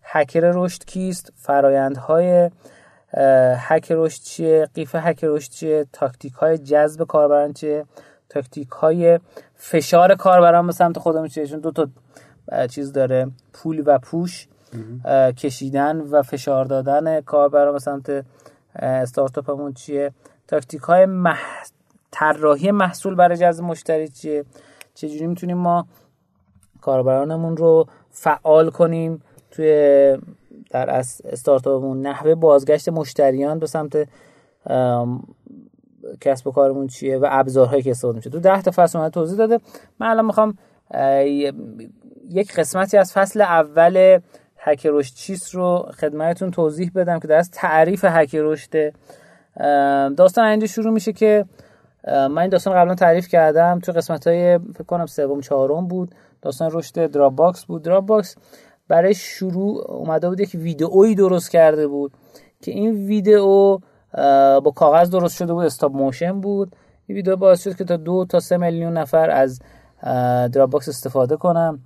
هکر 0.03 0.41
رشد 0.55 0.85
کیست؟ 0.85 1.33
فرایندهای 1.37 2.51
هک 3.57 3.93
رشد 3.93 4.23
چیه؟ 4.23 4.69
قیف 4.75 4.95
هک 4.95 5.25
رشد 5.25 5.51
چیه؟ 5.51 5.87
تاکتیک 5.93 6.33
های 6.33 6.59
جذب 6.59 7.05
کاربران 7.05 7.53
چیه؟ 7.53 7.85
تاکتیک 8.29 8.69
های 8.69 9.21
فشار 9.55 10.15
کاربران 10.15 10.67
به 10.67 10.73
سمت 10.73 10.99
خودمون 10.99 11.29
چیه؟ 11.29 11.47
چون 11.47 11.61
دو 11.61 11.71
تا 11.71 11.89
چیز 12.71 12.93
داره 12.93 13.31
پول 13.53 13.83
و 13.87 13.99
پوش 13.99 14.49
کشیدن 15.37 16.01
و 16.01 16.23
فشار 16.23 16.65
دادن 16.65 17.21
کاربران 17.21 17.73
به 17.73 17.79
سمت 17.79 18.25
استارتاپمون 18.77 19.73
چیه؟ 19.73 20.13
تاکتیک 20.49 20.81
های 20.81 21.07
مح... 21.07 21.41
طراحی 22.11 22.71
محصول 22.71 23.15
برای 23.15 23.37
جذب 23.37 23.65
مشتری 23.65 24.09
چیه؟ 24.09 24.45
چجوری 24.95 25.27
می‌تونیم 25.27 25.57
ما 25.57 25.87
کاربرانمون 26.81 27.57
رو 27.57 27.87
فعال 28.11 28.71
کنیم 28.71 29.23
توی 29.51 29.69
در 30.71 30.91
استارتاپمون؟ 31.25 32.07
نحوه 32.07 32.35
بازگشت 32.35 32.89
مشتریان 32.89 33.59
به 33.59 33.67
سمت 33.67 34.09
کسب 36.21 36.47
و 36.47 36.53
کارمون 36.53 36.87
چیه 36.87 37.19
و 37.19 37.27
ابزارهایی 37.31 37.83
که 37.83 37.91
استفاده 37.91 38.17
میشه. 38.17 38.31
تو 38.31 38.41
ده 38.41 38.63
تا 38.63 38.71
فصل 38.71 39.09
توضیح 39.09 39.39
داده. 39.39 39.61
من 40.01 40.07
الان 40.07 40.25
می‌خوام 40.25 40.59
یک 42.31 42.55
قسمتی 42.55 42.97
از 42.97 43.13
فصل 43.13 43.41
اول 43.41 44.19
هک 44.57 44.87
رشد 44.87 45.15
چیست 45.15 45.55
رو 45.55 45.91
خدمتتون 46.01 46.51
توضیح 46.51 46.91
بدم 46.95 47.19
که 47.19 47.29
در 47.29 47.43
تعریف 47.43 48.05
هک 48.09 48.35
رشد 48.35 48.93
داستان 50.17 50.45
اینجا 50.45 50.67
شروع 50.67 50.93
میشه 50.93 51.13
که 51.13 51.45
من 52.07 52.39
این 52.39 52.49
داستان 52.49 52.75
قبلا 52.75 52.95
تعریف 52.95 53.29
کردم 53.29 53.79
تو 53.79 53.93
قسمت 53.93 54.27
های 54.27 54.59
فکر 54.59 54.85
کنم 54.85 55.07
سوم 55.07 55.41
چهارم 55.41 55.87
بود. 55.87 56.15
داستان 56.43 56.71
رشد 56.73 57.11
دراپ 57.11 57.35
باکس 57.35 57.65
بود. 57.65 57.83
دراپ 57.83 58.07
باکس 58.07 58.37
برای 58.89 59.15
شروع 59.15 59.91
اومده 59.91 60.29
بود 60.29 60.41
یک 60.41 60.51
ویدئویی 60.55 61.15
درست 61.15 61.51
کرده 61.51 61.87
بود 61.87 62.13
که 62.63 62.71
این 62.71 63.07
ویدئو 63.07 63.79
با 64.65 64.73
کاغذ 64.77 65.11
درست 65.11 65.37
شده 65.37 65.53
بود 65.53 65.65
stop 65.65 65.93
motion 65.93 66.41
بود. 66.41 66.77
این 67.07 67.17
ویدئو 67.17 67.37
باعث 67.37 67.65
شد 67.65 67.77
که 67.77 67.85
تا 67.85 67.97
دو 67.97 68.25
تا 68.25 68.41
سه 68.41 68.57
میلیون 68.57 68.93
نفر 68.93 69.31
از 69.31 69.61
دراپ 70.53 70.71
باکس 70.71 70.89
استفاده 70.89 71.37
کنم 71.37 71.79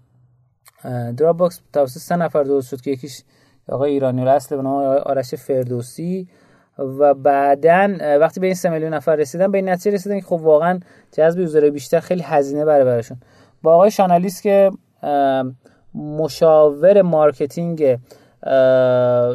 دراپ 1.16 1.36
باکس 1.36 1.60
توسط 1.72 2.00
سه 2.00 2.16
نفر 2.16 2.42
درست 2.42 2.68
شد 2.68 2.80
که 2.80 2.90
یکیش 2.90 3.22
آقای 3.68 3.90
ایرانی 3.90 4.28
اصل 4.28 4.56
به 4.56 4.62
نام 4.62 4.82
آرش 4.82 5.34
فردوسی 5.34 6.28
و 6.78 7.14
بعدا 7.14 7.96
وقتی 8.20 8.40
به 8.40 8.46
این 8.46 8.54
سه 8.54 8.70
میلیون 8.70 8.94
نفر 8.94 9.16
رسیدن 9.16 9.50
به 9.50 9.58
این 9.58 9.68
نتیجه 9.68 9.90
رسیدن 9.90 10.20
که 10.20 10.26
خب 10.26 10.32
واقعا 10.32 10.80
جذب 11.12 11.38
user 11.38 11.70
بیشتر 11.70 12.00
خیلی 12.00 12.22
هزینه 12.22 12.64
بره 12.64 12.84
براشون. 12.84 13.18
با 13.62 13.74
آقای 13.74 13.90
شان 13.90 14.16
الیس 14.16 14.42
که 14.42 14.70
مشاور 15.94 17.02
marketing 17.02 17.98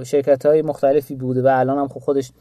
شرکت 0.03 0.45
های 0.45 0.61
مختلفی 0.61 1.15
بوده 1.15 1.41
و 1.41 1.47
الان 1.47 1.77
هم 1.77 1.87
خب 1.87 1.99
خودش 1.99 2.31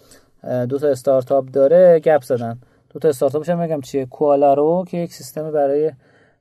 دو 0.68 0.78
تا 0.78 0.88
استارتاپ 0.88 1.50
داره 1.52 2.00
گپ 2.00 2.22
زدن. 2.22 2.58
دو 2.90 2.98
تا 2.98 3.08
استارتاپش 3.08 3.48
هم 3.48 3.58
میگم 3.58 3.80
چیه؟ 3.80 4.06
Qualaroo 4.06 4.84
که 4.88 4.98
یک 4.98 5.14
سیستم 5.14 5.50
برای 5.50 5.92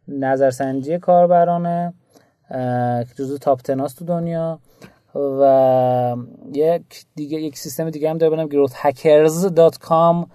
نظرسنجی 0.07 0.99
کاربرانه. 0.99 1.93
جزو 3.15 3.37
top 3.37 3.61
ten 3.61 3.80
هاس 3.80 3.93
تو 3.93 4.05
دنیا. 4.05 4.59
و 5.15 6.15
یک 6.53 6.83
دیگه 7.15 7.41
یک 7.41 7.57
سیستم 7.57 7.89
دیگه 7.89 8.09
هم 8.09 8.17
داره 8.17 8.35
بنام 8.35 8.49
growthhackers.com 8.49 10.27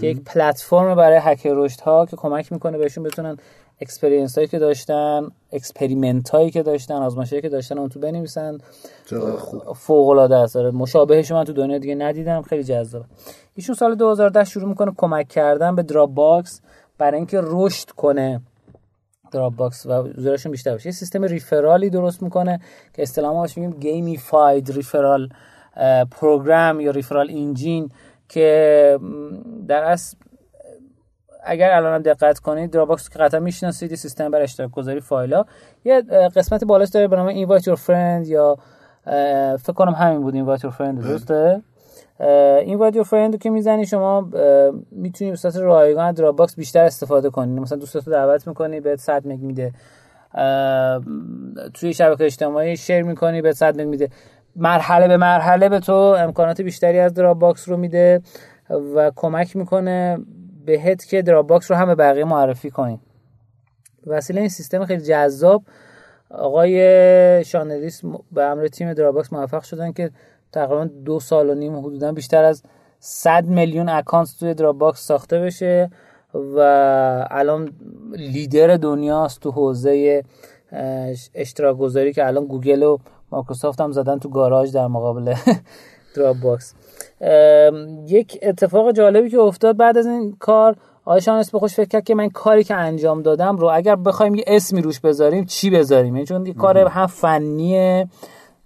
که 0.00 0.06
یک 0.06 0.20
پلتفرم 0.24 0.94
برای 0.94 1.18
هکر 1.22 1.52
رشد 1.54 1.80
ها 1.80 2.06
که 2.06 2.16
کمک 2.16 2.52
می‌کنه 2.52 2.78
بهشون 2.78 3.04
بتونن 3.04 3.36
experience 3.80 4.34
هایی 4.34 4.48
که 4.48 4.58
داشتن 4.58 5.28
experiment 5.52 6.30
هایی 6.30 6.50
که 6.50 6.62
داشتن 6.62 6.94
آزمایش 6.94 7.34
که 7.34 7.48
داشتن 7.48 7.78
اون 7.78 7.88
تو 7.88 8.00
بنویسن. 8.00 8.58
فوق 9.76 10.08
العاده 10.08 10.36
است. 10.36 10.56
آره، 10.56 10.70
مشابهش 10.70 11.32
من 11.32 11.44
تو 11.44 11.52
دنیا 11.52 11.78
دیگه 11.78 11.94
ندیدم. 11.94 12.42
خیلی 12.42 12.64
جذاب 12.64 13.04
ایشون 13.54 13.74
سال 13.74 13.94
2010 13.94 14.44
شروع 14.44 14.68
می‌کنه 14.68 14.92
کمک 14.96 15.28
کردن 15.28 15.74
به 15.74 15.82
دراپ 15.82 16.10
باکس 16.10 16.60
برای 16.98 17.16
اینکه 17.16 17.40
رشد 17.42 17.90
کنه. 17.90 18.40
دراپ 19.32 19.56
باکس 19.56 19.86
و 19.86 20.08
user 20.16 20.34
شون 20.34 20.52
بیشتر 20.52 20.74
بشه 20.74 20.86
یه 20.86 20.92
سیستم 20.92 21.24
referral 21.24 21.83
ی 21.83 21.90
درست 21.90 22.22
می‌کنه 22.22 22.60
که 22.94 23.02
اصطلاحا 23.02 23.42
بهش 23.42 23.58
میگیم 23.58 23.80
gamified 23.80 24.72
referral 24.72 25.28
program 26.10 26.80
یا 26.80 26.90
referral 26.90 27.30
engine 27.30 27.90
که 28.28 28.98
در 29.68 29.84
اصل 29.84 30.16
اگر 31.44 31.70
الان 31.70 32.02
دقت 32.02 32.38
کنید 32.38 32.70
دراپباکس 32.70 33.08
که 33.08 33.18
قطعا 33.18 33.40
می‌شناسید 33.40 33.94
سیستم 33.94 34.30
برای 34.30 34.44
اشتراک 34.44 34.70
گذاری 34.70 35.00
فایل 35.00 35.34
ها 35.34 35.46
یه 35.84 36.00
قسمت 36.36 36.64
بالاش 36.64 36.88
داره 36.88 37.08
به 37.08 37.16
نام 37.16 37.46
invite 37.46 37.62
your 37.62 37.76
friend 37.76 38.28
یا 38.28 38.58
فکر 39.56 39.72
کنم 39.72 39.92
همین 39.92 40.20
بود 40.20 40.34
invite 40.34 40.60
your 40.60 40.72
friend 40.72 41.04
درسته؟ 41.04 41.62
این 42.20 42.90
your 42.90 43.04
friend 43.04 43.38
که 43.38 43.50
می‌زنی 43.50 43.86
شما 43.86 44.28
می‌تونی 44.90 45.30
به 45.30 45.36
صورت 45.36 45.56
رایگان 45.56 46.12
دراپ 46.12 46.36
باکس 46.36 46.56
بیشتر 46.56 46.84
استفاده 46.84 47.30
کنی. 47.30 47.60
مثلا 47.60 47.78
دوستاتو 47.78 48.10
دعوت 48.10 48.48
می‌کنی 48.48 48.80
بهت 48.80 48.98
100 48.98 49.26
مگ 49.26 49.40
میده. 49.40 49.72
توی 51.74 51.94
شبکه 51.94 52.24
اجتماعی 52.24 52.76
share 52.76 53.02
می‌کنی 53.02 53.42
بهت 53.42 53.54
100 53.54 53.80
مگ 53.80 53.86
میده. 53.86 54.08
مرحله 54.56 55.08
به 55.08 55.16
مرحله 55.16 55.68
به 55.68 55.80
تو 55.80 55.92
امکانات 55.92 56.60
بیشتری 56.60 56.98
از 56.98 57.14
دراپ 57.14 57.38
باکس 57.38 57.68
رو 57.68 57.76
میده 57.76 58.20
و 58.94 59.12
کمک 59.16 59.56
می‌کنه 59.56 60.18
بهت 60.66 61.04
که 61.04 61.22
دراپ 61.22 61.46
باکس 61.46 61.70
رو 61.70 61.76
هم 61.76 61.86
به 61.86 61.94
بقیه 61.94 62.24
معرفی 62.24 62.70
کنی. 62.70 63.00
وسیله 64.06 64.40
این 64.40 64.48
سیستم 64.48 64.84
خیلی 64.84 65.02
جذاب 65.02 65.62
آقای 66.30 67.44
شان 67.44 67.73
الیس 67.73 68.02
به 68.32 68.42
همراه 68.42 68.66
تیم 68.66 68.92
دراپ 68.92 69.14
باکس 69.14 69.32
موفق 69.32 69.62
شدن 69.62 69.92
که 69.92 70.10
تقریبا 70.52 70.84
دو 70.84 71.20
سال 71.20 71.50
و 71.50 71.54
نیم 71.54 71.78
حدودا 71.78 72.12
بیشتر 72.12 72.44
از 72.44 72.62
100 72.98 73.46
میلیون 73.46 73.88
اکانت 73.88 74.28
توی 74.40 74.54
دراپ 74.54 74.78
باکس 74.78 75.06
ساخته 75.06 75.40
بشه 75.40 75.90
و 76.34 76.58
الان 77.30 77.72
لیدر 78.12 78.76
دنیاست 78.76 79.40
تو 79.40 79.50
حوزه 79.50 80.22
اشتراک 81.34 81.76
گذاری 81.76 82.12
که 82.12 82.26
الان 82.26 82.44
گوگل 82.44 82.82
و 82.82 82.98
مایکروسافت 83.30 83.80
هم 83.80 83.92
زدن 83.92 84.18
تو 84.18 84.28
گاراژ 84.28 84.72
در 84.72 84.86
مقابل 84.86 85.34
دراپ 86.16 86.36
باکس 86.36 86.74
یک 88.08 88.38
اتفاق 88.42 88.92
جالبی 88.92 89.30
که 89.30 89.38
افتاد 89.38 89.76
بعد 89.76 89.98
از 89.98 90.06
این 90.06 90.36
کار 90.40 90.76
آیشان 91.04 91.38
اسم 91.38 91.58
خوش 91.58 91.74
فکر 91.74 91.88
کرد 91.88 92.04
که 92.04 92.14
من 92.14 92.28
کاری 92.28 92.64
که 92.64 92.74
انجام 92.74 93.22
دادم 93.22 93.56
رو 93.56 93.70
اگر 93.74 93.96
بخوایم 93.96 94.34
یه 94.34 94.44
اسمی 94.46 94.82
روش 94.82 95.00
بذاریم 95.00 95.44
چی 95.44 95.70
بذاریم؟ 95.70 96.14
یعنی 96.14 96.26
چون 96.26 96.46
یه 96.46 96.54
کار 96.54 96.78
هم 96.78 97.06
فنیه. 97.06 98.08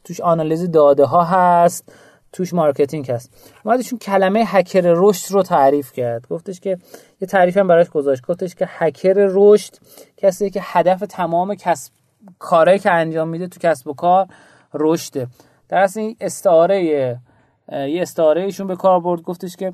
توش 0.06 0.20
آنالیز 0.20 0.70
داده 0.70 1.04
ها 1.04 1.24
هست 1.24 1.92
توش 2.32 2.54
marketing 2.54 3.10
هست. 3.10 3.54
اومد 3.64 3.77
ایشون 3.77 3.98
کلمه 3.98 4.42
هکر 4.46 4.82
رشد 4.84 5.32
رو 5.32 5.42
تعریف 5.42 5.92
کرد. 5.92 6.28
گفتش 6.28 6.60
که 6.60 6.78
یه 7.20 7.28
تعریف 7.28 7.56
هم 7.56 7.68
براش 7.68 7.90
گذاشت. 7.90 8.26
گفتش 8.26 8.54
که 8.54 8.66
هکر 8.68 9.14
رشد 9.16 9.74
کسی 10.16 10.50
که 10.50 10.60
هدف 10.62 11.00
تمام 11.00 11.54
کسب 11.54 11.92
کارهایی 12.38 12.78
که 12.78 12.90
انجام 12.90 13.28
میده 13.28 13.48
تو 13.48 13.60
کسب 13.60 13.88
و 13.88 13.94
کار 13.94 14.26
رشده. 14.74 15.26
در 15.68 15.78
اصل 15.78 16.00
این 16.00 16.16
استعاره 16.20 16.84
یه 16.84 18.02
استعاره 18.02 18.42
ایشون 18.42 18.66
به 18.66 18.76
کار 18.76 19.00
برد. 19.00 19.22
گفتش 19.22 19.56
که 19.56 19.72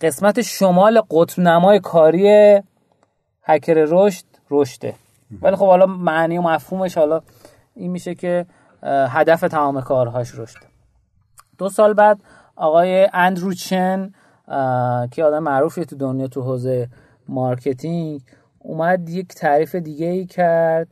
قسمت 0.00 0.42
شمال 0.42 1.02
قطب 1.10 1.40
نمای 1.40 1.80
کاری 1.80 2.60
هکر 3.42 3.74
رشد 3.88 4.24
رشده. 4.50 4.94
ولی 5.42 5.56
خب 5.56 5.66
حالا 5.66 5.86
معنی 5.86 6.38
و 6.38 6.42
مفهومش 6.42 6.98
حالا 6.98 7.20
این 7.74 7.90
میشه 7.90 8.14
که 8.14 8.46
هدف 8.86 9.40
تمام 9.40 9.80
کارهاش 9.80 10.34
رشد. 10.34 10.58
دو 11.58 11.68
سال 11.68 11.94
بعد 11.94 12.18
آقای 12.56 13.08
اندرو 13.12 13.54
چن 13.54 14.12
که 15.10 15.24
آدم 15.24 15.38
معروفی 15.42 15.84
تو 15.84 15.96
دنیا 15.96 16.28
تو 16.28 16.42
حوزه 16.42 16.88
marketing 17.28 18.20
اومد 18.58 19.08
یک 19.08 19.28
تعریف 19.28 19.74
دیگه 19.74 20.06
ای 20.06 20.26
کرد 20.26 20.88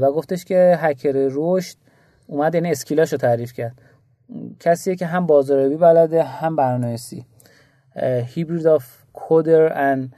و 0.00 0.12
گفتش 0.12 0.44
که 0.44 0.78
هکر 0.80 1.12
رشد 1.14 1.76
اومد 2.26 2.54
این 2.54 2.64
یعنی 2.64 2.72
skill 2.72 3.01
اش 3.01 3.12
رو 3.12 3.18
تعریف 3.18 3.52
کرد. 3.52 3.74
کسیه 4.60 4.96
که 4.96 5.06
هم 5.06 5.26
بازاریابی 5.26 5.76
بلده 5.76 6.22
هم 6.22 6.56
برنامه‌نویسی. 6.56 7.26
hybrid 8.26 8.66
of 8.66 8.96
coder 9.12 9.78
and 9.78 10.14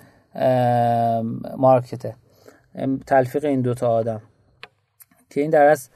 marketer 1.57 2.15
تلفیق 3.07 3.45
این 3.45 3.61
دوتا 3.61 3.89
آدم. 3.91 4.21
که 5.31 5.41
این 5.41 5.51
در 5.51 5.67
از 5.67 5.91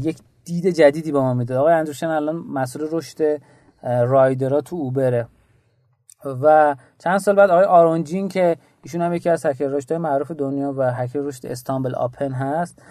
یک 0.00 0.18
دید 0.44 0.66
جدیدی 0.66 1.12
به 1.12 1.20
ما 1.20 1.34
میده. 1.34 1.56
آقای 1.56 1.72
اندرو 1.74 1.92
چن 1.92 2.06
الان 2.06 2.36
مسئول 2.36 2.88
رشد 2.90 3.40
رایدرها 3.82 4.60
تو 4.60 4.76
اوبره. 4.76 5.26
و 6.42 6.76
چند 6.98 7.18
سال 7.18 7.34
بعد 7.34 7.50
آقای 7.50 7.64
آرون 7.64 8.01
جین 8.01 8.28
که 8.28 8.56
ایشون 8.82 9.02
هم 9.02 9.14
یکی 9.14 9.30
از 9.30 9.46
هکر 9.46 9.66
رشد 9.66 9.92
معروف 9.92 10.30
دنیا 10.30 10.74
و 10.76 10.92
هکر 10.92 11.18
رشد 11.18 11.46
StumbleUpon 11.46 12.32
هست 12.32 12.82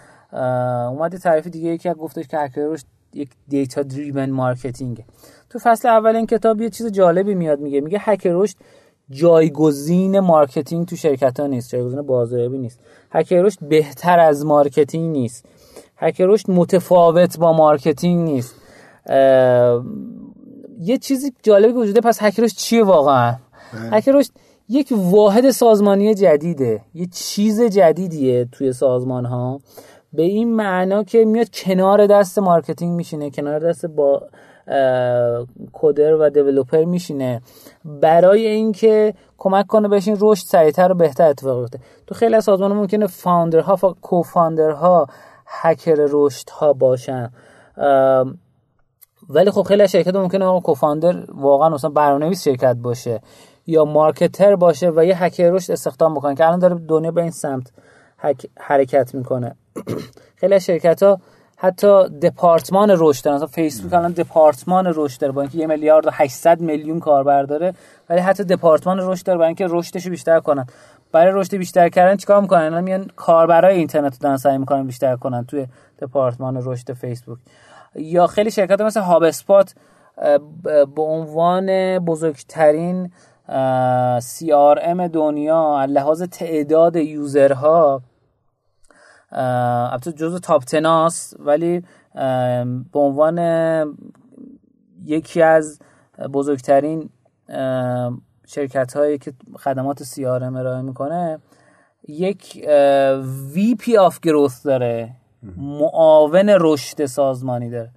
اومده 0.89 1.17
تعریف 1.17 1.47
دیگه 1.47 1.69
یکی 1.69 1.93
گفتش 1.93 2.27
که 2.27 2.37
هکر 2.37 2.61
رشد 2.61 2.85
یک 3.13 3.29
data 3.47 3.83
driven 3.83 4.29
marketing 4.29 5.05
تو 5.49 5.59
فصل 5.59 5.89
اول 5.89 6.15
این 6.15 6.25
کتاب 6.25 6.61
یه 6.61 6.69
چیز 6.69 6.87
جالبی 6.87 7.35
میاد 7.35 7.59
میگه. 7.59 7.81
میگه 7.81 7.97
هکر 8.01 8.31
رشد 8.33 8.57
جایگزین 9.09 10.19
marketing 10.19 10.87
تو 10.87 10.95
شرکت 10.95 11.39
ها 11.39 11.47
نیست 11.47 11.69
جایگزین 11.69 12.01
بازاریابی 12.01 12.57
نیست. 12.57 12.79
هکر 13.11 13.41
رشد 13.41 13.59
بهتر 13.61 14.19
از 14.19 14.45
marketing 14.45 15.11
نیست. 15.11 15.45
هکر 16.01 16.25
رشد 16.25 16.51
متفاوت 16.51 17.39
با 17.39 17.53
marketing 17.53 18.29
نیست. 18.29 18.55
یه 20.79 20.97
چیزی 21.01 21.33
جالبی 21.43 21.73
وجوده 21.73 22.01
پس 22.01 22.17
هکر 22.21 22.43
رشد 22.43 22.57
چیه 22.57 22.83
واقعا؟ 22.83 23.35
بله. 23.73 23.97
هکر 23.97 24.11
رشد 24.11 24.31
یک 24.69 24.93
واحد 24.95 25.49
سازمانی 25.49 26.15
جدیده 26.15 26.81
یه 26.93 27.05
چیز 27.05 27.61
جدیدیه 27.61 28.45
توی 28.51 28.73
سازمان 28.73 29.25
ها 29.25 29.59
به 30.13 30.23
این 30.23 30.55
معنا 30.55 31.03
که 31.03 31.25
میاد 31.25 31.49
کنار 31.49 32.07
دست 32.07 32.39
marketing 32.39 32.95
میشینه 32.95 33.29
کنار 33.29 33.59
دست 33.59 33.85
با 33.85 34.23
کودر 35.73 36.13
و 36.13 36.29
دیولوپر 36.29 36.83
میشینه. 36.83 37.41
برای 37.85 38.47
اینکه 38.47 39.13
کمک 39.37 39.67
کنه 39.67 39.87
بهش 39.87 40.07
این 40.07 40.17
رشد 40.21 40.45
سریعتر 40.45 40.91
و 40.91 40.95
بهتر 40.95 41.29
اتفاق 41.29 41.59
بیفته. 41.59 41.79
تو 42.07 42.15
خیلی 42.15 42.35
از 42.35 42.43
سازمان 42.43 42.73
ممکنه 42.73 43.07
فاوندرها 43.07 43.73
و 43.73 43.93
کوفاندرها 44.01 45.07
هکر 45.51 45.95
رشد 46.09 46.49
ها 46.49 46.73
باشن 46.73 47.31
ولی 49.29 49.51
خب 49.51 49.61
خیلی 49.61 49.87
شرکت 49.87 50.15
ممکنه 50.15 50.45
آقا 50.45 50.59
کوفاندر 50.59 51.23
واقعا 51.33 51.69
مثلا 51.69 51.89
برنامه‌نویس 51.89 52.43
شرکت 52.43 52.75
باشه 52.75 53.21
یا 53.67 53.85
مارکتر 53.85 54.55
باشه 54.55 54.91
و 54.95 55.05
یه 55.05 55.23
هکر 55.23 55.49
رشد 55.49 55.71
استخدام 55.71 56.13
بکنه 56.13 56.35
که 56.35 56.45
الان 56.45 56.59
داره 56.59 56.75
دنیا 56.87 57.11
به 57.11 57.21
این 57.21 57.31
سمت 57.31 57.71
حرکت 58.59 59.15
می‌کنه. 59.15 59.55
خیلی 60.39 60.53
از 60.55 60.65
شرکت 60.65 61.03
ها 61.03 61.19
حتی 61.57 62.09
دپارتمان 62.09 62.95
رشد 62.97 63.25
دارن. 63.25 63.35
مثلا 63.35 63.47
فیسبوک 63.47 63.93
الان 63.93 64.11
دپارتمان 64.11 64.93
رشد 64.95 65.21
داره 65.21 65.33
با 65.33 65.41
اینکه 65.41 65.57
یه 65.57 65.67
میلیارد 65.67 66.07
و 66.07 66.09
800 66.13 66.59
میلیون 66.59 66.99
کاربر 66.99 67.43
داره 67.43 67.73
ولی 68.09 68.19
حتی 68.19 68.43
دپارتمان 68.43 68.99
رشد 69.01 69.25
داره 69.25 69.37
برای 69.37 69.47
اینکه 69.47 69.67
رشدش 69.69 70.07
بیشتر 70.07 70.39
کنن. 70.39 70.65
برای 71.11 71.33
رشد 71.35 71.55
بیشتر 71.55 71.89
کردن 71.89 72.15
چیکار 72.15 72.41
می‌کنن؟ 72.41 72.61
الان 72.61 72.83
میان 72.83 73.07
کاربرای 73.15 73.77
اینترنت 73.77 74.13
رو 74.13 74.17
دارن 74.21 74.37
سعی 74.37 74.57
می‌کنن 74.57 74.87
بیشتر 74.87 75.15
کنن 75.15 75.45
توی 75.45 75.67
دپارتمان 75.99 76.61
رشد 76.65 76.93
فیسبوک. 76.93 77.39
یا 77.95 78.27
خیلی 78.27 78.51
شرکت 78.51 78.81
مثل 78.81 78.99
هاب 78.99 79.23
اسپات 79.23 79.75
به 80.95 81.01
عنوان 81.01 81.99
بزرگترین 81.99 83.11
CRM 84.19 85.01
دنیا 85.13 85.85
لحاظ 85.85 86.23
تعداد 86.23 86.95
یوزرها 86.95 88.01
البته 89.31 90.11
جزو 90.11 90.39
top 90.39 90.63
ten 90.63 91.05
است 91.05 91.33
ولی 91.39 91.83
به 92.93 92.99
عنوان 92.99 93.37
یکی 95.05 95.41
از 95.41 95.79
بزرگترین 96.33 97.09
شرکت 98.53 98.93
هایی 98.97 99.17
که 99.17 99.33
خدمات 99.59 100.03
سی 100.03 100.25
ارائه 100.25 100.81
می‌کنه 100.81 101.39
یک 102.07 102.67
VP 103.53 103.97
of 103.97 104.19
growth 104.19 104.65
داره. 104.65 105.09
معاون 105.57 106.49
رشد 106.59 107.05
سازمانی 107.05 107.69
داره. 107.69 107.91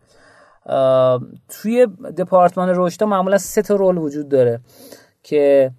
توی 1.48 1.86
دپارتمان 2.18 2.72
رشد 2.74 3.04
معمولا 3.04 3.38
سه 3.38 3.62
تا 3.62 3.74
role 3.74 3.98
وجود 3.98 4.28
داره 4.28 4.60
که 5.22 5.70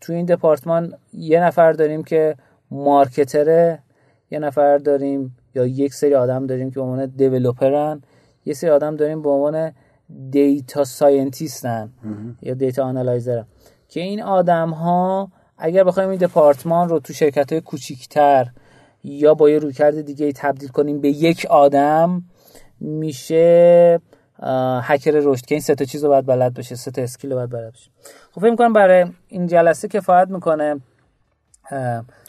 توی 0.00 0.16
این 0.16 0.26
دپارتمان 0.26 0.94
یه 1.12 1.40
نفر 1.40 1.72
داریم 1.72 2.04
که 2.04 2.36
marketer 2.70 3.66
ه 3.66 3.78
یه 4.30 4.38
نفر 4.38 4.78
داریم 4.78 5.36
یا 5.54 5.66
یک 5.66 5.94
سری 5.94 6.14
آدم 6.14 6.46
داریم 6.46 6.70
که 6.70 6.74
به 6.74 6.80
عنوان 6.80 7.06
developer 7.06 7.92
ن 7.92 8.02
یه 8.44 8.54
سری 8.54 8.70
آدم 8.70 8.96
داریم 8.96 9.22
به 9.22 9.30
عنوان 9.30 9.72
data 10.30 10.84
scientist 10.84 11.81
ن 11.81 11.92
یا 12.42 12.54
data 12.54 12.84
analyzer 12.84 13.39
ن 13.39 13.46
که 13.88 14.00
این 14.00 14.22
آدم 14.22 14.70
ها 14.70 15.30
اگر 15.58 15.84
بخوایم 15.84 16.10
این 16.10 16.18
دپارتمان 16.18 16.88
رو 16.88 16.98
تو 17.00 17.12
شرکت 17.12 17.52
های 17.52 17.60
کوچیکتر 17.60 18.46
یا 19.04 19.34
با 19.34 19.50
یه 19.50 19.58
رویکرد 19.58 20.00
دیگه 20.00 20.32
تبدیل 20.32 20.68
کنیم 20.68 21.00
به 21.00 21.08
یک 21.08 21.46
آدم 21.50 22.24
میشه 22.80 24.00
هکر 24.82 25.10
رشد 25.10 25.46
که 25.46 25.54
این 25.54 25.62
سه 25.62 25.74
تا 25.74 25.84
چیز 25.84 26.04
رو 26.04 26.10
باید 26.10 26.26
بلد 26.26 26.54
باشه 26.54 26.74
سه 26.74 26.90
تا 26.90 27.02
skill 27.02 27.30
رو 27.30 27.36
باید 27.36 27.50
بلد 27.50 27.72
باشه. 27.72 27.90
خب 28.32 28.40
فکر 28.40 28.50
می‌کنم 28.50 28.72
برای 28.72 29.06
این 29.28 29.46
جلسه 29.46 29.88
کفایت 29.88 30.28
می‌کنه. 30.28 30.80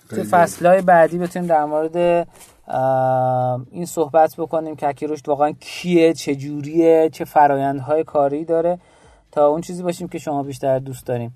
تو 0.09 0.23
فصلهای 0.23 0.82
بعدی 0.82 1.17
بتونیم 1.17 1.47
در 1.47 1.65
مورد 1.65 2.27
این 3.72 3.86
صحبت 3.86 4.36
بکنیم 4.38 4.76
که 4.76 5.07
رشد 5.07 5.30
واقعا 5.30 5.51
کیه 5.59 6.13
چه 6.13 6.36
جوریه 6.36 7.09
چه 7.13 7.26
فرایندهای 7.26 8.03
کاری 8.03 8.45
داره. 8.45 8.80
تا 9.32 9.47
اون 9.47 9.61
چیزی 9.61 9.84
باشیم 9.84 10.07
که 10.07 10.17
شما 10.17 10.43
بیشتر 10.43 10.80
دوست 10.80 11.05
داریم. 11.05 11.34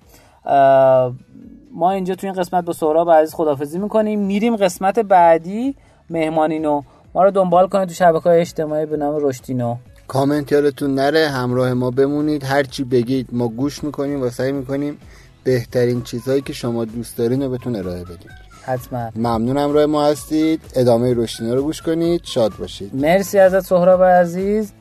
ما 1.73 1.91
اینجا 1.91 2.15
تو 2.15 2.27
این 2.27 2.35
قسمت 2.35 2.65
با 2.65 2.73
سهراب 2.73 3.11
عزیز 3.11 3.33
خدافزی 3.33 3.79
می‌کنیم. 3.79 4.19
میریم 4.19 4.55
قسمت 4.55 4.99
بعدی. 4.99 5.75
مهمانینو 6.09 6.81
ما 7.15 7.23
رو 7.23 7.31
دنبال 7.31 7.67
کنید 7.67 7.87
تو 7.87 7.93
شبکه 7.93 8.29
های 8.29 8.41
اجتماعی 8.41 8.85
به 8.85 8.97
نام 8.97 9.15
رشدینو 9.21 9.75
کامنت 10.07 10.51
یادتون 10.51 10.95
نره. 10.95 11.27
همراه 11.27 11.73
ما 11.73 11.91
بمونید. 11.91 12.43
هرچی 12.43 12.83
بگید 12.83 13.27
ما 13.31 13.47
گوش 13.47 13.83
می‌کنیم 13.83 14.21
و 14.21 14.29
سعی 14.29 14.51
می‌کنیم 14.51 14.97
بهترین 15.43 16.01
چیزهایی 16.01 16.41
که 16.41 16.53
شما 16.53 16.85
دوست 16.85 17.17
دارین 17.17 17.43
رو 17.43 17.49
بهتون 17.49 17.75
ارائه 17.75 18.03
بدیم. 18.03 18.29
حتما. 18.65 19.11
ممنون 19.15 19.57
همراه 19.57 19.85
ما 19.85 20.05
هستید. 20.05 20.61
ادامه 20.75 21.13
رشدینو 21.13 21.55
رو 21.55 21.61
گوش 21.61 21.81
کنید. 21.81 22.21
شاد 22.23 22.51
باشید. 22.59 22.95
مرسی 22.95 23.39
ازت 23.39 23.59
سهراب 23.59 24.03
عزیز. 24.03 24.71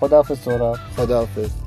خداحافظ 0.00 0.38
سهراب. 0.38 0.76
خداحافظ. 0.96 1.65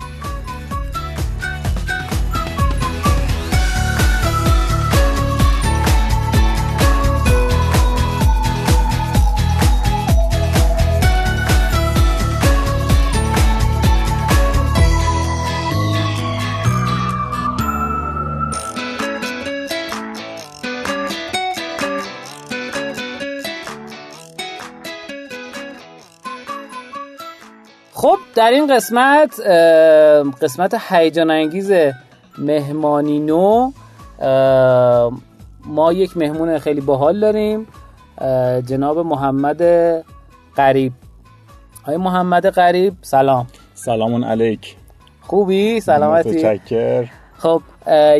در 28.40 28.52
این 28.52 28.76
قسمت 28.76 29.40
قسمت 30.42 30.78
هیجان 30.90 31.32
انگیز 31.32 31.72
مهمانی 32.38 33.20
نو 33.20 33.72
ما 35.66 35.94
یک 35.94 36.18
مهمون 36.18 36.60
خیلی 36.60 36.82
باحال 36.82 37.20
داریم 37.20 37.68
جناب 38.62 39.00
محمد 39.00 39.62
قریب 40.56 40.94
های 41.86 41.98
محمد 41.98 42.46
قریب 42.46 42.94
سلام. 43.02 43.48
سلام 43.74 44.26
علیک. 44.26 44.76
خوبی؟ 45.22 45.80
سلامتی؟ 45.80 46.30
متشکر 46.30 47.10
خب 47.38 47.62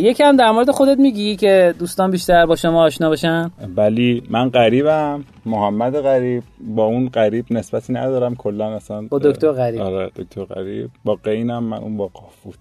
یکم 0.02 0.38
در 0.38 0.52
مورد 0.52 0.72
خودت 0.72 1.00
میگی 1.00 1.36
که 1.36 1.74
دوستان 1.80 2.12
بیشتر 2.12 2.46
با 2.46 2.56
شما 2.56 2.84
آشنا 2.84 3.10
باشن؟ 3.10 3.52
بلی 3.76 4.24
من 4.30 4.50
غریبم 4.50 5.24
محمد 5.46 6.02
غریب. 6.02 6.44
با 6.76 6.86
اون 6.86 7.10
غریب 7.10 7.46
نسبتی 7.52 7.94
ندارم 7.94 8.36
کلا 8.36 8.76
اصلا 8.76 9.02
با 9.02 9.20
دکتر 9.20 9.52
غریب. 9.52 9.82
آره 9.82 10.12
دکتر 10.16 10.44
غریب. 10.44 10.90
با 11.04 11.16
قینم 11.16 11.64
من 11.64 11.78
اون 11.78 11.98
با 11.98 12.08
قاف 12.08 12.36
بود. 12.44 12.58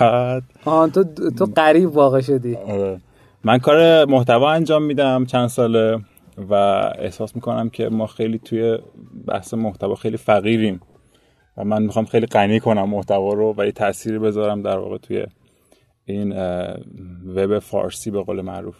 بعد 0.00 0.42
آن 0.64 0.90
تو 0.90 1.04
تو 1.38 1.46
غریب 1.46 1.96
واقع 1.96 2.20
شدی. 2.20 2.56
آره. 2.56 3.00
من 3.44 3.58
کار 3.58 4.04
محتوا 4.04 4.52
انجام 4.52 4.82
میدم 4.82 5.24
چند 5.24 5.48
ساله 5.48 5.98
و 6.50 6.54
احساس 6.98 7.36
می‌کنم 7.36 7.68
که 7.68 7.88
ما 7.88 8.06
خیلی 8.06 8.38
توی 8.38 8.78
بحث 9.26 9.54
محتوا 9.54 9.94
خیلی 9.94 10.16
فقیریم. 10.16 10.80
و 11.56 11.64
من 11.64 11.82
می‌خوام 11.82 12.04
خیلی 12.04 12.26
غنی 12.26 12.60
کنم 12.60 12.90
محتوا 12.90 13.32
رو 13.32 13.54
و 13.58 13.64
یه 13.64 13.72
تأثیری 13.72 14.18
بذارم 14.18 14.62
در 14.62 14.78
واقع 14.78 14.98
توی 14.98 15.26
این 16.04 16.32
وب 17.36 17.58
فارسی 17.58 18.10
به 18.10 18.22
قول 18.22 18.40
معروف. 18.40 18.76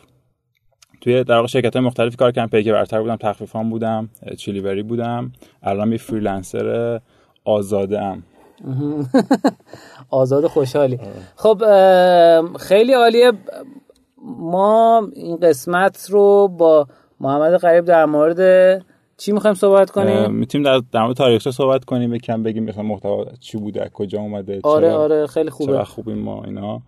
توی 1.00 1.24
در 1.24 1.34
واقع 1.34 1.46
شرکت 1.46 1.76
های 1.76 1.84
مختلفی 1.84 2.16
کار 2.16 2.32
کردم 2.32 2.48
پیک 2.48 2.68
برتر 2.68 3.00
بودم 3.00 3.16
تخفیفان 3.16 3.70
بودم 3.70 4.08
چیلیوری 4.38 4.82
بودم. 4.82 5.32
الان 5.62 5.92
یه 5.92 5.98
freelancer 5.98 7.00
آزاده 7.44 8.02
ام 8.02 8.22
آزاد 10.10 10.46
خوشحالی. 10.46 10.98
خب 11.36 11.62
خیلی 12.56 12.92
عالیه. 12.92 13.32
ما 14.38 15.08
این 15.14 15.36
قسمت 15.36 16.06
رو 16.10 16.48
با 16.48 16.86
محمد 17.20 17.54
قریب 17.54 17.84
در 17.84 18.04
مورد 18.04 18.82
چی 19.18 19.32
می‌خوایم 19.32 19.54
صحبت 19.54 19.90
کنیم؟ 19.90 20.32
می‌تونیم 20.32 20.64
در 20.64 20.82
در 20.92 21.02
مورد 21.02 21.16
تاریخچه 21.16 21.50
صحبت 21.50 21.84
کنیم 21.84 22.14
یکم 22.14 22.42
بگیم 22.42 22.64
مثلا 22.64 22.82
محتوا 22.82 23.24
چی 23.40 23.58
بوده 23.58 23.90
کجا 23.94 24.20
اومده 24.20 24.60
آره 24.64 24.92
آره 24.92 25.26
خیلی 25.26 25.50
خوبه. 25.50 25.72
چرا 25.72 25.84
خوبیم 25.84 26.18
ما 26.18 26.44
اینا. 26.44 26.82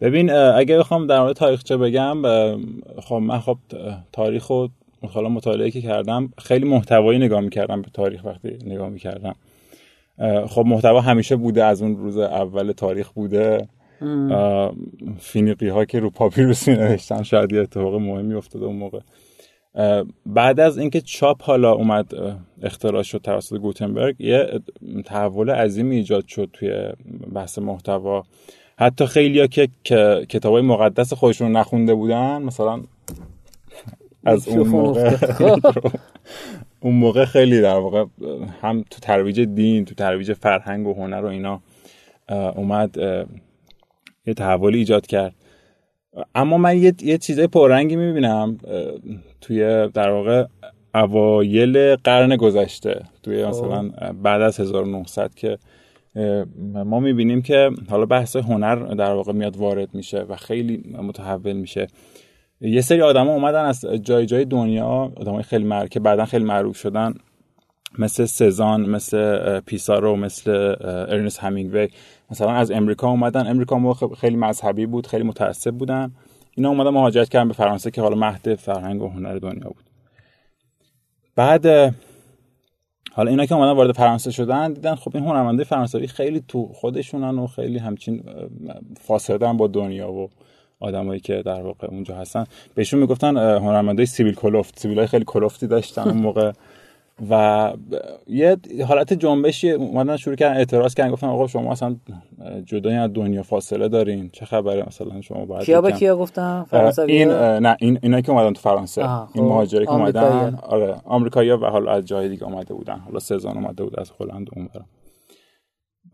ببین 0.00 0.30
اگه 0.30 0.78
بخوام 0.78 1.06
در 1.06 1.20
مورد 1.20 1.36
تاریخچه 1.36 1.76
بگم 1.76 2.22
خب 3.02 3.14
من 3.14 3.38
خب 3.38 3.58
تاریخ 4.12 4.50
و 4.50 4.66
حالا 5.12 5.28
مطالعه 5.28 5.70
که 5.70 5.80
کردم 5.80 6.30
خیلی 6.38 6.68
محتوایی 6.68 7.18
نگاه 7.18 7.40
می‌کردم 7.40 7.82
به 7.82 7.88
تاریخ 7.94 8.24
وقتی 8.24 8.58
نگاه 8.66 8.88
می‌کردم. 8.88 9.34
خب 10.48 10.64
محتوا 10.66 11.00
همیشه 11.00 11.36
بوده 11.36 11.64
از 11.64 11.82
اون 11.82 11.96
روز 11.96 12.18
اول 12.18 12.72
تاریخ 12.72 13.10
بوده. 13.10 13.68
فینیقی 15.18 15.68
ها 15.68 15.84
که 15.84 16.00
رو 16.00 16.10
پاپیروس 16.10 16.68
می 16.68 16.74
نوشتن 16.74 17.22
شاید 17.22 17.52
یه 17.52 17.60
اتفاق 17.60 17.94
مهمی 17.94 18.34
افتاده 18.34 18.64
اون 18.64 18.76
موقع. 18.76 19.00
بعد 20.26 20.60
از 20.60 20.78
اینکه 20.78 21.00
چاپ 21.00 21.42
حالا 21.42 21.72
اومد 21.72 22.12
اختراع 22.62 23.02
شد 23.02 23.18
توسط 23.18 23.56
گوتنبرگ 23.56 24.20
یه 24.20 24.60
تحول 25.04 25.50
عظیمی 25.50 25.96
ایجاد 25.96 26.26
شد 26.26 26.48
توی 26.52 26.92
بحث 27.34 27.58
محتوا. 27.58 28.24
حتی 28.78 29.06
خیلیا 29.06 29.46
که 29.46 29.68
کتاب 30.28 30.56
مقدس 30.56 31.12
خودشون 31.12 31.52
نخونده 31.52 31.94
بودن 31.94 32.42
مثلا 32.42 32.80
از 34.24 34.48
اون 34.48 34.68
موقع 34.68 35.16
اون 36.80 36.94
موقع 36.94 37.24
خیلی 37.24 37.60
در 37.60 37.78
واقع 37.78 38.04
هم 38.62 38.84
تو 38.90 39.00
ترویج 39.00 39.40
دین 39.40 39.84
تو 39.84 39.94
ترویج 39.94 40.32
فرهنگ 40.32 40.86
و 40.86 40.94
هنر 40.94 41.24
و 41.24 41.26
اینا 41.26 41.60
اومد 42.28 42.96
یه 44.26 44.34
تحولی 44.34 44.78
ایجاد 44.78 45.06
کرد. 45.06 45.34
اما 46.34 46.58
من 46.58 46.78
یه, 46.78 46.94
یه 47.02 47.18
چیزای 47.18 47.46
پررنگی 47.46 47.96
می‌بینم 47.96 48.58
توی 49.40 49.88
در 49.88 50.10
واقع 50.10 50.44
اوایل 50.94 51.96
قرن 51.96 52.36
گذشته 52.36 53.02
توی 53.22 53.46
مثلا 53.46 53.90
بعد 54.22 54.42
از 54.42 54.60
1900 54.60 55.34
که 55.34 55.58
ما 56.84 57.00
می‌بینیم 57.00 57.42
که 57.42 57.70
حالا 57.90 58.06
بحث 58.06 58.36
هنر 58.36 58.76
در 58.76 59.12
واقع 59.12 59.32
میاد 59.32 59.56
وارد 59.56 59.94
میشه 59.94 60.20
و 60.20 60.36
خیلی 60.36 60.82
متحول 61.02 61.52
میشه. 61.52 61.86
یه 62.60 62.80
سری 62.80 63.02
آدما 63.02 63.32
اومدن 63.32 63.64
از 63.64 63.84
جای 63.84 64.26
جای 64.26 64.44
دنیا 64.44 65.12
آدمای 65.16 65.42
خیلی 65.42 65.64
مر 65.64 65.86
که 65.86 66.00
بعدا 66.00 66.24
خیلی 66.24 66.44
معروف 66.44 66.76
شدن 66.76 67.14
مثل 67.98 68.24
سزان 68.24 68.90
مثل 68.90 69.60
پیسارو 69.60 70.16
مثل 70.16 70.74
ارنست 71.08 71.38
همینگوی 71.38 71.88
مثلا 72.32 72.50
از 72.50 72.70
امریکا 72.70 73.08
اومدن. 73.08 73.46
امریکا 73.46 73.78
موقع 73.78 74.14
خیلی 74.14 74.36
مذهبی 74.36 74.86
بود 74.86 75.06
خیلی 75.06 75.24
متعصب 75.24 75.70
بودن. 75.70 76.12
اینا 76.56 76.68
اومدن 76.68 76.90
مهاجرت 76.90 77.28
کردن 77.28 77.48
به 77.48 77.54
فرانسه 77.54 77.90
که 77.90 78.00
حالا 78.00 78.16
مهد 78.16 78.54
فرهنگ 78.54 79.02
و 79.02 79.08
هنر 79.08 79.38
دنیا 79.38 79.68
بود. 79.68 79.84
بعد 81.36 81.66
حالا 83.12 83.30
اینا 83.30 83.46
که 83.46 83.54
اومدن 83.54 83.72
وارد 83.72 83.92
فرانسه 83.92 84.30
شدن 84.30 84.72
دیدن 84.72 84.94
خب 84.94 85.10
این 85.14 85.24
هنرمنده 85.24 85.64
فرانسوی 85.64 86.06
خیلی 86.06 86.42
تو 86.48 86.66
خودشونن 86.72 87.38
و 87.38 87.46
خیلی 87.46 87.78
همچین 87.78 88.22
فاصله 89.00 89.52
با 89.52 89.66
دنیا 89.66 90.12
و 90.12 90.28
آدمایی 90.80 91.20
که 91.20 91.42
در 91.42 91.62
واقع 91.62 91.86
اونجا 91.86 92.16
هستن. 92.16 92.44
بهشون 92.74 93.00
می‌گفتن 93.00 93.36
هنرمندای 93.36 94.06
سیویل 94.06 94.34
کلوفت. 94.34 94.78
سیویلای 94.78 95.06
خیلی 95.06 95.24
کلوفتی 95.24 95.66
داشتن 95.66 96.02
اون 96.02 96.18
موقع. 96.18 96.52
و 97.30 97.72
یه 98.26 98.56
حالت 98.88 99.12
جنبشی 99.12 99.70
اومدن 99.70 100.16
شروع 100.16 100.36
کردن 100.36 100.56
اعتراض 100.56 100.94
کردن 100.94 101.10
گفتن 101.10 101.26
آقا 101.26 101.46
شما 101.46 101.72
اصلا 101.72 101.96
جدای 102.66 102.94
از 102.94 103.10
دنیا 103.12 103.42
فاصله 103.42 103.88
دارین 103.88 104.30
چه 104.32 104.44
خبره؟ 104.44 104.86
مثلا 104.86 105.20
شما 105.20 105.44
باید 105.44 105.64
کیا 105.64 105.80
به 105.80 105.92
کیا 105.92 106.16
گفتن؟ 106.16 106.66
این 107.08 107.28
نه 107.32 107.76
این 107.80 107.98
اینا 108.02 108.20
که 108.20 108.32
اومدن 108.32 108.52
تو 108.52 108.60
فرانسه 108.60 109.08
این 109.34 109.44
مهاجری 109.44 109.84
که 109.84 109.92
اومدن 109.92 110.58
آره 110.62 110.96
آمریکایی‌ها 111.04 111.58
و 111.58 111.64
حالا 111.64 111.92
از 111.92 112.04
جای 112.04 112.28
دیگه 112.28 112.44
اومده 112.44 112.74
بودن. 112.74 112.98
حالا 112.98 113.18
سزان 113.18 113.56
اومده 113.56 113.84
بود 113.84 114.00
از 114.00 114.12
هلند 114.20 114.46
اون 114.56 114.68
برا 114.74 114.84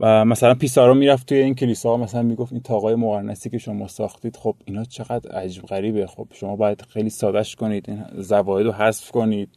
و 0.01 0.25
مثلا 0.25 0.55
پیسارو 0.55 0.95
می‌رفت 0.95 1.29
توی 1.29 1.39
این 1.39 1.55
کلیسا 1.55 1.97
مثلا 1.97 2.23
می‌گفت 2.23 2.53
این 2.53 2.63
تاقای 2.63 2.95
مقرنسی 2.95 3.51
که 3.51 3.59
شما 3.59 3.89
ساختید 3.89 4.37
خب 4.37 4.55
اینا 4.65 4.85
چقدر 4.85 5.31
عجیب 5.31 5.65
غریبه. 5.65 6.07
خب 6.07 6.27
شما 6.33 6.57
باید 6.57 6.83
خیلی 6.83 7.11
سادهش 7.11 7.55
کنید 7.55 7.85
این 7.89 8.05
زواید 8.17 8.67
رو 8.67 8.73
حذف 8.73 9.11
کنید. 9.11 9.49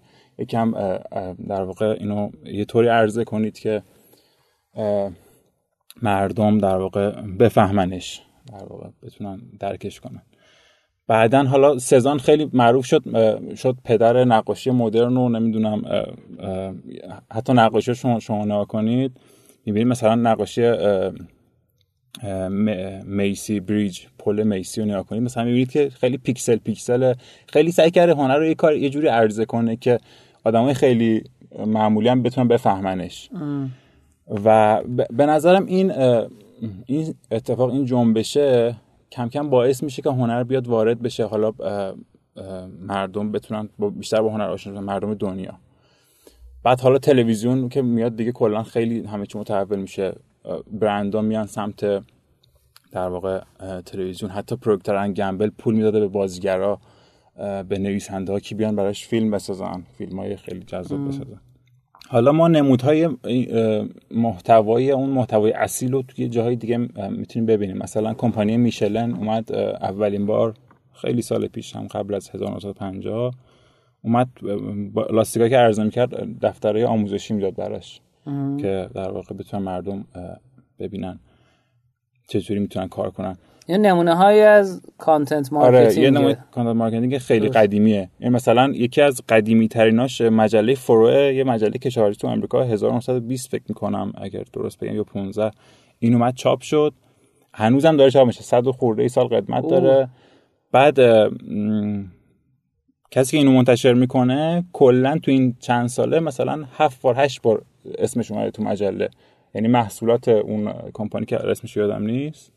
یکم 0.42 0.72
در 1.48 1.64
واقع 1.64 1.96
اینو 2.00 2.30
یه 2.46 2.66
طوری 2.66 2.88
عرضه 2.88 3.24
کنید 3.24 3.60
که 3.60 3.82
مردم 6.02 6.58
در 6.58 6.78
واقع 6.78 7.12
بفهمنش 7.22 8.22
در 8.52 8.64
واقع 8.64 8.88
بتونن 9.04 9.42
درکش 9.60 10.00
کنن. 10.00 10.22
بعدا 11.08 11.44
حالا 11.44 11.78
سزان 11.78 12.18
خیلی 12.18 12.50
معروف 12.54 12.86
شد 12.86 13.04
شد 13.56 13.76
پدر 13.84 14.24
نقاشی 14.24 14.72
مدرن 14.72 15.18
و 15.18 15.30
نمی‌دونم 15.30 15.82
حتی 17.32 17.54
نقاشی 17.54 17.96
شما 17.96 18.20
شما 18.20 18.46
نگاه 18.46 18.68
کنید 18.68 19.12
می‌بینید 19.66 19.88
مثلا 19.88 20.16
نقاشی 20.16 20.72
میسی 23.06 23.60
بریج 23.60 24.00
پل 24.20 24.44
میسی 24.44 24.82
رو 24.82 24.88
نگاه 24.88 25.04
کنید 25.04 25.24
مثلا 25.24 25.44
می‌بینید 25.44 25.72
که 25.72 25.90
خیلی 25.90 26.18
پیکسل 26.18 26.56
پیکسل 26.56 27.14
خیلی 27.48 27.72
سعی 27.72 27.92
کرده 27.92 28.14
هنر 28.14 28.38
رو 28.38 28.46
یه 28.46 28.56
کار 28.56 28.76
یه 28.76 28.90
جوری 28.90 29.08
عرضه 29.08 29.46
کنه 29.46 29.76
که 29.76 30.00
آدمای 30.44 30.74
خیلی 30.74 31.24
معمولی 31.66 32.10
هم 32.10 32.24
بتونن 32.24 32.48
بفهمنش. 32.48 33.30
و 34.46 34.82
به 35.10 35.26
نظرم 35.26 35.66
این 35.66 35.92
این 36.86 37.16
اتفاق 37.32 37.70
این 37.72 37.86
جنبشه 37.86 38.76
کم 39.12 39.30
کم 39.30 39.50
باعث 39.50 39.84
میشه 39.84 40.02
که 40.02 40.10
هنر 40.10 40.44
بیاد 40.44 40.68
وارد 40.68 41.02
بشه. 41.02 41.26
حالا 41.26 41.54
مردم 42.82 43.32
بتونن 43.32 43.70
بیشتر 43.80 44.22
با 44.22 44.30
هنر 44.30 44.44
آشنا 44.50 44.82
مردم 44.82 45.14
دنیا. 45.14 45.54
بعد 46.64 46.80
حالا 46.80 46.98
تلویزیون 46.98 47.70
که 47.70 47.82
میاد 47.82 48.16
دیگه 48.16 48.32
کلا 48.32 48.64
خیلی 48.64 49.06
همه 49.06 49.26
چی 49.26 49.38
متحول 49.38 49.80
میشه. 49.80 50.16
برندها 50.72 51.22
میان 51.22 51.46
سمت 51.46 52.04
در 52.92 53.08
واقع 53.08 53.42
تلویزیون. 53.86 54.32
حتی 54.32 54.56
پروکتر 54.56 55.12
گمبل 55.12 55.50
پول 55.50 55.76
می‌داده 55.76 56.00
به 56.00 56.08
بازیگرا. 56.08 56.80
به 57.70 57.78
نویسنده 57.80 58.32
ها 58.32 58.40
که 58.40 58.56
بیان 58.56 58.76
براش 58.76 59.08
فیلم 59.08 59.32
بسازن. 59.32 59.84
فیلم 59.98 60.20
های 60.20 60.36
خیلی 60.36 60.60
جذاب 60.60 61.08
بسازن. 61.08 61.42
حالا 62.10 62.32
ما 62.32 62.48
نمودهای 62.48 63.10
محتوای 64.12 64.92
اون 64.92 65.10
محتوای 65.10 65.52
اصیل 65.52 65.92
رو 65.92 66.02
توی 66.02 66.30
جاهای 66.30 66.56
دیگه 66.56 66.78
می‌تونیم 67.10 67.46
ببینیم. 67.46 67.78
مثلا 67.78 68.14
کمپانی 68.14 68.58
میشلن 68.58 69.16
اومد 69.16 69.52
اولین 69.82 70.26
بار 70.26 70.54
خیلی 70.94 71.22
سال 71.22 71.48
پیش 71.48 71.76
هم 71.76 71.88
قبل 71.88 72.14
از 72.14 72.30
1950 72.30 73.34
اومد 74.02 74.30
لاستیکا 75.12 75.50
که 75.50 75.60
ارزم 75.60 75.90
کرد 75.90 76.40
دفترهای 76.40 76.84
آموزشی 76.84 77.34
می‌داد 77.34 77.56
براش 77.56 78.02
که 78.58 78.90
در 78.94 79.12
واقع 79.12 79.36
بتونن 79.36 79.64
مردم 79.64 80.06
ببینن 80.80 81.20
چطوری 82.28 82.60
می‌تونن 82.60 82.88
کار 82.88 83.12
کنن. 83.12 83.38
یه 83.68 83.78
نمونه 83.78 84.16
های 84.16 84.42
از 84.42 84.82
content 84.98 85.54
marketing 85.54 85.86
آره 85.86 86.04
یه 86.04 86.10
نمونه 86.10 86.38
content 86.52 86.76
marketing 86.76 87.18
خیلی 87.18 87.50
قدیمیه. 87.50 88.10
این 88.20 88.32
مثلا 88.32 88.72
یکی 88.76 89.02
از 89.02 89.22
قدیمی 89.30 89.68
تریناش 89.68 90.22
مجله 90.22 90.76
furrow 90.76 91.08
ه 91.08 91.14
یه 91.14 91.44
مجله 91.44 91.72
کشاورزی 91.72 92.18
تو 92.18 92.28
آمریکا 92.28 92.64
1920 92.64 93.52
فکر 93.52 93.64
می‌کنم 93.70 94.14
اگر 94.16 94.44
درست 94.54 94.80
بگم 94.80 94.96
یا 94.96 95.04
15 95.04 95.52
این 96.00 96.14
اومد 96.14 96.34
چاپ 96.36 96.62
شد. 96.62 96.94
هنوزم 97.54 97.98
داره 97.98 98.12
چاپ 98.12 98.28
میشه. 98.28 98.42
100 98.42 98.68
خورده 98.68 99.02
ای 99.02 99.10
سال 99.10 99.28
قدمت 99.28 99.68
داره. 99.68 100.10
بعد 100.72 101.00
کسی 103.12 103.32
که 103.32 103.38
اینو 103.38 103.52
منتشر 103.52 103.94
می‌کنه 103.94 104.66
کلا 104.74 105.18
تو 105.24 105.32
این 105.32 105.56
چند 105.60 105.88
ساله 105.88 106.20
مثلا 106.20 106.66
هفت 106.78 107.02
بار 107.02 107.16
هشت 107.18 107.42
بار 107.42 107.62
اسمش 107.98 108.32
اومده 108.32 108.52
تو 108.52 108.64
مجله. 108.64 109.10
یعنی 109.56 109.68
محصولات 109.68 110.28
اون 110.28 110.74
کمپانی 110.94 111.26
که 111.26 111.50
اسمش 111.50 111.78
یادم 111.78 112.04
نیست. 112.04 112.52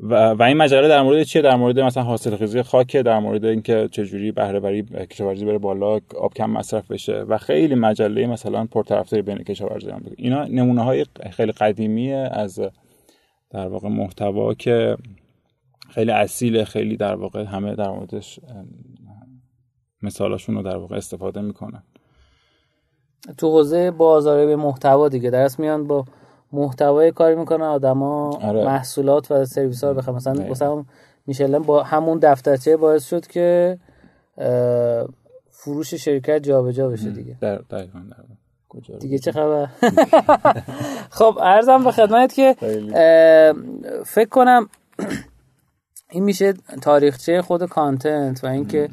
و, 0.00 0.30
و 0.30 0.42
این 0.42 0.56
مجله 0.56 0.88
در 0.88 1.02
مورد 1.02 1.22
چیه؟ 1.22 1.42
در 1.42 1.56
مورد 1.56 1.80
مثلا 1.80 2.02
حاصل 2.02 2.36
خیزی 2.36 2.62
خاک 2.62 2.96
در 2.96 3.18
مورد 3.18 3.44
اینکه 3.44 3.88
چجوری 3.92 4.32
بهره 4.32 4.58
وری 4.58 4.82
کشاورزی 4.82 5.44
بره 5.44 5.58
بالا 5.58 6.00
آب 6.18 6.34
کم 6.34 6.50
مصرف 6.50 6.90
بشه 6.90 7.20
و 7.20 7.38
خیلی 7.38 7.74
مجله 7.74 8.26
مثلا 8.26 8.66
پرطرفداری 8.66 9.22
بین 9.22 9.38
کشاورزی 9.38 9.90
هم 9.90 10.02
اینا 10.16 10.44
نمونه 10.44 10.82
های 10.82 11.06
خیلی 11.30 11.52
قدیمی 11.52 12.12
از 12.12 12.60
در 13.50 13.68
واقع 13.68 13.88
محتوا 13.88 14.54
که 14.54 14.96
خیلی 15.90 16.10
اصیل 16.10 16.64
خیلی 16.64 16.96
در 16.96 17.14
واقع 17.14 17.44
همه 17.44 17.74
در 17.74 17.90
موردش 17.90 18.40
مثالاشون 20.02 20.54
رو 20.54 20.62
در 20.62 20.76
واقع 20.76 20.96
استفاده 20.96 21.40
می‌کنن. 21.40 21.82
تو 23.38 23.50
حوزه 23.50 23.90
بازاری 23.90 24.46
به 24.46 24.56
محتوا 24.56 25.08
دیگه 25.08 25.30
درست 25.30 25.60
میان 25.60 25.86
با 25.86 26.04
محتوای 26.54 27.12
کاری 27.12 27.34
می‌کنن 27.34 27.64
آدما 27.64 28.30
آره. 28.30 28.64
محصولات 28.64 29.30
و 29.30 29.44
سرویس 29.44 29.84
ها 29.84 29.90
رو 29.90 29.96
بخوام 29.96 30.16
مثلا 30.16 30.50
مثلا 30.50 30.84
میشلن 31.26 31.58
با 31.58 31.82
همون 31.82 32.18
دفترچه 32.18 32.76
باعث 32.76 33.08
شد 33.08 33.26
که 33.26 33.78
فروش 35.50 35.94
شرکت 35.94 36.42
جابجا 36.42 36.72
جا 36.72 36.88
بشه 36.88 37.10
دیگه. 37.10 37.36
در 37.40 37.56
دقیقاً 37.56 38.00
دیگه 39.00 39.18
چه 39.18 39.32
خبر؟ 39.32 39.68
خب 41.18 41.38
ارزم 41.42 41.84
به 41.84 41.92
خدمت 41.92 42.32
که 42.32 42.56
فکر 44.06 44.28
کنم 44.28 44.68
این 46.10 46.24
میشه 46.24 46.52
تاریخچه 46.82 47.42
خود 47.42 47.64
کانتنت 47.64 48.44
و 48.44 48.46
اینکه 48.46 48.88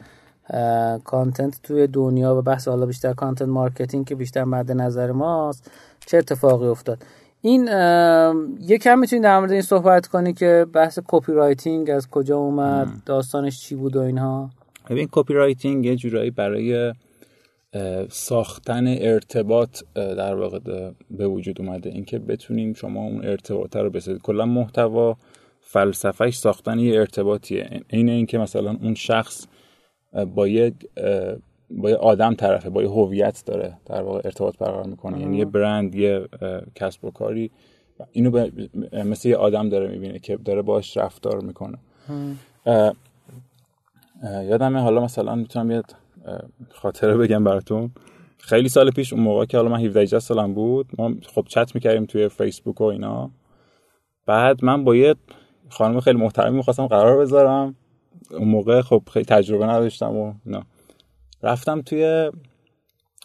content 1.03 1.59
توی 1.63 1.87
دنیا 1.87 2.35
و 2.35 2.41
بحث 2.41 2.67
حالا 2.67 2.85
بیشتر 2.85 3.13
content 3.13 3.47
marketing 3.47 4.05
که 4.05 4.15
بیشتر 4.15 4.43
مد 4.43 4.71
نظر 4.71 5.11
ماست 5.11 5.71
چه 6.05 6.17
اتفاقی 6.17 6.67
افتاد. 6.67 7.03
این 7.41 7.69
یکم 8.59 8.99
می‌تونی 8.99 9.21
در 9.21 9.39
مورد 9.39 9.51
این 9.51 9.61
صحبت 9.61 10.07
کنی 10.07 10.33
که 10.33 10.65
بحث 10.73 10.99
copywriting 11.07 11.89
از 11.89 12.09
کجا 12.09 12.37
اومد 12.37 12.87
داستانش 13.05 13.59
چی 13.59 13.75
بود 13.75 13.95
و 13.95 13.99
اینها؟ 13.99 14.49
ببین 14.89 15.07
copywriting 15.11 15.85
یه 15.85 15.95
جورایی 15.95 16.31
برای 16.31 16.93
ساختن 18.09 18.87
ارتباط 18.87 19.83
در 19.95 20.35
واقع 20.35 20.59
به 21.11 21.27
وجود 21.27 21.61
اومده. 21.61 21.89
اینکه 21.89 22.19
بتونیم 22.19 22.73
شما 22.73 23.01
اون 23.01 23.25
ارتباط 23.25 23.75
رو 23.75 23.89
بسازید 23.89 24.21
کلا 24.21 24.45
محتوا 24.45 25.17
فلسفهش 25.61 26.37
ساختن 26.37 26.79
یه 26.79 26.99
ارتباطیه. 26.99 27.81
این 27.89 28.09
اینکه 28.09 28.37
مثلا 28.37 28.77
اون 28.81 28.93
شخص 28.93 29.47
با 30.35 30.47
یه 30.47 30.73
با 31.77 31.89
یه 31.89 31.95
آدم 31.95 32.33
طرفه 32.33 32.69
با 32.69 32.83
یه 32.83 32.89
هویت 32.89 33.43
داره 33.45 33.77
در 33.85 34.01
واقع 34.01 34.21
ارتباط 34.25 34.57
برقرار 34.57 34.87
می‌کنه. 34.87 35.19
یعنی 35.19 35.37
یه 35.37 35.45
برند 35.45 35.95
یه 35.95 36.27
کسب 36.75 37.05
و 37.05 37.11
کاری. 37.11 37.51
اینو 38.11 38.47
مثل 39.05 39.29
یه 39.29 39.37
آدم 39.37 39.69
داره 39.69 39.87
می‌بینه 39.87 40.19
که 40.19 40.37
داره 40.37 40.61
باش 40.61 40.97
رفتار 40.97 41.41
می‌کنه. 41.41 41.77
یادمه 44.23 44.79
حالا 44.79 45.03
مثلا 45.03 45.35
می‌تونم 45.35 45.71
یه 45.71 45.83
خاطره 46.69 47.17
بگم 47.17 47.43
براتون. 47.43 47.91
خیلی 48.37 48.69
سال 48.69 48.91
پیش 48.91 49.13
اون 49.13 49.23
موقع 49.23 49.45
که 49.45 49.57
حالا 49.57 49.69
من 49.69 49.79
17 49.79 50.19
سالم 50.19 50.53
بود 50.53 50.87
ما 50.97 51.13
خب 51.35 51.45
چت 51.47 51.75
می‌کردیم 51.75 52.05
توی 52.05 52.29
فیسبوک 52.29 52.81
و 52.81 52.83
اینا. 52.83 53.31
بعد 54.25 54.65
من 54.65 54.83
با 54.83 54.95
یه 54.95 55.15
خانم 55.69 55.99
خیلی 55.99 56.17
محترمی 56.17 56.57
می‌خواستم 56.57 56.87
قرار 56.87 57.17
بذارم. 57.17 57.75
اون 58.31 58.47
موقع 58.47 58.81
خب 58.81 59.01
خیلی 59.13 59.25
تجربه 59.25 59.65
نداشتم 59.65 60.15
و 60.15 60.33
نه 60.45 60.63
رفتم 61.43 61.81
توی 61.81 62.31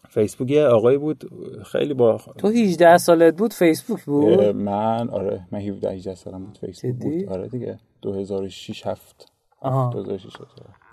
فیسبوک 0.09 0.51
یه 0.51 0.65
آقایی 0.65 0.99
بود 0.99 1.31
خیلی 1.65 1.95
با 1.95 2.21
تو 2.39 2.49
18 2.49 2.99
سالت 2.99 3.37
بود 3.37 3.53
فیسبوک 3.53 4.05
بود؟ 4.05 4.41
من 4.41 5.09
آره 5.09 5.47
من 5.53 5.61
17 5.61 5.91
18 5.91 6.15
سالم 6.15 6.45
بود 6.45 6.59
فیسبوک 6.59 6.95
بود. 6.95 7.29
آره 7.29 7.49
دیگه 7.49 7.79
2006 8.03 8.87
هفت. 8.87 9.33
آها. 9.61 9.91
2006 9.93 10.37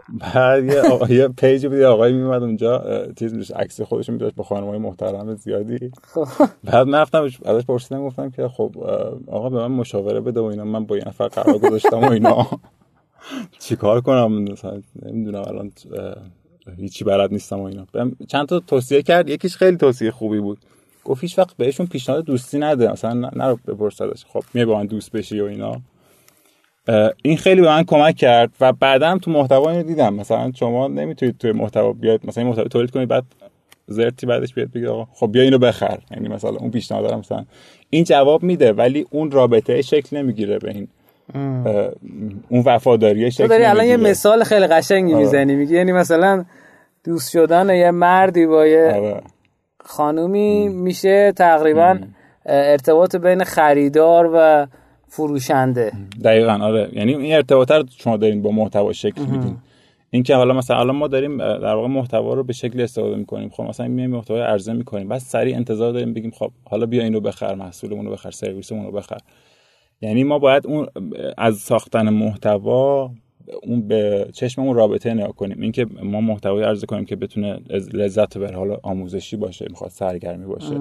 بعد 0.10 0.66
یه 0.66 1.18
یه 1.18 1.28
پیج 1.28 1.68
بود 1.68 1.82
آقایی 1.82 2.14
میومد 2.14 2.44
اونجا 2.44 3.06
چیز 3.20 3.34
میشه 3.34 3.56
عکس 3.56 3.82
خودش 3.82 4.10
میذاشت 4.10 4.36
با 4.36 4.44
خانمای 4.44 4.78
محترم 4.78 5.36
زیادی. 5.36 5.92
خب. 6.04 6.28
بعد 6.64 6.88
من 6.88 7.00
رفتم 7.00 7.24
ازش 7.46 7.66
پرسیدم 7.66 8.04
گفتم 8.06 8.30
که 8.30 8.48
خب 8.48 8.78
آقا 9.28 9.50
به 9.50 9.58
من 9.58 9.72
مشاوره 9.76 10.22
بده 10.22 10.40
و 10.40 10.44
اینا 10.44 10.64
من 10.64 10.86
با 10.86 10.96
این 10.96 11.04
نفر 11.08 11.28
قرار 11.28 11.58
گذاشتم 11.58 12.00
و 12.00 12.12
اینا. 12.12 12.48
چیکار 13.60 14.02
کنم؟ 14.02 14.42
مثلا 14.42 14.82
نمی‌دونم 15.06 15.44
الان 15.48 15.72
هیچی 16.78 17.04
بلد 17.04 17.32
نیستم 17.32 17.60
و 17.60 17.64
اینا. 17.64 17.86
چند 18.28 18.48
تا 18.48 18.60
توصیه 18.60 19.02
کرد 19.02 19.30
یکیش 19.30 19.56
خیلی 19.56 19.78
توصیه 19.78 20.12
خوبی 20.12 20.40
بود. 20.40 20.58
گفت 21.06 21.22
هیچ 21.22 21.40
وقت 21.40 21.58
بهشون 21.58 21.86
پیشنهاد 21.86 22.26
دوستی 22.26 22.60
نده 22.60 22.92
مثلا 22.92 23.14
نرو 23.36 23.60
بپرسدش 23.68 24.26
خب 24.26 24.44
میای 24.54 24.66
با 24.66 24.78
من 24.78 24.86
دوست 24.86 25.12
بشی 25.12 25.40
و 25.40 25.46
اینا. 25.46 25.82
این 27.24 27.38
خیلی 27.38 27.62
به 27.62 27.68
من 27.68 27.84
کمک 27.84 28.16
کرد 28.16 28.50
و 28.62 28.74
بعدا 28.74 29.18
تو 29.18 29.32
محتوا 29.32 29.72
اینو 29.72 29.84
دیدم. 29.84 30.14
مثلا 30.14 30.52
شما 30.56 30.88
نمی‌تونید 30.88 31.38
توی 31.38 31.52
محتوا 31.52 31.94
بیاد 31.94 32.20
مثلا 32.24 32.42
این 32.42 32.50
محتوا 32.50 32.68
تولید 32.68 32.92
کنید 32.92 33.10
بعد 33.10 33.24
زرتی 33.88 34.26
بعدش 34.26 34.54
بیاد 34.54 34.72
بگید 34.72 34.88
آقا 34.88 35.08
خب 35.14 35.32
بیا 35.32 35.42
اینو 35.42 35.58
بخر. 35.58 36.00
یعنی 36.12 36.28
مثلا 36.28 36.50
اون 36.50 36.72
پیشنهاد 36.72 37.14
مثلا. 37.14 37.46
این 37.90 38.04
جواب 38.04 38.44
میده 38.44 38.74
ولی 38.74 39.06
اون 39.10 39.32
رابطه 39.32 39.82
شکل 39.82 40.18
نمی‌گیره 40.18 40.60
به 40.60 40.72
این. 40.72 40.88
اون 42.50 42.64
وفاداری 42.66 43.32
شکل 43.32 43.48
داری 43.48 43.64
الان 43.64 43.86
یه 43.86 43.98
مثال 43.98 44.44
خیلی 44.44 44.68
قشنگی 44.68 45.14
آره. 45.14 45.24
می‌زنی 45.24 45.56
میگی 45.56 45.76
یعنی 45.76 45.92
مثلا 45.92 46.46
دوست 47.04 47.32
شدن 47.32 47.76
یه 47.76 47.92
مردی 47.92 48.46
با 48.46 48.68
یه 48.68 48.94
آره. 48.96 49.22
خانومی 49.80 50.70
میشه 50.70 51.32
تقریبا 51.32 52.00
ارتباط 52.46 53.16
بین 53.16 53.44
خریدار 53.44 54.32
و 54.34 54.68
فروشنده. 55.08 55.92
دقیقا 56.24 56.54
آره. 56.54 56.90
یعنی 56.94 57.16
این 57.16 57.36
ارتباط 57.36 57.72
رو 57.72 57.84
شما 57.98 58.18
دارین 58.18 58.42
با 58.42 58.52
محتوا 58.52 58.94
شکل 58.94 59.22
میدین 59.22 59.58
این 60.10 60.24
که 60.24 60.36
حالا 60.36 60.54
مثلا 60.54 60.80
الان 60.80 60.96
ما 60.96 61.08
داریم 61.08 61.38
در 61.38 61.76
واقع 61.76 61.88
محتوا 61.88 62.34
رو 62.34 62.44
به 62.44 62.54
شکل 62.54 62.82
استفاده 62.82 63.16
می‌کنیم. 63.16 63.50
خب 63.50 63.64
مثلا 63.64 63.88
میایم 63.88 64.10
محتوا 64.10 64.38
عرضه 64.38 64.74
می‌کنیم. 64.74 65.08
بعد 65.08 65.20
سریع 65.20 65.56
انتظار 65.56 65.94
داریم 65.94 66.14
بگیم 66.14 66.32
خب 66.32 66.52
حالا 66.70 66.86
بیا 66.86 67.04
اینو 67.04 67.20
بخر 67.20 67.56
محصولمون 67.56 68.06
رو 68.06 68.12
بخر 68.12 68.32
سرویسمون 68.32 68.86
رو 68.86 68.92
بخر. 68.92 69.18
یعنی 70.02 70.24
ما 70.24 70.40
باید 70.40 70.68
اون 70.68 70.88
از 71.38 71.58
ساختن 71.58 72.10
محتوا 72.10 73.12
اون 73.64 73.88
به 73.88 74.28
چشم 74.34 74.62
اون 74.62 74.76
رابطه 74.76 75.14
نگاه 75.14 75.36
کنیم. 75.36 75.62
اینکه 75.62 75.86
ما 76.04 76.22
محتوای 76.22 76.64
عرضه 76.64 76.86
کنیم 76.86 77.06
که 77.06 77.16
بتونه 77.16 77.60
لذت‌بر 77.94 78.54
حالا 78.54 78.78
آموزشی 78.84 79.38
باشه 79.38 79.66
می‌خواد 79.70 79.92
سرگرمی 79.92 80.46
باشه. 80.46 80.80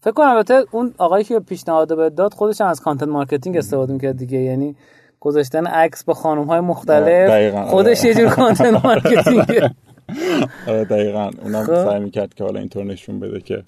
فکر 0.00 0.12
کنم 0.12 0.28
البته 0.28 0.64
اون 0.72 0.94
آقایی 0.98 1.24
که 1.24 1.40
پیشنهاد 1.40 1.96
به 1.96 2.10
داد 2.10 2.34
خودش 2.34 2.60
هم 2.60 2.66
از 2.66 2.80
content 2.80 3.08
marketing 3.08 3.56
استفاده 3.56 3.92
می‌کرد 3.92 4.16
دیگه. 4.16 4.38
یعنی 4.38 4.76
گذاشتن 5.20 5.66
عکس 5.66 6.04
با 6.04 6.14
خانم 6.14 6.44
های 6.44 6.60
مختلف 6.60 7.30
آره. 7.30 7.64
خودش 7.64 8.04
یه 8.04 8.14
جور 8.14 8.28
content 8.28 8.84
marketing 8.84 9.44
آره 10.68 10.84
دقیقا. 10.84 11.30
اونم 11.42 11.64
خب. 11.64 11.84
سعی 11.84 12.00
می‌کرد 12.00 12.34
که 12.34 12.44
حالا 12.44 12.60
اینطور 12.60 12.84
نشون 12.84 13.20
بده 13.20 13.40
که 13.40 13.62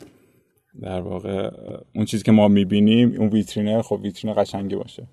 در 0.80 1.00
واقع 1.00 1.50
اون 1.94 2.04
چیزی 2.04 2.24
که 2.24 2.32
ما 2.32 2.48
می‌بینیم 2.48 3.14
اون 3.18 3.28
ویترینه 3.28 3.82
خب 3.82 4.00
ویترینه 4.02 4.34
قشنگی 4.34 4.76
باشه. 4.76 5.06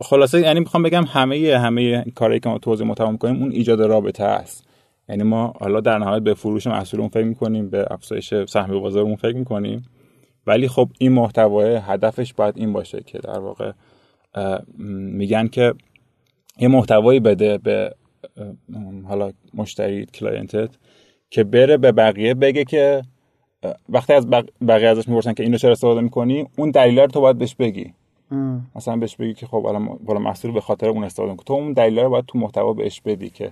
خلاصه 0.00 0.40
یعنی 0.40 0.60
می‌خوام 0.60 0.82
بگم 0.82 1.04
همه 1.04 1.58
همه 1.58 2.04
کاری 2.14 2.40
که 2.40 2.48
ما 2.48 2.58
توضیح 2.58 2.86
متهم 2.86 3.16
کنیم 3.16 3.42
اون 3.42 3.52
ایجاد 3.52 3.82
رابطه 3.82 4.24
است. 4.24 4.66
یعنی 5.08 5.22
ما 5.22 5.54
حالا 5.60 5.80
در 5.80 5.98
نهایت 5.98 6.22
به 6.22 6.34
فروش 6.34 6.66
محصولمون 6.66 7.08
فکر 7.08 7.24
می‌کنیم 7.24 7.70
به 7.70 7.86
افزایش 7.90 8.34
سهم 8.34 8.80
بازارمون 8.80 9.16
فکر 9.16 9.36
می‌کنیم. 9.36 9.82
ولی 10.46 10.68
خب 10.68 10.88
این 10.98 11.12
محتوا 11.12 11.62
هدفش 11.62 12.34
باید 12.34 12.58
این 12.58 12.72
باشه 12.72 13.02
که 13.02 13.18
در 13.18 13.38
واقع 13.38 13.72
میگن 14.78 15.48
که 15.48 15.74
یه 16.58 16.68
محتوایی 16.68 17.20
بده 17.20 17.58
به 17.58 17.94
حالا 19.08 19.32
مشتری 19.54 20.06
client 20.06 20.61
ت 20.61 20.70
که 21.30 21.44
بره 21.44 21.76
به 21.76 21.92
بقیه 21.92 22.34
بگه 22.34 22.64
که 22.64 23.02
وقتی 23.88 24.12
از 24.12 24.26
بقیه 24.68 24.88
ازش 24.88 25.08
می‌پرسن 25.08 25.32
که 25.32 25.42
اینو 25.42 25.58
چرا 25.58 25.72
استفاده 25.72 26.00
می‌کنی 26.00 26.48
اون 26.58 26.70
دلیل 26.70 26.98
رو 26.98 27.06
تو 27.06 27.20
باید 27.20 27.38
بهش 27.38 27.54
بگی. 27.54 27.94
مثلا 28.74 28.96
بهش 28.96 29.16
بگی 29.16 29.34
که 29.34 29.46
خب 29.46 29.64
حالا 29.64 29.78
محصول 30.18 30.52
به 30.52 30.60
خاطر 30.60 30.88
اون 30.88 31.04
استفاده 31.04 31.30
می‌کنی. 31.30 31.44
تو 31.44 31.52
اون 31.52 31.72
دلیل 31.72 31.98
رو 31.98 32.10
باید 32.10 32.24
تو 32.26 32.38
محتوا 32.38 32.72
بهش 32.72 33.00
بدی 33.00 33.30
که 33.30 33.50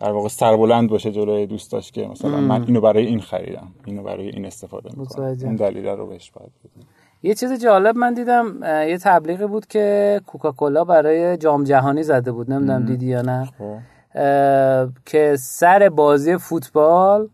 در 0.00 0.12
واقع 0.12 0.28
سربلند 0.28 0.90
باشه 0.90 1.12
جلوی 1.12 1.46
دوستاش 1.46 1.92
که 1.92 2.06
مثلا 2.06 2.40
من 2.40 2.62
اینو 2.62 2.80
برای 2.80 3.06
این 3.06 3.20
خریدم 3.20 3.68
اینو 3.86 4.02
برای 4.02 4.28
این 4.28 4.46
استفاده 4.46 4.90
می‌کنم. 4.96 5.36
اون 5.44 5.56
دلیل 5.56 5.86
رو 5.86 6.06
بهش 6.06 6.30
باید 6.30 6.50
بدی. 6.64 6.86
یه 7.22 7.34
چیز 7.34 7.62
جالب 7.62 7.96
من 7.96 8.14
دیدم 8.14 8.62
یه 8.62 8.98
تبلیغی 8.98 9.46
بود 9.46 9.66
که 9.66 10.20
کوکاکولا 10.26 10.84
برای 10.84 11.36
جام 11.36 11.64
جهانی 11.64 12.02
زده 12.02 12.32
بود. 12.32 12.52
نمی‌دونم 12.52 12.86
دیدی 12.86 13.06
یا 13.06 13.22
نه. 13.22 13.44
خب. 13.58 13.78
که 15.06 15.36
سر 15.38 15.88
بازی 15.88 16.36
فوتبال 16.36 17.28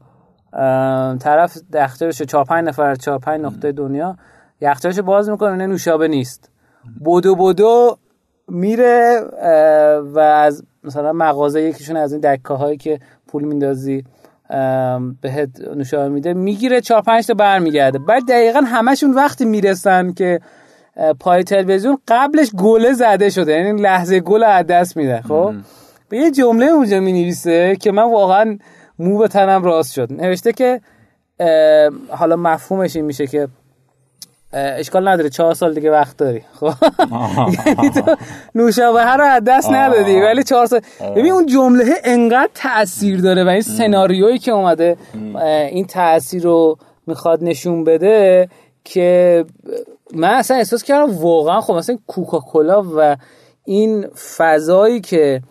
طرف 1.21 1.59
دخترش 1.73 2.23
چهار 2.23 2.45
پنج 2.45 2.69
نفر 2.69 2.95
چهار 2.95 3.19
پنج 3.19 3.41
نقطه 3.41 3.73
دنیا 3.73 4.17
یخچالش 4.61 4.99
باز 4.99 5.31
می‌کنه 5.31 5.67
نوشابه 5.67 6.09
نیست. 6.09 6.51
بودو 7.01 7.35
بودو 7.35 7.99
میره 8.49 9.21
و 10.15 10.19
از 10.19 10.65
مثلا 10.85 11.13
مغازه 11.13 11.63
یکیشون 11.63 11.97
از 11.97 12.13
این 12.13 12.21
دکه 12.21 12.55
هایی 12.55 12.77
که 12.77 13.01
پول 13.29 13.45
میندازی 13.45 14.05
بهت 15.21 15.61
نوشابه 15.77 16.09
میده 16.09 16.35
می‌گیره 16.35 16.81
چهار 16.81 17.03
پنج 17.03 17.27
تا 17.27 17.35
برمیگرده. 17.35 17.99
بعد 17.99 18.23
دقیقا 18.29 18.61
همشون 18.61 19.13
وقتی 19.13 19.45
می‌رسن 19.45 20.13
که 20.13 20.41
پای 21.21 21.45
تلویزیون 21.45 21.99
قبلش 22.09 22.51
گله 22.51 22.93
زده 22.93 23.31
شده 23.31 23.53
یعنی 23.53 23.83
لحظه 23.83 24.21
گل 24.21 24.43
از 24.45 24.67
دست 24.67 24.97
میده 24.97 25.23
خب؟ 25.23 25.55
به 26.09 26.17
یه 26.17 26.31
جمله 26.31 26.67
اونجا 26.67 27.01
می 27.01 27.13
نویسه 27.13 27.77
که 27.77 27.93
من 27.93 28.13
واقعا 28.13 28.59
مو 28.99 29.19
به 29.19 29.29
تنم 29.29 29.63
راست 29.63 29.93
شد. 29.93 30.13
نوشته 30.13 30.53
که 30.53 30.81
حالا 32.09 32.37
مفهومش 32.37 32.97
این 32.97 33.05
میشه 33.05 33.27
که 33.27 33.49
اشکال 34.53 35.09
نداره 35.09 35.31
چهار 35.31 35.55
سال 35.55 35.75
دیگه 35.75 35.91
وقت 35.91 36.17
داری. 36.17 36.43
خب؟ 36.61 36.73
یعنی 37.67 37.91
تو 37.91 38.17
نوشابه 38.55 39.05
رو 39.05 39.25
از 39.25 39.43
دست 39.47 39.71
ندادی 39.71 40.21
ولی 40.21 40.43
چهار 40.43 40.67
سال. 40.67 40.81
ببین 41.17 41.33
اون 41.33 41.47
جمله 41.47 41.85
انقدر 42.05 42.51
تاثیر 42.55 43.21
داره 43.21 43.45
و 43.45 43.49
این 43.49 43.63
سناریویی 43.63 44.39
که 44.39 44.51
اومده 44.51 44.97
این 45.71 45.87
تاثیر 45.87 46.43
رو 46.43 46.79
می‌خواد 47.07 47.45
نشون 47.45 47.85
بده 47.85 48.49
که 48.85 49.45
من 50.15 50.31
اصلا 50.31 50.57
احساس 50.57 50.83
کردم 50.83 51.19
واقعا 51.19 51.61
خب 51.61 51.75
مثلا 51.75 51.99
کوکاکولا 52.07 52.83
و 52.97 53.17
این 53.65 54.07
فضایی 54.37 55.01
که 55.01 55.43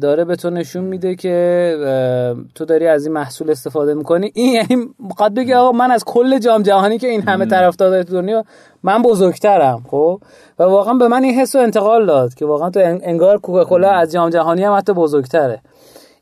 داره 0.00 0.24
به 0.24 0.36
تو 0.36 0.50
نشون 0.50 0.84
میده 0.84 1.14
که 1.14 2.36
تو 2.54 2.64
داری 2.64 2.86
از 2.86 3.06
این 3.06 3.14
محصول 3.14 3.50
استفاده 3.50 3.94
می‌کنی. 3.94 4.32
این 4.34 4.54
یعنی 4.54 4.86
قد 5.18 5.34
بگی 5.34 5.54
آقا 5.54 5.72
من 5.72 5.90
از 5.90 6.04
کل 6.04 6.38
جام 6.38 6.62
جهانی 6.62 6.98
که 6.98 7.06
این 7.06 7.22
همه 7.22 7.46
طرفدار 7.46 7.90
داره 7.90 8.04
تو 8.04 8.12
دنیا 8.12 8.44
من 8.82 9.02
بزرگترم 9.02 9.84
خب؟ 9.90 10.20
و 10.58 10.62
واقعا 10.62 10.94
به 10.94 11.08
من 11.08 11.24
این 11.24 11.34
حس 11.34 11.56
انتقال 11.56 12.06
داد 12.06 12.34
که 12.34 12.46
واقعا 12.46 12.70
تو 12.70 12.80
انگار 13.02 13.38
کوکاکولا 13.38 13.90
از 13.90 14.12
جام 14.12 14.30
جهانی 14.30 14.64
هم 14.64 14.76
حتی 14.76 14.92
بزرگتره. 14.92 15.60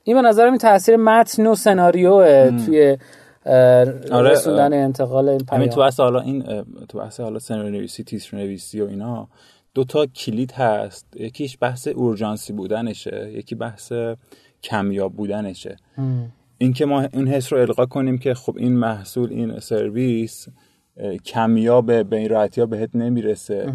این 0.05 0.23
به 0.23 0.29
نظرم 0.29 0.49
این 0.49 0.59
تاثیر 0.59 0.97
متن 0.97 1.47
و 1.47 1.55
سناریو 1.55 2.51
توی 2.67 2.99
آره 4.13 4.31
رسوندن 4.31 4.73
انتقال 4.73 5.29
این 5.29 5.39
پیام. 5.39 5.67
تو 5.67 6.03
حالا 6.03 6.21
این 6.21 6.65
تو 6.89 7.03
حالا 7.19 7.39
سناریو 7.39 7.71
نویسی 7.71 8.05
تیتر 8.05 8.37
نویسی 8.37 8.81
و 8.81 8.87
اینا 8.87 9.29
دو 9.75 9.85
تا 9.85 10.07
کلید 10.07 10.53
هست. 10.53 11.17
یکیش 11.17 11.59
بحث 11.61 11.89
اورژانسی 11.89 12.53
بودنشه 12.53 13.33
یکی 13.35 13.55
بحث 13.55 13.93
کمیاب 14.63 15.13
بودنشه. 15.13 15.77
اینکه 16.59 16.87
ما 16.87 17.01
این 17.01 17.29
حس 17.29 17.53
رو 17.53 17.59
القا 17.59 17.87
کنیم 17.87 18.19
که 18.19 18.35
خب 18.35 18.57
این 18.57 18.73
محصول 18.73 19.31
این 19.31 19.61
سرویس 19.61 20.49
کمیاب 21.25 22.03
به 22.03 22.17
این 22.17 22.29
راحتی 22.29 22.61
ها 22.61 22.67
بهت 22.67 22.97
نمی‌رسه. 22.97 23.73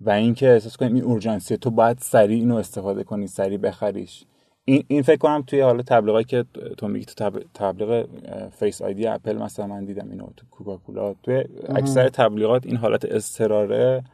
و 0.00 0.10
اینکه 0.10 0.50
احساس 0.50 0.76
کنیم 0.76 0.94
این 0.94 1.04
urgency 1.04 1.56
تو 1.56 1.70
باید 1.70 1.98
سریع 1.98 2.38
اینو 2.38 2.56
استفاده 2.56 3.04
کنی 3.04 3.26
سریع 3.26 3.58
بخریش. 3.58 4.24
این 4.64 4.84
این 4.88 5.02
فکر 5.02 5.16
کنم 5.16 5.44
توی 5.46 5.60
حالا 5.60 5.82
تبلیغاتی 5.82 6.24
که 6.24 6.44
تو 6.76 6.88
میگی 6.88 7.04
تو 7.04 7.30
تبلیغ 7.54 8.06
Face 8.50 8.82
ID 8.82 9.06
اپل 9.06 9.36
مثلا 9.36 9.66
من 9.66 9.84
دیدم 9.84 10.10
اینو 10.10 10.26
تو 10.36 10.46
کوکاکولا. 10.50 11.14
توی 11.22 11.44
اکثر 11.68 12.08
تبلیغات 12.08 12.66
این 12.66 12.76
حالت 12.76 13.04
استراره 13.04 14.04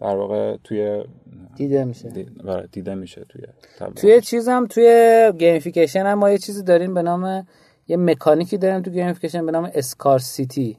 در 0.00 0.16
واقع 0.16 0.56
توی 0.64 1.04
دیده 1.56 1.84
میشه. 1.84 2.26
آره، 2.46 2.68
دیده 2.72 2.94
میشه 2.94 3.24
توی 3.28 3.42
توی 3.96 4.20
چیزم 4.20 4.66
توی 4.66 5.32
gamification 5.38 6.06
هم 6.06 6.18
ما 6.18 6.30
یه 6.30 6.38
چیزی 6.38 6.62
داریم 6.62 6.94
به 6.94 7.02
نام 7.02 7.46
یه 7.88 7.96
مکانیکی 7.96 8.58
داریم 8.58 8.82
تو 8.82 8.90
گیمفیکیشن 8.90 9.46
به 9.46 9.52
نام 9.52 9.70
اسکارسیتی 9.74 10.76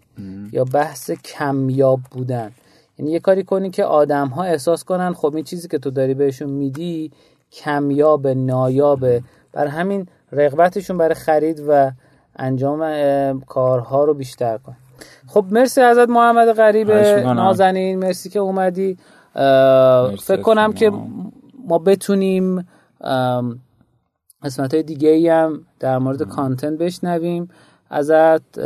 یا 0.52 0.64
بحث 0.64 1.12
کمیاب 1.12 2.00
بودن. 2.12 2.52
یعنی 3.00 3.12
یه 3.12 3.20
کاری 3.20 3.44
کنی 3.44 3.70
که 3.70 3.84
آدم 3.84 4.28
ها 4.28 4.44
احساس 4.44 4.84
کنن 4.84 5.14
خب 5.14 5.36
این 5.36 5.44
چیزی 5.44 5.68
که 5.68 5.78
تو 5.78 5.92
داری 5.92 6.14
بهشون 6.14 6.50
میدی 6.50 7.12
کمیاب 7.52 8.28
نایابه 8.28 9.24
بر 9.54 9.68
همین 9.68 10.08
رغبتشون 10.32 10.98
برای 10.98 11.16
خرید 11.16 11.64
و 11.68 11.92
انجام 12.36 13.42
کارها 13.42 14.04
رو 14.04 14.14
بیشتر 14.14 14.58
کن. 14.58 14.76
خب 15.28 15.46
مرسی 15.52 15.82
ازت 15.82 16.10
محمد 16.10 16.54
غریب 16.54 16.92
نازنین 16.92 18.00
مرسی 18.00 18.30
که 18.30 18.40
اومدی. 18.40 18.98
فکر 20.24 20.42
کنم 20.42 20.74
که 20.74 20.92
ما 21.68 21.78
بتونیم 21.78 22.68
قسمت 24.44 24.74
های 24.74 24.84
دیگه 24.84 25.10
ای 25.10 25.28
هم 25.28 25.66
در 25.80 25.98
مورد 25.98 26.24
content 26.24 26.80
بشنویم. 26.80 27.50
ازت 27.90 28.60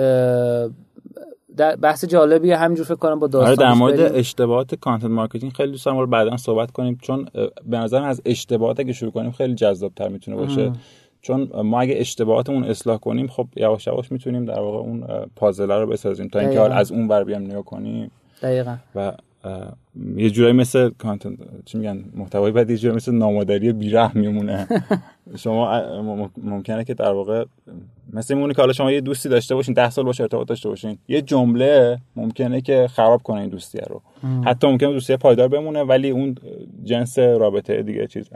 بحث 1.82 2.06
جالبی 2.06 2.52
همینجور 2.52 2.86
فکر 2.86 2.96
کنم 2.96 3.20
با 3.20 3.28
داستان 3.28 3.48
آره 3.48 3.56
در 3.56 3.74
مورد 3.74 4.00
اشتباهات 4.00 4.76
content 4.76 5.12
marketing 5.12 5.52
خیلی 5.54 5.72
دوست 5.72 5.86
دارم 5.86 6.10
بعدا 6.10 6.38
صحبت 6.38 6.72
کنیم 6.72 6.98
چون 7.02 7.28
به 7.66 7.78
نظر 7.78 8.04
از 8.04 8.22
اشتباهات 8.26 8.80
اگه 8.80 8.94
شروع 8.94 9.12
کنیم 9.12 9.32
خیلی 9.32 9.56
جذابتر 9.56 10.08
می‌تونه 10.08 10.38
باشه. 10.38 10.72
چون 11.26 11.50
ما 11.64 11.82
اگه 11.82 11.96
اشتباهاتمون 11.98 12.64
اصلاح 12.64 12.98
کنیم 12.98 13.28
خب 13.28 13.48
یواش 13.56 13.88
یواش 13.88 14.12
می‌تونیم 14.12 14.46
در 14.46 14.60
واقع 14.60 14.78
اون 14.78 15.04
پازل 15.36 15.72
رو 15.72 15.88
بسازیم 15.88 16.28
تا 16.28 16.40
اینکه 16.40 16.62
از 16.62 16.92
اون 16.92 17.08
ور 17.08 17.24
بیایم 17.24 17.42
نگاه 17.42 17.64
کنیم. 17.64 18.12
دقیقا. 18.42 18.76
و 18.96 19.12
یه 20.16 20.30
جورایی 20.30 20.54
مثل 20.54 20.90
content 20.90 21.38
چی 21.66 21.78
میگن؟ 21.78 22.04
محتوای 22.16 22.52
بعد 22.52 22.70
یه 22.70 22.78
جورایی 22.78 22.96
مثل 22.96 23.16
نامادری 23.16 23.74
بیره 23.74 24.18
میمونه 24.18 24.68
شما 25.36 25.82
ممکنه 26.38 26.84
که 26.84 26.94
در 26.94 27.12
واقع 27.12 27.46
مثل 28.14 28.34
میمونه 28.36 28.54
که 28.54 28.62
حالا 28.62 28.74
شما 28.74 28.92
یه 28.92 29.02
دوستی 29.02 29.30
داشته 29.30 29.56
باشین 29.56 29.74
ده 29.74 29.90
سال 29.90 30.06
باشه 30.06 30.24
ارتباط 30.24 30.48
داشته 30.48 30.70
باشین 30.70 30.98
یه 31.08 31.22
جمله 31.22 32.00
ممکنه 32.16 32.62
که 32.62 32.88
خراب 32.92 33.24
کنه 33.24 33.42
این 33.42 33.50
دوستیه 33.50 33.84
رو. 33.90 34.02
حتی 34.46 34.68
ممکنه 34.68 34.92
دوستی 34.92 35.18
پایدار 35.18 35.48
بمونه 35.48 35.84
ولی 35.84 36.10
اون 36.10 36.36
جنس 36.84 37.20
رابطه 37.20 37.84
دیگه 37.84 38.08
چیز 38.08 38.30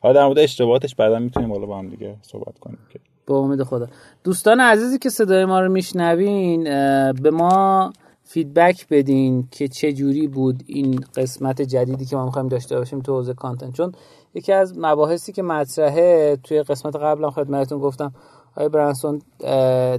حالا 0.00 0.14
در 0.14 0.26
مورد 0.26 0.38
اشتباهاتش 0.38 0.94
بعدا 0.94 1.18
می‌تونیم 1.18 1.52
حالا 1.52 1.66
با 1.66 1.78
هم 1.78 1.88
دیگه 1.88 2.16
صحبت 2.22 2.58
کنیم 2.58 2.78
که. 2.90 2.98
با 3.26 3.38
امید 3.38 3.62
خدا. 3.62 3.86
دوستان 4.24 4.60
عزیزی 4.60 4.98
که 4.98 5.08
صدای 5.08 5.44
ما 5.44 5.60
رو 5.60 5.72
میشنوین 5.72 6.64
به 7.12 7.30
ما 7.30 7.92
feedback 8.24 8.86
بدین 8.90 9.48
که 9.50 9.68
چه 9.68 9.92
جوری 9.92 10.28
بود 10.28 10.62
این 10.66 11.04
قسمت 11.16 11.62
جدیدی 11.62 12.04
که 12.04 12.16
ما 12.16 12.24
می‌خوایم 12.24 12.48
داشته 12.48 12.78
باشیم 12.78 13.00
تو 13.00 13.12
حوزه 13.12 13.34
content. 13.34 13.72
چون 13.72 13.92
یکی 14.34 14.52
از 14.52 14.78
مباحثی 14.78 15.32
که 15.32 15.42
مطرحه 15.42 16.36
توی 16.44 16.62
قسمت 16.62 16.96
قبلم 16.96 17.30
خدمتتون 17.30 17.78
گفتم 17.78 18.14
آقای 18.56 18.68
برانسون 18.68 19.22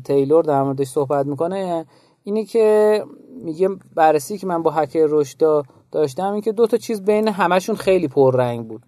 تیلور 0.03 0.43
در 0.43 0.63
موردش 0.63 0.88
صحبت 0.88 1.25
می‌کنه 1.25 1.86
اینی 2.23 2.45
که 2.45 3.03
میگه 3.43 3.69
بررسی 3.95 4.38
که 4.38 4.47
من 4.47 4.63
با 4.63 4.71
هکر 4.71 5.05
رشدا 5.09 5.63
داشتم 5.91 6.34
این 6.34 6.41
که 6.41 6.51
دو 6.51 6.67
تا 6.67 6.77
چیز 6.77 7.01
بین 7.01 7.27
همشون 7.27 7.75
خیلی 7.75 8.07
پررنگ 8.07 8.67
بود. 8.67 8.81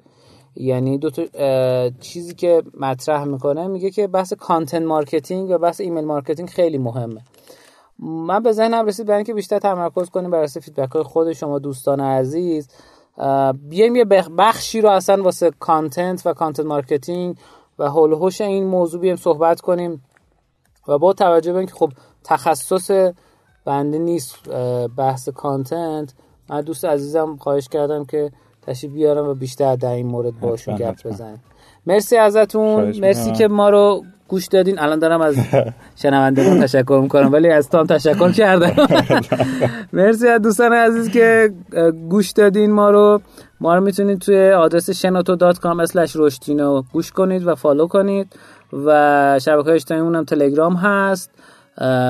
یعنی 0.56 0.98
دو 0.98 1.10
تا 1.10 1.24
چیزی 2.00 2.34
که 2.34 2.64
مطرح 2.80 3.24
می‌کنه 3.24 3.68
میگه 3.68 3.90
که 3.90 4.08
بحث 4.08 4.34
content 4.34 4.82
marketing 4.82 5.50
و 5.50 5.58
بحث 5.58 5.82
email 5.82 6.06
marketing 6.06 6.50
خیلی 6.50 6.78
مهمه. 6.78 7.22
من 8.00 8.44
به 8.44 8.52
ذهنم 8.52 8.86
رسید 8.86 9.06
برای 9.06 9.18
اینکه 9.18 9.34
بیشتر 9.34 9.60
تمرکز 9.60 10.10
کنیم 10.10 10.32
بر 10.32 10.44
اساس 10.44 10.64
feedback 10.64 10.92
های 10.92 11.04
خود 11.04 11.34
شما 11.34 11.60
دوستان 11.60 12.00
عزیز. 12.00 12.70
بیایم 13.54 13.96
یه 13.96 14.06
بخشی 14.38 14.82
رو 14.82 14.90
اصلا 14.90 15.24
واسه 15.24 15.52
content 15.60 16.22
و 16.26 16.34
content 16.34 16.66
marketing 16.66 17.38
و 17.80 17.90
حول 17.90 18.14
و 18.14 18.19
حوش 18.19 18.42
این 18.42 18.66
موضوع 18.66 19.02
بیایم 19.02 19.16
صحبت 19.16 19.62
کنیم 19.62 20.04
و 20.88 20.98
با 20.98 21.14
توجه 21.14 21.52
به 21.52 21.58
اینکه 21.58 21.74
خب 21.74 21.92
تخصص 22.24 22.92
بنده 23.66 24.00
نیست 24.00 24.50
بحث 24.98 25.30
content 25.30 26.14
من 26.50 26.62
دوست 26.62 26.86
عزیزم 26.86 27.38
خواهش 27.38 27.68
کردم 27.68 28.06
که 28.06 28.32
تشریف 28.62 28.94
بیارن 28.94 29.28
و 29.28 29.34
بیشتر 29.34 29.76
در 29.76 29.92
این 29.92 30.08
مورد 30.08 30.40
باشون 30.40 30.76
گپ 30.76 31.08
بزنیم. 31.08 31.44
مرسی 31.88 32.18
ازتون. 32.18 32.94
مرسی 33.00 33.32
که 33.32 33.48
ما 33.48 33.70
رو 33.70 34.04
گوش 34.28 34.48
دادین. 34.48 34.80
الان 34.80 35.00
دارم 35.00 35.22
از 35.22 35.36
شنونده 36.02 36.62
تشکر 36.62 37.00
می‌کنم 37.02 37.32
ولی 37.34 37.50
از 37.50 37.70
تام 37.70 37.86
تشکر 37.86 38.32
کردم. 38.32 38.88
مرسی 39.94 40.28
از 40.28 40.42
دوستان 40.42 40.74
عزیز 40.74 41.10
که 41.10 41.54
گوش 42.10 42.32
دادین 42.32 42.72
ما 42.72 42.90
رو. 42.90 43.22
ما 43.60 43.76
رو 43.76 43.82
می‌تونید 43.82 44.20
توی 44.20 44.52
آدرس 44.52 45.06
shenoto.com 45.06 45.96
رشتینو 46.16 46.82
گوش 46.94 47.12
کنید 47.12 47.48
و 47.48 47.56
فالو 47.56 47.88
کنید. 47.88 48.34
و 48.86 49.40
شبکه 49.42 49.72
اجتماعی 49.72 50.16
هم 50.16 50.24
تلگرام 50.24 50.74
هست. 50.76 51.32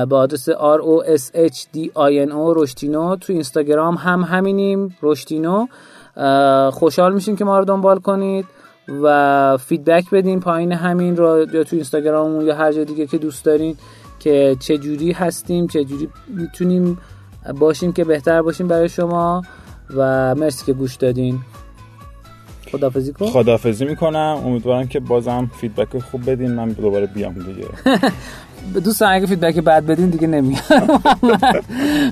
با 0.08 0.18
آدرس 0.18 0.50
R 0.50 0.80
O 0.80 1.06
S 1.16 1.22
H 1.34 1.58
D 1.74 1.78
I 1.96 2.28
N 2.28 2.32
O 2.32 2.52
رشتینو 2.56 3.16
تو 3.16 3.32
اینستاگرام 3.32 3.94
هم 3.94 4.20
همینیم 4.20 4.96
رشتینو 5.02 5.66
خوشحال 6.70 7.14
میشیم 7.14 7.36
که 7.36 7.44
ما 7.44 7.58
رو 7.58 7.64
دنبال 7.64 7.98
کنید. 7.98 8.46
و 8.88 9.56
feedback 9.56 10.10
بدین 10.10 10.40
پایین 10.40 10.72
همین 10.72 11.16
رو 11.16 11.46
یا 11.52 11.64
تو 11.64 11.76
اینستاگراممون 11.76 12.46
یا 12.46 12.54
هر 12.54 12.72
جای 12.72 12.84
دیگه 12.84 13.06
که 13.06 13.18
دوست 13.18 13.44
دارین 13.44 13.76
که 14.18 14.56
چه 14.60 14.78
جوری 14.78 15.12
هستیم 15.12 15.66
چه 15.66 15.84
جوری 15.84 16.08
می‌تونیم 16.28 16.98
باشیم 17.58 17.92
که 17.92 18.04
بهتر 18.04 18.42
باشیم 18.42 18.68
برای 18.68 18.88
شما. 18.88 19.42
و 19.96 20.34
مرسی 20.34 20.66
که 20.66 20.72
گوش 20.72 20.94
دادین. 20.94 21.38
خدافزی 22.72 23.12
کن. 23.12 23.26
خدافزی 23.26 23.84
می‌کنم. 23.84 24.42
امیدوارم 24.44 24.88
که 24.88 25.00
بازم 25.00 25.50
feedback 25.60 25.98
خوب 25.98 26.30
بدین. 26.30 26.52
من 26.52 26.68
دوباره 26.68 27.06
بیام 27.06 27.34
دیگه. 27.34 27.68
دوستان 28.84 29.12
اگه 29.12 29.26
feedback 29.26 29.58
بد 29.58 29.86
بدین 29.86 30.10
دیگه 30.10 30.26
نمیام 30.26 30.60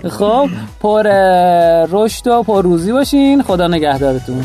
خب 0.18 0.48
پر 0.80 1.02
رشد 1.90 2.26
و 2.26 2.42
پر 2.42 2.62
روزی 2.62 2.92
باشین. 2.92 3.42
خدا 3.42 3.68
نگهدارتون. 3.68 4.44